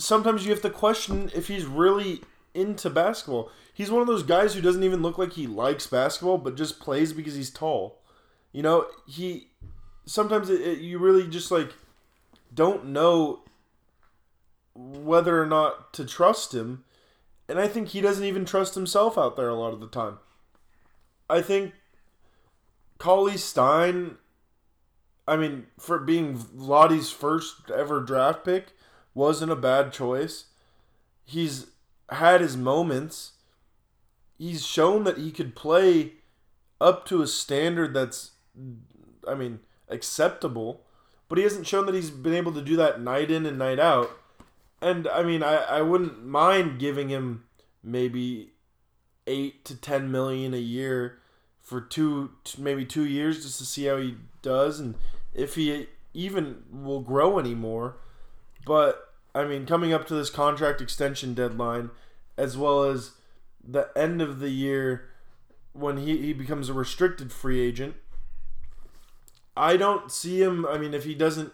sometimes 0.00 0.44
you 0.44 0.50
have 0.50 0.62
to 0.62 0.70
question 0.70 1.30
if 1.34 1.48
he's 1.48 1.64
really 1.66 2.22
into 2.54 2.90
basketball. 2.90 3.50
He's 3.72 3.90
one 3.90 4.00
of 4.00 4.08
those 4.08 4.22
guys 4.22 4.54
who 4.54 4.60
doesn't 4.60 4.82
even 4.82 5.02
look 5.02 5.18
like 5.18 5.34
he 5.34 5.46
likes 5.46 5.86
basketball, 5.86 6.38
but 6.38 6.56
just 6.56 6.80
plays 6.80 7.12
because 7.12 7.34
he's 7.34 7.50
tall. 7.50 8.00
You 8.52 8.62
know, 8.62 8.86
he 9.06 9.48
sometimes 10.06 10.50
it, 10.50 10.60
it, 10.60 10.78
you 10.80 10.98
really 10.98 11.28
just 11.28 11.50
like 11.50 11.72
don't 12.52 12.86
know 12.86 13.42
whether 14.74 15.40
or 15.40 15.46
not 15.46 15.92
to 15.94 16.04
trust 16.04 16.54
him, 16.54 16.84
and 17.48 17.58
I 17.58 17.68
think 17.68 17.88
he 17.88 18.00
doesn't 18.00 18.24
even 18.24 18.44
trust 18.44 18.74
himself 18.74 19.16
out 19.16 19.36
there 19.36 19.48
a 19.48 19.54
lot 19.54 19.72
of 19.72 19.80
the 19.80 19.88
time. 19.88 20.18
I 21.28 21.42
think 21.42 21.74
Cauley 22.98 23.36
Stein, 23.36 24.16
I 25.28 25.36
mean, 25.36 25.66
for 25.78 25.98
being 25.98 26.36
Vlade's 26.36 27.10
first 27.10 27.70
ever 27.70 28.00
draft 28.00 28.44
pick, 28.44 28.72
wasn't 29.14 29.52
a 29.52 29.56
bad 29.56 29.92
choice. 29.92 30.46
He's 31.24 31.66
had 32.08 32.40
his 32.40 32.56
moments. 32.56 33.32
He's 34.38 34.66
shown 34.66 35.04
that 35.04 35.18
he 35.18 35.30
could 35.30 35.54
play 35.54 36.12
up 36.80 37.06
to 37.06 37.22
a 37.22 37.26
standard 37.26 37.94
that's, 37.94 38.32
I 39.28 39.34
mean, 39.34 39.60
acceptable. 39.88 40.82
But 41.28 41.38
he 41.38 41.44
hasn't 41.44 41.66
shown 41.66 41.86
that 41.86 41.94
he's 41.94 42.10
been 42.10 42.34
able 42.34 42.52
to 42.52 42.62
do 42.62 42.76
that 42.76 43.00
night 43.00 43.30
in 43.30 43.46
and 43.46 43.58
night 43.58 43.78
out. 43.78 44.10
And 44.82 45.06
I 45.08 45.22
mean, 45.22 45.42
I, 45.42 45.56
I 45.56 45.82
wouldn't 45.82 46.24
mind 46.24 46.80
giving 46.80 47.08
him 47.08 47.44
maybe 47.84 48.50
eight 49.26 49.64
to 49.66 49.76
ten 49.76 50.10
million 50.10 50.54
a 50.54 50.58
year 50.58 51.18
for 51.60 51.80
two, 51.80 52.30
maybe 52.58 52.84
two 52.84 53.04
years, 53.04 53.44
just 53.44 53.58
to 53.58 53.64
see 53.64 53.84
how 53.84 53.98
he 53.98 54.16
does 54.42 54.80
and 54.80 54.94
if 55.34 55.54
he 55.54 55.86
even 56.14 56.62
will 56.72 57.00
grow 57.00 57.38
anymore. 57.38 57.96
But 58.64 59.12
I 59.34 59.44
mean, 59.44 59.66
coming 59.66 59.92
up 59.92 60.06
to 60.08 60.14
this 60.14 60.30
contract 60.30 60.80
extension 60.80 61.34
deadline, 61.34 61.90
as 62.36 62.56
well 62.56 62.84
as 62.84 63.12
the 63.62 63.90
end 63.96 64.20
of 64.20 64.40
the 64.40 64.50
year 64.50 65.08
when 65.72 65.98
he, 65.98 66.18
he 66.18 66.32
becomes 66.32 66.68
a 66.68 66.74
restricted 66.74 67.32
free 67.32 67.60
agent, 67.60 67.94
I 69.56 69.76
don't 69.76 70.10
see 70.10 70.42
him. 70.42 70.66
I 70.66 70.78
mean, 70.78 70.94
if 70.94 71.04
he 71.04 71.14
doesn't 71.14 71.52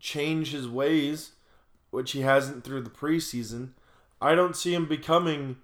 change 0.00 0.52
his 0.52 0.68
ways, 0.68 1.32
which 1.90 2.12
he 2.12 2.20
hasn't 2.20 2.64
through 2.64 2.82
the 2.82 2.90
preseason, 2.90 3.70
I 4.20 4.34
don't 4.34 4.56
see 4.56 4.74
him 4.74 4.86
becoming 4.86 5.56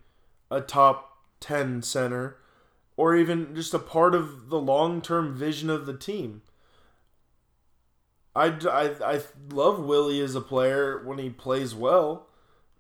a 0.51 0.61
top 0.61 1.19
10 1.41 1.83
center 1.83 2.37
or 2.97 3.17
even 3.17 3.55
just 3.55 3.75
a 3.75 3.79
part 3.79 4.15
of 4.15 4.49
the 4.49 4.61
long 4.61 5.03
term 5.03 5.35
vision 5.35 5.69
of 5.69 5.87
the 5.87 5.97
team. 5.97 6.43
I, 8.37 8.47
I, 8.47 9.15
I 9.15 9.21
love 9.51 9.79
Willie 9.79 10.21
as 10.21 10.35
a 10.35 10.41
player 10.41 11.03
when 11.05 11.19
he 11.19 11.31
plays 11.31 11.75
well, 11.75 12.27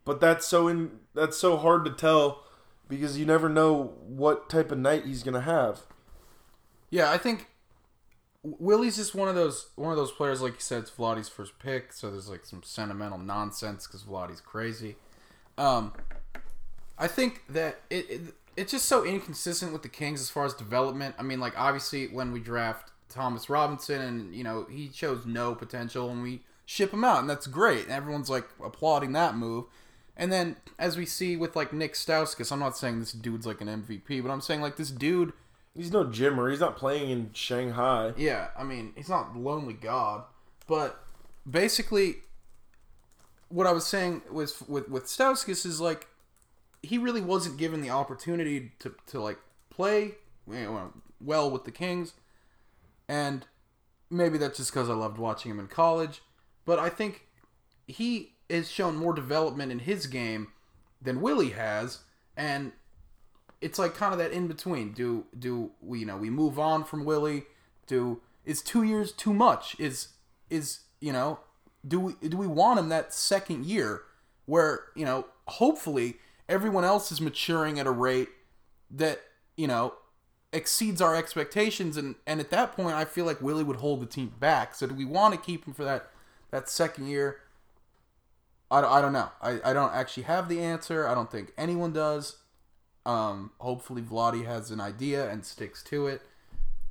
but 0.04 0.20
that's 0.20 0.46
so 0.46 0.68
in 0.68 0.98
that's 1.14 1.36
so 1.36 1.56
hard 1.56 1.84
to 1.84 1.92
tell 1.92 2.42
because 2.88 3.18
you 3.18 3.24
never 3.24 3.48
know 3.48 3.94
what 4.06 4.48
type 4.48 4.72
of 4.72 4.78
night 4.78 5.04
he's 5.04 5.22
gonna 5.22 5.40
have. 5.40 5.82
Yeah, 6.90 7.10
I 7.10 7.18
think 7.18 7.48
Willie's 8.42 8.96
just 8.96 9.14
one 9.14 9.28
of 9.28 9.34
those 9.34 9.68
one 9.76 9.90
of 9.90 9.96
those 9.96 10.12
players, 10.12 10.42
like 10.42 10.54
you 10.54 10.60
said, 10.60 10.82
it's 10.82 10.90
Vlade's 10.90 11.28
first 11.28 11.58
pick, 11.58 11.92
so 11.92 12.10
there's 12.10 12.28
like 12.28 12.44
some 12.44 12.62
sentimental 12.62 13.18
nonsense 13.18 13.86
because 13.86 14.02
Vlade's 14.02 14.40
crazy. 14.40 14.96
Um, 15.56 15.92
I 16.98 17.06
think 17.06 17.42
that 17.48 17.80
it, 17.90 18.10
it 18.10 18.20
it's 18.56 18.72
just 18.72 18.86
so 18.86 19.04
inconsistent 19.04 19.72
with 19.72 19.82
the 19.82 19.88
Kings 19.88 20.20
as 20.20 20.30
far 20.30 20.44
as 20.44 20.54
development. 20.54 21.14
I 21.18 21.22
mean, 21.22 21.40
like 21.40 21.58
obviously 21.58 22.06
when 22.08 22.32
we 22.32 22.40
draft 22.40 22.90
Thomas 23.14 23.48
Robinson, 23.48 24.00
and 24.00 24.34
you 24.34 24.44
know 24.44 24.66
he 24.70 24.90
shows 24.92 25.24
no 25.24 25.54
potential, 25.54 26.10
and 26.10 26.22
we 26.22 26.42
ship 26.66 26.92
him 26.92 27.04
out, 27.04 27.20
and 27.20 27.30
that's 27.30 27.46
great. 27.46 27.84
And 27.84 27.92
everyone's 27.92 28.28
like 28.28 28.48
applauding 28.62 29.12
that 29.12 29.36
move. 29.36 29.64
And 30.16 30.30
then 30.32 30.56
as 30.78 30.96
we 30.96 31.06
see 31.06 31.36
with 31.36 31.56
like 31.56 31.72
Nick 31.72 31.94
Stauskas, 31.94 32.52
I'm 32.52 32.60
not 32.60 32.76
saying 32.76 33.00
this 33.00 33.12
dude's 33.12 33.46
like 33.46 33.60
an 33.60 33.68
MVP, 33.68 34.22
but 34.22 34.30
I'm 34.30 34.40
saying 34.40 34.60
like 34.60 34.76
this 34.76 34.90
dude. 34.90 35.32
He's 35.74 35.90
no 35.90 36.04
Jimmer. 36.04 36.50
He's 36.50 36.60
not 36.60 36.76
playing 36.76 37.10
in 37.10 37.30
Shanghai. 37.32 38.12
Yeah, 38.16 38.48
I 38.56 38.64
mean 38.64 38.92
he's 38.96 39.08
not 39.08 39.36
lonely 39.36 39.74
god, 39.74 40.24
but 40.66 41.04
basically, 41.48 42.16
what 43.48 43.66
I 43.66 43.72
was 43.72 43.86
saying 43.86 44.22
was 44.30 44.62
with 44.68 44.88
with 44.88 45.04
Stauskas 45.04 45.64
is 45.64 45.80
like 45.80 46.08
he 46.82 46.98
really 46.98 47.20
wasn't 47.20 47.56
given 47.56 47.80
the 47.80 47.90
opportunity 47.90 48.72
to, 48.78 48.94
to 49.06 49.20
like 49.20 49.38
play 49.70 50.12
well 51.20 51.50
with 51.50 51.64
the 51.64 51.70
Kings, 51.70 52.12
and 53.08 53.46
maybe 54.10 54.38
that's 54.38 54.58
just 54.58 54.72
because 54.72 54.88
I 54.88 54.94
loved 54.94 55.18
watching 55.18 55.50
him 55.50 55.60
in 55.60 55.66
college. 55.66 56.22
But 56.64 56.78
I 56.78 56.88
think 56.88 57.26
he 57.86 58.34
has 58.48 58.70
shown 58.70 58.96
more 58.96 59.12
development 59.12 59.72
in 59.72 59.80
his 59.80 60.06
game 60.06 60.48
than 61.00 61.20
Willie 61.20 61.50
has, 61.50 62.00
and 62.36 62.72
it's 63.60 63.78
like 63.78 63.94
kind 63.94 64.12
of 64.12 64.18
that 64.18 64.32
in 64.32 64.46
between. 64.46 64.92
Do 64.92 65.26
do 65.38 65.72
we 65.80 66.00
you 66.00 66.06
know 66.06 66.16
we 66.16 66.30
move 66.30 66.58
on 66.58 66.84
from 66.84 67.04
Willie? 67.04 67.44
Do 67.86 68.20
is 68.44 68.62
two 68.62 68.82
years 68.82 69.12
too 69.12 69.34
much? 69.34 69.76
Is 69.78 70.08
is 70.50 70.80
you 71.00 71.12
know 71.12 71.40
do 71.86 72.00
we 72.00 72.28
do 72.28 72.36
we 72.36 72.46
want 72.46 72.78
him 72.78 72.88
that 72.88 73.12
second 73.12 73.66
year 73.66 74.02
where 74.46 74.86
you 74.94 75.04
know 75.04 75.26
hopefully 75.46 76.16
everyone 76.48 76.84
else 76.84 77.12
is 77.12 77.20
maturing 77.20 77.78
at 77.78 77.86
a 77.86 77.90
rate 77.90 78.28
that 78.90 79.20
you 79.56 79.66
know 79.66 79.94
exceeds 80.54 81.02
our 81.02 81.14
expectations 81.14 81.96
and 81.96 82.14
and 82.26 82.40
at 82.40 82.50
that 82.50 82.72
point 82.72 82.94
I 82.94 83.04
feel 83.04 83.24
like 83.24 83.42
Willie 83.42 83.64
would 83.64 83.76
hold 83.76 84.00
the 84.00 84.06
team 84.06 84.32
back. 84.38 84.74
So 84.74 84.86
do 84.86 84.94
we 84.94 85.04
want 85.04 85.34
to 85.34 85.40
keep 85.40 85.66
him 85.66 85.74
for 85.74 85.84
that 85.84 86.10
that 86.50 86.68
second 86.68 87.08
year? 87.08 87.40
I, 88.70 88.80
I 88.80 89.00
don't 89.02 89.12
know. 89.12 89.30
I, 89.42 89.60
I 89.64 89.72
don't 89.72 89.92
actually 89.92 90.22
have 90.24 90.48
the 90.48 90.60
answer. 90.60 91.06
I 91.06 91.14
don't 91.14 91.30
think 91.30 91.52
anyone 91.58 91.92
does. 91.92 92.36
Um 93.04 93.50
hopefully 93.58 94.00
Vlade 94.00 94.46
has 94.46 94.70
an 94.70 94.80
idea 94.80 95.28
and 95.28 95.44
sticks 95.44 95.82
to 95.84 96.06
it 96.06 96.22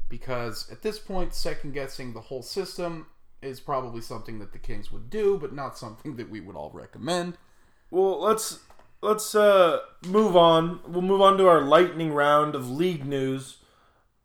because 0.09 0.69
at 0.69 0.81
this 0.81 0.99
point 0.99 1.33
second 1.33 1.73
guessing 1.73 2.13
the 2.13 2.21
whole 2.21 2.43
system 2.43 3.07
is 3.41 3.59
probably 3.59 4.01
something 4.01 4.39
that 4.39 4.51
the 4.51 4.59
Kings 4.59 4.91
would 4.91 5.09
do 5.09 5.37
but 5.37 5.53
not 5.53 5.77
something 5.77 6.17
that 6.17 6.29
we 6.29 6.41
would 6.41 6.55
all 6.55 6.71
recommend. 6.73 7.37
Well, 7.89 8.19
let's 8.19 8.59
let's 9.03 9.35
uh, 9.35 9.79
move 10.07 10.35
on. 10.35 10.79
We'll 10.87 11.01
move 11.01 11.21
on 11.21 11.37
to 11.37 11.47
our 11.47 11.61
lightning 11.61 12.13
round 12.13 12.55
of 12.55 12.71
league 12.71 13.05
news. 13.05 13.57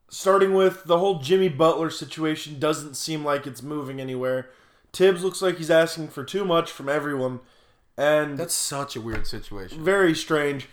Starting 0.09 0.55
with 0.55 0.85
the 0.85 0.99
whole 0.99 1.18
Jimmy 1.18 1.51
Butler 1.51 1.91
situation 1.91 2.59
doesn't 2.59 2.95
seem 2.95 3.24
like 3.24 3.47
it's 3.47 3.62
moving 3.62 4.01
anywhere. 4.01 4.49
Thibs 4.93 5.22
looks 5.22 5.43
like 5.43 5.59
he's 5.59 5.70
asking 5.70 6.09
for 6.09 6.24
too 6.24 6.47
much 6.47 6.72
from 6.72 6.89
everyone, 6.89 7.41
and 7.99 8.39
that's 8.39 8.55
such 8.55 8.97
a 8.97 9.03
weird 9.03 9.26
situation 9.26 9.85
very 9.85 10.14
strange. 10.14 10.68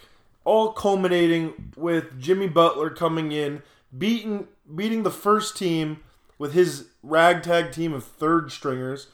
All 0.45 0.71
culminating 0.71 1.73
with 1.75 2.17
Jimmy 2.17 2.47
Butler 2.47 2.89
coming 2.89 3.33
in, 3.33 3.61
beating 3.95 4.47
beating 4.73 5.03
the 5.03 5.11
first 5.11 5.57
team 5.57 6.01
with 6.37 6.53
his 6.53 6.87
ragtag 7.03 7.73
team 7.73 7.93
of 7.93 8.05
third 8.05 8.53
stringers, 8.53 9.07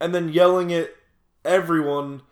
and 0.00 0.14
then 0.14 0.30
yelling 0.30 0.72
at 0.72 0.94
everyone, 1.44 2.22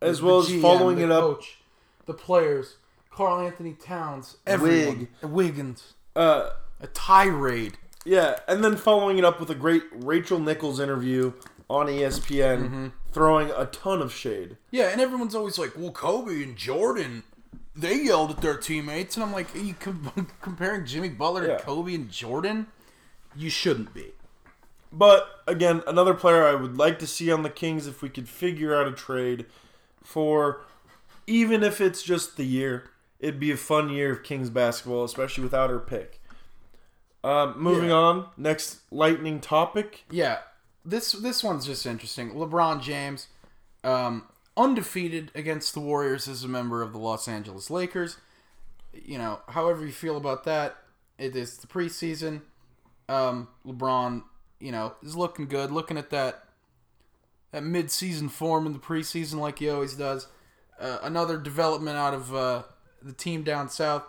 as 0.00 0.20
The 0.20 0.26
well 0.26 0.38
as 0.40 0.48
GM, 0.48 0.60
following 0.62 0.96
the 0.98 1.04
it 1.04 1.10
up. 1.12 1.22
coach, 1.22 1.58
the 2.06 2.14
players, 2.14 2.76
Karl-Anthony 3.10 3.74
Towns, 3.74 4.36
everyone, 4.46 5.08
Wiggins, 5.22 5.92
Uh, 6.16 6.50
a 6.80 6.86
tirade. 6.88 7.76
yeah, 8.04 8.38
and 8.48 8.64
then 8.64 8.76
following 8.76 9.18
it 9.18 9.24
up 9.24 9.38
with 9.40 9.50
a 9.50 9.54
great 9.54 9.84
Rachel 9.92 10.38
Nichols 10.38 10.80
interview 10.80 11.32
on 11.68 11.86
ESPN, 11.88 12.62
Mm-hmm. 12.64 12.86
throwing 13.12 13.50
a 13.50 13.66
ton 13.66 14.00
of 14.02 14.12
shade. 14.12 14.56
Yeah, 14.70 14.88
and 14.88 15.00
everyone's 15.00 15.34
always 15.34 15.58
like, 15.58 15.72
"Well, 15.76 15.92
Kobe 15.92 16.42
and 16.42 16.56
Jordan, 16.56 17.22
they 17.76 17.94
yelled 18.02 18.30
at 18.32 18.40
their 18.40 18.56
teammates," 18.56 19.16
and 19.16 19.22
I'm 19.24 19.32
like, 19.32 19.54
"Are 19.54 19.58
you 19.60 19.74
com- 19.74 20.28
comparing 20.42 20.84
Jimmy 20.86 21.10
Butler 21.10 21.46
Yeah. 21.46 21.56
to 21.58 21.62
Kobe 21.62 21.94
and 21.94 22.10
Jordan? 22.10 22.66
You 23.36 23.50
shouldn't 23.50 23.94
be." 23.94 24.14
But 24.92 25.42
again, 25.46 25.82
another 25.86 26.14
player 26.14 26.44
I 26.44 26.54
would 26.56 26.76
like 26.76 26.98
to 26.98 27.06
see 27.06 27.30
on 27.30 27.42
the 27.44 27.50
Kings 27.50 27.86
if 27.86 28.02
we 28.02 28.08
could 28.08 28.28
figure 28.28 28.74
out 28.74 28.88
a 28.88 28.92
trade 28.92 29.46
for 30.02 30.62
even 31.26 31.62
if 31.62 31.80
it's 31.80 32.02
just 32.02 32.36
the 32.36 32.44
year. 32.44 32.90
It'd 33.18 33.38
be 33.38 33.50
a 33.50 33.56
fun 33.58 33.90
year 33.90 34.12
of 34.12 34.22
Kings 34.22 34.48
basketball, 34.48 35.04
especially 35.04 35.44
without 35.44 35.68
her 35.68 35.78
pick. 35.78 36.22
Um, 37.22 37.54
moving 37.60 37.90
Yeah. 37.90 37.96
on, 37.96 38.28
next 38.38 38.80
lightning 38.90 39.40
topic. 39.40 40.04
Yeah, 40.10 40.38
this 40.86 41.12
this 41.12 41.44
one's 41.44 41.66
just 41.66 41.84
interesting. 41.84 42.30
LeBron 42.32 42.80
James, 42.80 43.26
um, 43.84 44.26
undefeated 44.56 45.30
against 45.34 45.74
the 45.74 45.80
Warriors 45.80 46.28
as 46.28 46.44
a 46.44 46.48
member 46.48 46.80
of 46.82 46.92
the 46.92 46.98
Los 46.98 47.28
Angeles 47.28 47.68
Lakers. 47.68 48.16
You 48.94 49.18
know, 49.18 49.40
however 49.48 49.84
you 49.84 49.92
feel 49.92 50.16
about 50.16 50.44
that, 50.44 50.78
it 51.18 51.36
is 51.36 51.58
the 51.58 51.66
preseason. 51.66 52.40
Um, 53.08 53.48
LeBron, 53.66 54.22
you 54.60 54.72
know, 54.72 54.94
is 55.02 55.14
looking 55.14 55.46
good. 55.46 55.70
Looking 55.70 55.98
at 55.98 56.08
that 56.10 56.44
that 57.52 57.62
mid-season 57.62 58.28
form 58.28 58.66
in 58.66 58.72
the 58.72 58.78
preseason, 58.78 59.34
like 59.34 59.58
he 59.58 59.68
always 59.68 59.94
does. 59.94 60.28
Uh, 60.78 60.98
another 61.02 61.36
development 61.36 61.96
out 61.96 62.14
of 62.14 62.34
uh, 62.34 62.62
the 63.02 63.12
team 63.12 63.42
down 63.42 63.68
south. 63.68 64.04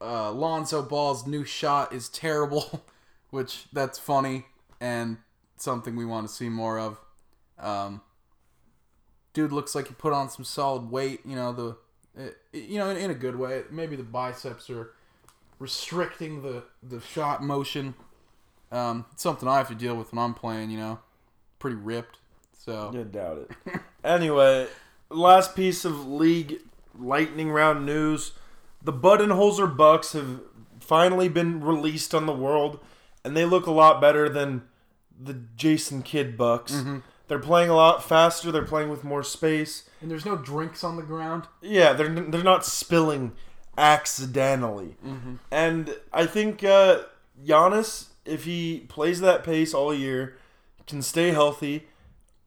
Uh, 0.00 0.32
Lonzo 0.32 0.82
Ball's 0.82 1.26
new 1.26 1.44
shot 1.44 1.92
is 1.92 2.08
terrible, 2.08 2.84
which 3.30 3.66
that's 3.72 3.98
funny 3.98 4.46
and 4.80 5.18
something 5.56 5.94
we 5.94 6.04
want 6.04 6.26
to 6.26 6.32
see 6.32 6.48
more 6.48 6.78
of. 6.78 6.98
Um, 7.58 8.02
dude 9.32 9.52
looks 9.52 9.74
like 9.74 9.88
he 9.88 9.94
put 9.94 10.12
on 10.12 10.28
some 10.28 10.44
solid 10.44 10.90
weight. 10.90 11.20
You 11.24 11.36
know 11.36 11.52
the, 11.52 11.76
it, 12.20 12.36
you 12.52 12.78
know 12.78 12.90
in, 12.90 12.96
in 12.96 13.10
a 13.10 13.14
good 13.14 13.36
way. 13.36 13.62
Maybe 13.70 13.96
the 13.96 14.02
biceps 14.02 14.68
are 14.68 14.90
restricting 15.58 16.42
the 16.42 16.64
the 16.82 17.00
shot 17.00 17.42
motion. 17.42 17.94
Um, 18.72 19.06
it's 19.12 19.22
something 19.22 19.48
I 19.48 19.58
have 19.58 19.68
to 19.68 19.74
deal 19.74 19.94
with 19.94 20.12
when 20.12 20.18
I'm 20.18 20.34
playing. 20.34 20.70
You 20.70 20.78
know, 20.78 20.98
pretty 21.58 21.76
ripped. 21.76 22.18
So 22.64 22.92
Yeah, 22.94 23.02
doubt 23.10 23.38
it. 23.66 23.80
anyway, 24.04 24.68
last 25.10 25.56
piece 25.56 25.84
of 25.84 26.06
league 26.06 26.60
lightning 26.98 27.50
round 27.50 27.84
news: 27.84 28.32
the 28.82 28.92
Budenholzer 28.92 29.74
Bucks 29.76 30.12
have 30.12 30.40
finally 30.80 31.28
been 31.28 31.60
released 31.60 32.14
on 32.14 32.26
the 32.26 32.32
world, 32.32 32.78
and 33.24 33.36
they 33.36 33.44
look 33.44 33.66
a 33.66 33.70
lot 33.72 34.00
better 34.00 34.28
than 34.28 34.62
the 35.20 35.34
Jason 35.56 36.02
Kidd 36.02 36.36
Bucks. 36.36 36.82
They're 37.28 37.38
playing 37.38 37.70
a 37.70 37.74
lot 37.76 38.04
faster. 38.04 38.52
They're 38.52 38.62
playing 38.64 38.90
with 38.90 39.04
more 39.04 39.22
space. 39.22 39.88
and 40.00 40.10
there's 40.10 40.26
no 40.26 40.36
drinks 40.36 40.84
on 40.84 40.96
the 40.96 41.02
ground. 41.02 41.44
Yeah, 41.62 41.92
they're 41.94 42.08
they're 42.08 42.42
not 42.44 42.64
spilling 42.64 43.32
accidentally. 43.76 44.96
And 45.50 45.96
I 46.12 46.26
think 46.26 46.62
uh, 46.62 47.02
Giannis, 47.44 48.06
if 48.24 48.44
he 48.44 48.80
plays 48.88 49.20
that 49.20 49.42
pace 49.44 49.72
all 49.74 49.92
year, 49.94 50.36
can 50.86 51.02
stay 51.02 51.30
healthy 51.30 51.86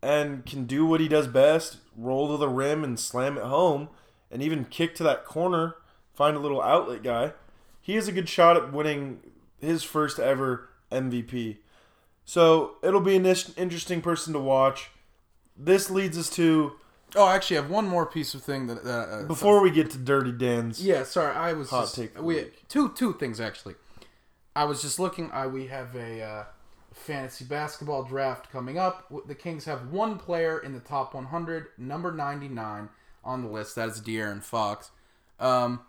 and 0.06 0.45
can 0.45 0.66
do 0.66 0.86
what 0.86 0.99
he 0.99 1.08
does 1.08 1.28
best: 1.28 1.78
roll 1.97 2.32
to 2.32 2.38
the 2.38 2.47
rim 2.47 2.84
and 2.84 2.99
slam 2.99 3.38
it 3.38 3.43
home, 3.43 3.89
and 4.30 4.43
even 4.43 4.66
kick 4.66 4.93
to 4.95 5.03
that 5.03 5.26
corner, 5.26 5.76
find 6.14 6.38
a 6.38 6.39
little 6.39 6.62
outlet 6.62 7.01
guy. 7.01 7.34
He 7.82 7.95
has 7.95 8.08
a 8.08 8.12
good 8.12 8.30
shot 8.30 8.56
at 8.56 8.72
winning 8.72 9.20
his 9.60 9.84
first 9.84 10.20
ever 10.20 10.70
MVP. 10.91 11.58
So 12.24 12.76
it'll 12.84 13.01
be 13.01 13.16
an 13.16 13.26
interesting 13.26 14.01
person 14.01 14.34
to 14.34 14.39
watch. 14.39 14.89
this 15.58 15.89
leads 15.89 16.18
us 16.18 16.30
to 16.32 16.74
Oh, 17.16 17.28
actually, 17.28 17.28
I 17.28 17.36
actually 17.36 17.56
have 17.58 17.70
one 17.70 17.88
more 17.88 18.06
piece 18.06 18.34
of 18.34 18.43
thing 18.43 18.68
that, 18.68 18.86
uh, 18.86 19.24
before 19.24 19.62
we 19.62 19.72
get 19.72 19.89
to 19.91 19.97
Dirty 19.97 20.32
Dan's. 20.34 20.84
Yeah, 20.84 21.03
sorry, 21.03 21.34
I 21.34 21.53
was 21.53 21.70
Hot 21.70 21.84
just, 21.84 21.95
take 21.95 22.22
we 22.22 22.51
two 22.68 22.89
two 22.89 23.14
things 23.14 23.39
actually. 23.39 23.76
I 24.56 24.66
was 24.66 24.82
just 24.82 24.99
looking. 24.99 25.32
I 25.32 25.47
we 25.47 25.68
have 25.68 25.95
a 25.95 26.22
uh, 26.22 26.43
fantasy 27.06 27.45
basketball 27.45 28.03
draft 28.03 28.51
coming 28.51 28.78
up. 28.78 29.12
The 29.28 29.36
Kings 29.36 29.66
have 29.66 29.91
one 29.91 30.18
player 30.18 30.60
in 30.60 30.74
the 30.74 30.80
top 30.80 31.14
100, 31.14 31.68
number 31.78 32.12
99 32.12 32.89
on 33.24 33.41
the 33.43 33.47
list. 33.49 33.76
That 33.76 33.89
is 33.89 34.01
De'Aaron 34.01 34.41
Fox. 34.43 34.91
Um, 35.39 35.82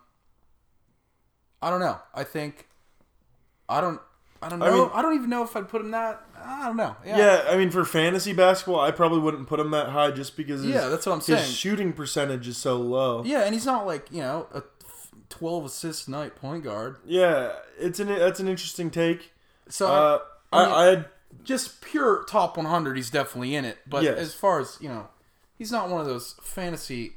I 1.61 1.69
don't 1.69 1.79
know. 1.79 1.99
I 2.13 2.23
think 2.23 2.67
I 3.67 3.81
don't. 3.81 3.99
I 4.39 4.49
don't 4.49 4.59
know. 4.59 4.91
I 4.93 4.99
I, 4.99 5.01
don't 5.01 5.15
even 5.15 5.31
know 5.31 5.43
if 5.43 5.55
I'd 5.57 5.67
put 5.67 5.81
him 5.81 5.89
that. 5.91 6.23
I 6.39 6.67
don't 6.67 6.77
know. 6.77 6.95
Yeah, 7.03 7.17
Yeah, 7.17 7.43
I 7.49 7.57
mean 7.57 7.71
for 7.71 7.83
fantasy 7.83 8.33
basketball, 8.33 8.79
I 8.79 8.91
probably 8.91 9.17
wouldn't 9.19 9.47
put 9.47 9.59
him 9.59 9.71
that 9.71 9.89
high 9.89 10.11
just 10.11 10.37
because 10.37 10.61
his, 10.61 10.69
Yeah, 10.75 10.89
that's 10.89 11.07
what 11.07 11.13
I'm 11.13 11.17
his 11.19 11.25
saying. 11.25 11.51
shooting 11.53 11.91
percentage 11.93 12.47
is 12.47 12.55
so 12.57 12.77
low. 12.77 13.23
Yeah, 13.25 13.45
and 13.45 13.55
he's 13.55 13.65
not 13.65 13.87
like 13.87 14.11
you 14.11 14.21
know 14.21 14.45
a 14.53 14.61
12 15.29 15.65
assist 15.65 16.07
night 16.07 16.35
point 16.35 16.63
guard. 16.63 16.97
Yeah, 17.03 17.53
it's 17.79 17.99
an 17.99 18.09
that's 18.09 18.39
an 18.39 18.47
interesting 18.47 18.91
take. 18.91 19.31
So 19.69 19.87
Uh, 19.87 20.19
I 20.51 20.65
mean- 20.65 20.73
I, 20.99 21.05
just 21.43 21.81
pure 21.81 22.23
top 22.25 22.57
100 22.57 22.95
he's 22.95 23.09
definitely 23.09 23.53
in 23.55 23.63
it 23.65 23.77
but 23.87 24.03
Yes. 24.03 24.17
as 24.17 24.33
far 24.33 24.59
as 24.59 24.77
you 24.81 24.89
know 24.89 25.07
he's 25.57 25.71
not 25.71 25.89
one 25.89 25.99
of 26.01 26.07
those 26.07 26.35
fantasy 26.41 27.13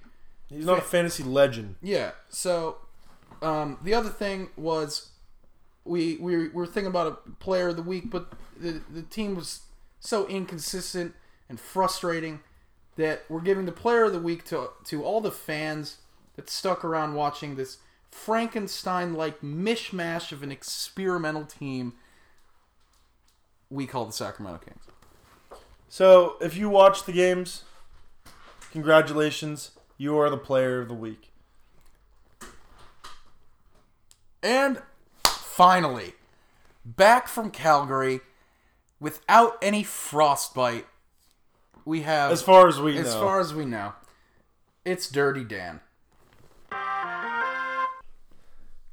he's 0.48 0.64
not 0.66 0.78
a 0.78 0.82
fantasy 0.82 1.22
legend. 1.22 1.76
yeah 1.80 2.10
so 2.28 2.78
um, 3.42 3.78
the 3.82 3.94
other 3.94 4.10
thing 4.10 4.48
was 4.56 5.10
we, 5.84 6.16
we 6.16 6.48
were 6.48 6.66
thinking 6.66 6.88
about 6.90 7.06
a 7.06 7.30
player 7.40 7.68
of 7.68 7.76
the 7.76 7.82
week 7.82 8.10
but 8.10 8.32
the, 8.58 8.82
the 8.92 9.02
team 9.02 9.34
was 9.34 9.60
so 10.00 10.26
inconsistent 10.28 11.14
and 11.48 11.58
frustrating 11.58 12.40
that 12.96 13.22
we're 13.28 13.40
giving 13.40 13.64
the 13.64 13.72
player 13.72 14.04
of 14.04 14.12
the 14.12 14.18
week 14.20 14.44
to 14.44 14.68
to 14.84 15.02
all 15.04 15.20
the 15.20 15.30
fans 15.32 15.98
that 16.36 16.50
stuck 16.50 16.84
around 16.84 17.14
watching 17.14 17.56
this 17.56 17.78
frankenstein 18.10 19.14
like 19.14 19.40
mishmash 19.40 20.30
of 20.32 20.42
an 20.42 20.52
experimental 20.52 21.44
team 21.44 21.94
we 23.70 23.86
call 23.86 24.04
the 24.04 24.12
sacramento 24.12 24.60
kings 24.64 24.82
So 25.88 26.36
if 26.40 26.56
you 26.56 26.68
watch 26.68 27.04
the 27.04 27.12
games, 27.12 27.64
congratulations, 28.72 29.72
you 29.96 30.18
are 30.18 30.28
the 30.28 30.36
player 30.36 30.80
of 30.80 30.88
the 30.88 30.94
week. 30.94 31.30
And 34.42 34.82
finally, 35.24 36.14
back 36.84 37.28
from 37.28 37.50
Calgary 37.50 38.20
without 38.98 39.56
any 39.62 39.82
frostbite. 39.82 40.86
We 41.84 42.02
have 42.02 42.30
As 42.30 42.42
far 42.42 42.68
as 42.68 42.80
we 42.80 42.98
as 42.98 43.14
know, 43.14 43.20
far 43.20 43.40
as 43.40 43.54
we 43.54 43.64
know, 43.64 43.94
it's 44.84 45.10
Dirty 45.10 45.44
Dan. 45.44 45.80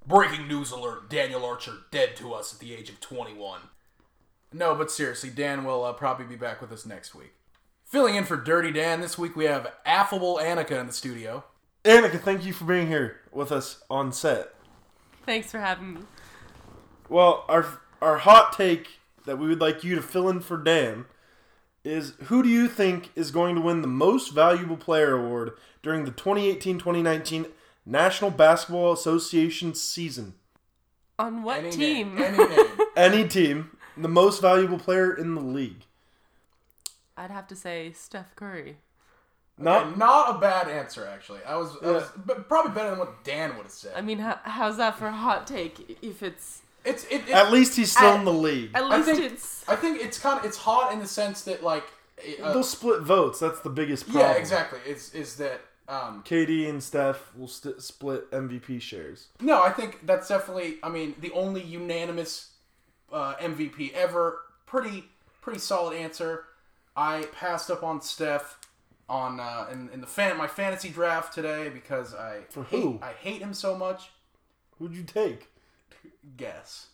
Breaking 0.06 0.48
news 0.48 0.72
alert 0.72 1.10
Daniel 1.10 1.46
Archer 1.46 1.74
dead 1.92 2.16
to 2.16 2.34
us 2.34 2.54
at 2.54 2.60
the 2.60 2.74
age 2.74 2.90
of 2.90 3.02
21. 3.02 3.60
No, 4.54 4.76
but 4.76 4.92
seriously, 4.92 5.30
Dan 5.30 5.64
will 5.64 5.84
uh, 5.84 5.94
probably 5.94 6.26
be 6.26 6.36
back 6.36 6.62
with 6.62 6.72
us 6.72 6.86
next 6.86 7.14
week. 7.14 7.34
Filling 7.86 8.16
in 8.16 8.24
for 8.26 8.38
Dirty 8.38 8.72
Dan 8.72 9.02
this 9.02 9.18
week, 9.18 9.36
we 9.36 9.46
have 9.46 9.72
affable 9.86 10.40
Annika 10.42 10.80
in 10.80 10.88
the 10.88 10.94
studio. 10.94 11.44
Annika, 11.84 12.20
thank 12.20 12.46
you 12.46 12.54
for 12.54 12.66
being 12.66 12.88
here 12.88 13.22
with 13.32 13.52
us 13.52 13.84
on 13.90 14.12
set. 14.12 14.54
Thanks 15.26 15.52
for 15.52 15.60
having 15.60 15.94
me. 15.96 16.02
Well, 17.10 17.46
our 17.48 17.66
our 18.02 18.18
hot 18.20 18.54
take 18.54 19.00
that 19.26 19.38
we 19.38 19.48
would 19.48 19.62
like 19.62 19.84
you 19.84 19.96
to 19.96 20.02
fill 20.02 20.30
in 20.30 20.40
for 20.42 20.58
Dan 20.58 21.06
is 21.84 22.14
who 22.26 22.44
do 22.44 22.50
you 22.50 22.68
think 22.68 23.12
is 23.16 23.32
going 23.32 23.56
to 23.56 23.62
win 23.62 23.82
the 23.82 23.88
most 23.88 24.34
valuable 24.34 24.78
player 24.78 25.16
award 25.16 25.52
during 25.82 26.04
the 26.06 26.12
2018-2019 26.12 27.48
National 27.86 28.30
Basketball 28.32 28.92
Association 28.92 29.74
season? 29.74 30.34
On 31.20 31.44
what 31.44 31.60
Any 31.60 31.72
team? 31.72 32.16
name, 32.16 32.24
any 32.24 32.56
name. 32.56 32.68
Any 32.96 33.28
team, 33.28 33.77
the 33.98 34.08
most 34.08 34.42
valuable 34.42 34.80
player 34.80 35.14
in 35.14 35.36
the 35.36 35.42
league. 35.42 35.84
I'd 37.16 37.32
have 37.32 37.48
to 37.48 37.56
say 37.56 37.92
Steph 37.94 38.36
Curry. 38.36 38.78
Not 39.58 39.98
Not 39.98 40.36
a 40.36 40.40
bad 40.40 40.68
answer, 40.70 41.08
actually. 41.12 41.40
I 41.44 41.56
was, 41.56 41.76
I 41.82 41.92
was 41.92 42.04
but 42.26 42.48
probably 42.48 42.74
better 42.74 42.92
than 42.92 43.00
what 43.00 43.24
Dan 43.24 43.56
would 43.56 43.64
have 43.64 43.72
said. 43.72 43.94
I 43.96 44.02
mean, 44.02 44.20
how, 44.20 44.40
how's 44.44 44.78
that 44.78 44.98
for 44.98 45.08
a 45.08 45.12
hot 45.12 45.48
take? 45.48 45.98
If 46.04 46.22
it's 46.22 46.62
it's 46.86 47.06
it, 47.06 47.24
it, 47.28 47.30
at 47.32 47.52
least 47.52 47.76
he's 47.76 47.92
still 47.92 48.12
I- 48.12 48.16
in 48.20 48.26
the 48.26 48.34
league. 48.34 48.72
at 48.76 48.84
I 48.84 48.98
least 48.98 49.10
think 49.10 49.32
it's 49.32 49.68
I 49.68 49.76
think 49.76 50.00
it's 50.00 50.20
kind 50.20 50.38
of 50.40 50.46
it's 50.46 50.58
hot 50.58 50.94
in 50.94 51.00
the 51.00 51.08
sense 51.08 51.42
that 51.44 51.64
like 51.64 51.86
uh, 52.44 52.54
They'll 52.54 52.64
split 52.64 53.02
votes. 53.02 53.40
That's 53.40 53.60
the 53.62 53.70
biggest 53.72 54.04
problem. 54.06 54.26
yeah 54.32 54.38
exactly 54.38 54.80
is 54.86 55.12
is 55.16 55.38
that 55.38 55.62
um 55.90 56.22
KD 56.24 56.70
and 56.70 56.82
Steph 56.84 57.36
will 57.36 57.48
st- 57.48 57.82
split 57.82 58.30
MVP 58.30 58.80
shares. 58.80 59.30
No, 59.42 59.64
I 59.64 59.72
think 59.72 60.06
that's 60.06 60.28
definitely. 60.28 60.78
I 60.84 60.90
mean, 60.90 61.16
the 61.20 61.32
only 61.32 61.64
unanimous 61.64 62.52
uh, 63.12 63.36
MVP 63.36 63.94
ever. 63.94 64.40
Pretty, 64.66 65.06
pretty 65.42 65.60
solid 65.60 65.96
answer. 65.96 66.46
I 66.96 67.26
passed 67.32 67.70
up 67.70 67.84
on 67.84 68.02
Steph 68.02 68.60
on 69.10 69.40
uh, 69.40 69.68
in, 69.72 69.90
in 69.94 70.02
the 70.02 70.08
fan 70.08 70.36
my 70.38 70.48
fantasy 70.48 70.90
draft 70.90 71.34
today 71.34 71.70
because 71.70 72.14
I 72.14 72.42
For 72.50 72.64
hate 72.64 72.82
who? 72.82 73.00
I 73.02 73.14
hate 73.14 73.42
him 73.42 73.54
so 73.54 73.78
much. 73.78 74.10
Who'd 74.80 74.94
you 74.94 75.04
take? 75.04 75.48
Guess 76.36 76.88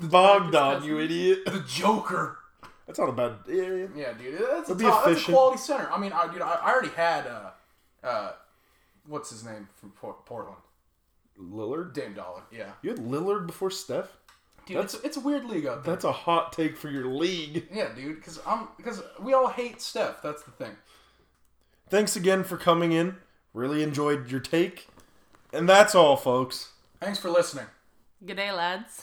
Bogdan, 0.00 0.84
you 0.84 1.00
idiot. 1.00 1.40
the 1.46 1.64
Joker. 1.66 2.38
That's 2.86 2.98
not 2.98 3.08
a 3.08 3.12
bad. 3.12 3.32
Yeah, 3.48 3.62
yeah. 3.62 3.86
Yeah, 3.94 4.12
dude, 4.14 4.40
that's 4.40 4.68
a, 4.70 4.72
It'll 4.72 4.90
top, 4.90 5.04
that's 5.04 5.28
a 5.28 5.32
quality 5.32 5.58
center. 5.58 5.90
I 5.92 5.98
mean, 5.98 6.12
I, 6.12 6.32
dude, 6.32 6.42
I, 6.42 6.54
I 6.54 6.72
already 6.72 6.88
had 6.88 7.26
uh, 7.26 7.50
uh, 8.02 8.32
what's 9.06 9.30
his 9.30 9.44
name 9.44 9.68
from 9.76 9.90
Port- 9.90 10.24
Portland, 10.26 10.56
Lillard. 11.40 11.92
Dame 11.92 12.14
Dollar. 12.14 12.42
Yeah, 12.50 12.70
You 12.82 12.90
had 12.90 12.98
Lillard 12.98 13.46
before 13.46 13.70
Steph. 13.70 14.16
Dude, 14.66 14.76
That's- 14.78 14.94
it's, 14.94 15.04
it's 15.04 15.16
a 15.16 15.20
weird 15.20 15.44
league 15.46 15.66
out 15.66 15.84
there. 15.84 15.94
That's 15.94 16.04
a 16.04 16.12
hot 16.12 16.52
take 16.52 16.76
for 16.76 16.88
your 16.88 17.06
league. 17.06 17.68
Yeah, 17.72 17.88
dude, 17.94 18.16
because 18.16 18.40
I'm 18.46 18.68
because 18.76 19.02
we 19.20 19.32
all 19.34 19.48
hate 19.48 19.80
Steph. 19.80 20.22
That's 20.22 20.42
the 20.42 20.50
thing. 20.52 20.72
Thanks 21.88 22.14
again 22.16 22.44
for 22.44 22.56
coming 22.56 22.92
in. 22.92 23.16
Really 23.52 23.82
enjoyed 23.82 24.30
your 24.30 24.40
take. 24.40 24.88
And 25.52 25.68
that's 25.68 25.94
all, 25.94 26.16
folks. 26.16 26.72
Thanks 27.00 27.18
for 27.18 27.30
listening. 27.30 27.66
Good 28.24 28.36
day, 28.36 28.52
lads. 28.52 29.02